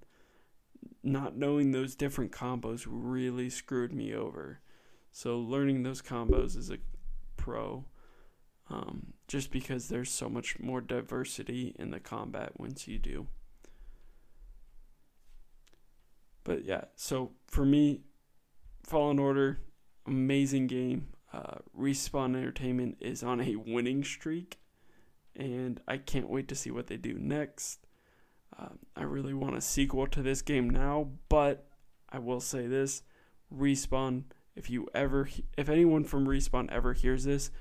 not 1.04 1.38
knowing 1.38 1.72
those 1.72 1.96
different 1.96 2.32
combos 2.32 2.86
really 2.88 3.50
screwed 3.50 3.94
me 3.94 4.14
over. 4.14 4.60
So 5.12 5.40
learning 5.40 5.84
those 5.84 6.02
combos 6.02 6.58
is 6.58 6.70
a 6.70 6.78
pro. 7.38 7.86
Um, 8.70 9.14
just 9.28 9.52
because 9.52 9.88
there's 9.88 10.10
so 10.10 10.30
much 10.30 10.60
more 10.60 10.82
diversity 10.82 11.76
in 11.78 11.92
the 11.92 12.00
combat 12.00 12.60
once 12.60 12.88
you 12.88 12.98
do. 12.98 13.28
But 16.44 16.64
yeah, 16.64 16.86
so 16.96 17.32
for 17.48 17.66
me, 17.66 18.02
Fallen 18.84 19.20
Order, 19.20 19.60
amazing 20.06 20.68
game. 20.68 21.10
Uh, 21.34 21.58
Respawn 21.78 22.36
Entertainment 22.36 22.98
is 23.02 23.24
on 23.24 23.42
a 23.42 23.56
winning 23.56 24.04
streak, 24.04 24.60
and 25.36 25.82
I 25.88 25.98
can't 25.98 26.30
wait 26.30 26.48
to 26.48 26.56
see 26.56 26.72
what 26.72 26.88
they 26.88 26.98
do 26.98 27.16
next. 27.16 27.86
Uh, 28.58 28.70
I 28.96 29.04
really 29.04 29.34
want 29.34 29.58
a 29.58 29.62
sequel 29.62 30.08
to 30.08 30.22
this 30.22 30.42
game 30.42 30.70
now, 30.70 31.10
but 31.30 31.68
I 32.10 32.20
will 32.20 32.40
say 32.40 32.68
this: 32.68 33.02
Respawn. 33.54 34.24
If 34.56 34.70
you 34.70 34.88
ever, 34.94 35.28
if 35.58 35.68
anyone 35.68 36.06
from 36.06 36.26
Respawn 36.26 36.72
ever 36.72 36.94
hears 36.94 37.26
this, 37.26 37.52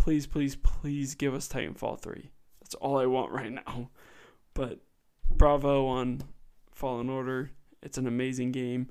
please, 0.00 0.26
please, 0.26 0.56
please 0.56 1.14
give 1.14 1.34
us 1.34 1.46
Titanfall 1.46 2.00
3. 2.00 2.30
That's 2.60 2.74
all 2.76 2.98
I 2.98 3.06
want 3.06 3.30
right 3.32 3.52
now. 3.52 3.90
But 4.54 4.80
bravo 5.30 5.86
on 5.86 6.22
Fallen 6.72 7.08
Order. 7.08 7.52
It's 7.82 7.98
an 7.98 8.06
amazing 8.06 8.50
game. 8.50 8.88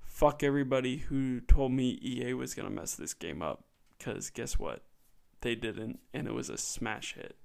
Fuck 0.00 0.42
everybody 0.42 0.98
who 0.98 1.40
told 1.40 1.72
me 1.72 1.98
EA 2.02 2.34
was 2.34 2.54
going 2.54 2.68
to 2.68 2.74
mess 2.74 2.94
this 2.94 3.14
game 3.14 3.42
up. 3.42 3.64
Because 3.98 4.30
guess 4.30 4.58
what? 4.58 4.82
They 5.40 5.54
didn't, 5.54 6.00
and 6.12 6.26
it 6.26 6.34
was 6.34 6.50
a 6.50 6.58
smash 6.58 7.14
hit. 7.14 7.36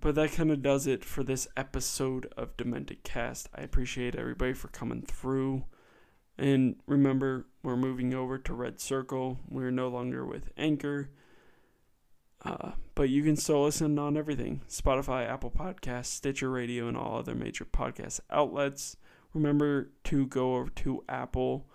But 0.00 0.14
that 0.14 0.32
kind 0.32 0.50
of 0.50 0.62
does 0.62 0.86
it 0.86 1.04
for 1.04 1.22
this 1.22 1.46
episode 1.58 2.32
of 2.36 2.56
Demented 2.56 3.02
Cast. 3.02 3.50
I 3.54 3.60
appreciate 3.60 4.14
everybody 4.14 4.54
for 4.54 4.68
coming 4.68 5.02
through. 5.02 5.64
And 6.40 6.76
remember, 6.86 7.46
we're 7.62 7.76
moving 7.76 8.14
over 8.14 8.38
to 8.38 8.54
Red 8.54 8.80
Circle. 8.80 9.40
We're 9.46 9.70
no 9.70 9.88
longer 9.88 10.24
with 10.24 10.50
Anchor. 10.56 11.10
Uh, 12.42 12.72
but 12.94 13.10
you 13.10 13.22
can 13.22 13.36
still 13.36 13.64
listen 13.64 13.98
on 13.98 14.16
everything 14.16 14.62
Spotify, 14.66 15.28
Apple 15.28 15.50
Podcasts, 15.50 16.06
Stitcher 16.06 16.50
Radio, 16.50 16.88
and 16.88 16.96
all 16.96 17.18
other 17.18 17.34
major 17.34 17.66
podcast 17.66 18.20
outlets. 18.30 18.96
Remember 19.34 19.90
to 20.04 20.26
go 20.28 20.56
over 20.56 20.70
to 20.70 21.04
Apple 21.10 21.68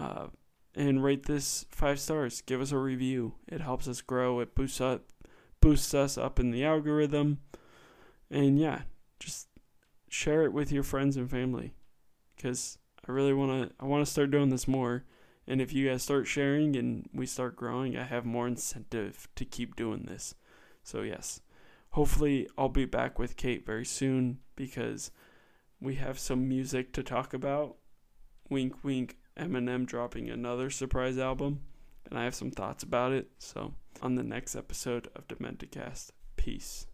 uh, 0.00 0.28
and 0.74 1.04
rate 1.04 1.26
this 1.26 1.66
five 1.70 2.00
stars. 2.00 2.40
Give 2.40 2.62
us 2.62 2.72
a 2.72 2.78
review. 2.78 3.34
It 3.46 3.60
helps 3.60 3.86
us 3.86 4.00
grow. 4.00 4.40
It 4.40 4.54
boosts 4.54 4.80
up, 4.80 5.02
boosts 5.60 5.92
us 5.92 6.16
up 6.16 6.40
in 6.40 6.50
the 6.50 6.64
algorithm. 6.64 7.40
And 8.30 8.58
yeah, 8.58 8.82
just 9.20 9.48
share 10.08 10.44
it 10.44 10.54
with 10.54 10.72
your 10.72 10.82
friends 10.82 11.18
and 11.18 11.30
family 11.30 11.74
because 12.34 12.78
I 13.08 13.12
really 13.12 13.32
want 13.34 13.70
to 13.70 13.74
I 13.80 13.86
want 13.86 14.04
to 14.04 14.10
start 14.10 14.30
doing 14.30 14.50
this 14.50 14.68
more. 14.68 15.04
And 15.46 15.60
if 15.60 15.72
you 15.72 15.88
guys 15.88 16.04
start 16.04 16.28
sharing 16.28 16.76
and 16.76 17.08
we 17.12 17.26
start 17.26 17.56
growing, 17.56 17.96
I 17.96 18.04
have 18.04 18.24
more 18.24 18.46
incentive 18.46 19.28
to 19.34 19.44
keep 19.44 19.74
doing 19.74 20.04
this. 20.04 20.34
So 20.84 21.02
yes. 21.02 21.40
Hopefully 21.90 22.48
I'll 22.56 22.68
be 22.68 22.86
back 22.86 23.18
with 23.18 23.36
Kate 23.36 23.66
very 23.66 23.84
soon 23.84 24.38
because 24.56 25.10
we 25.80 25.96
have 25.96 26.18
some 26.18 26.48
music 26.48 26.92
to 26.92 27.02
talk 27.02 27.34
about. 27.34 27.76
Wink 28.48 28.84
wink 28.84 29.16
Eminem 29.36 29.86
dropping 29.86 30.30
another 30.30 30.70
surprise 30.70 31.18
album 31.18 31.60
and 32.08 32.18
I 32.18 32.24
have 32.24 32.34
some 32.34 32.50
thoughts 32.50 32.82
about 32.82 33.12
it. 33.12 33.30
So 33.38 33.74
on 34.00 34.14
the 34.14 34.22
next 34.22 34.54
episode 34.54 35.08
of 35.16 35.26
Dementicast. 35.28 36.10
Peace. 36.36 36.86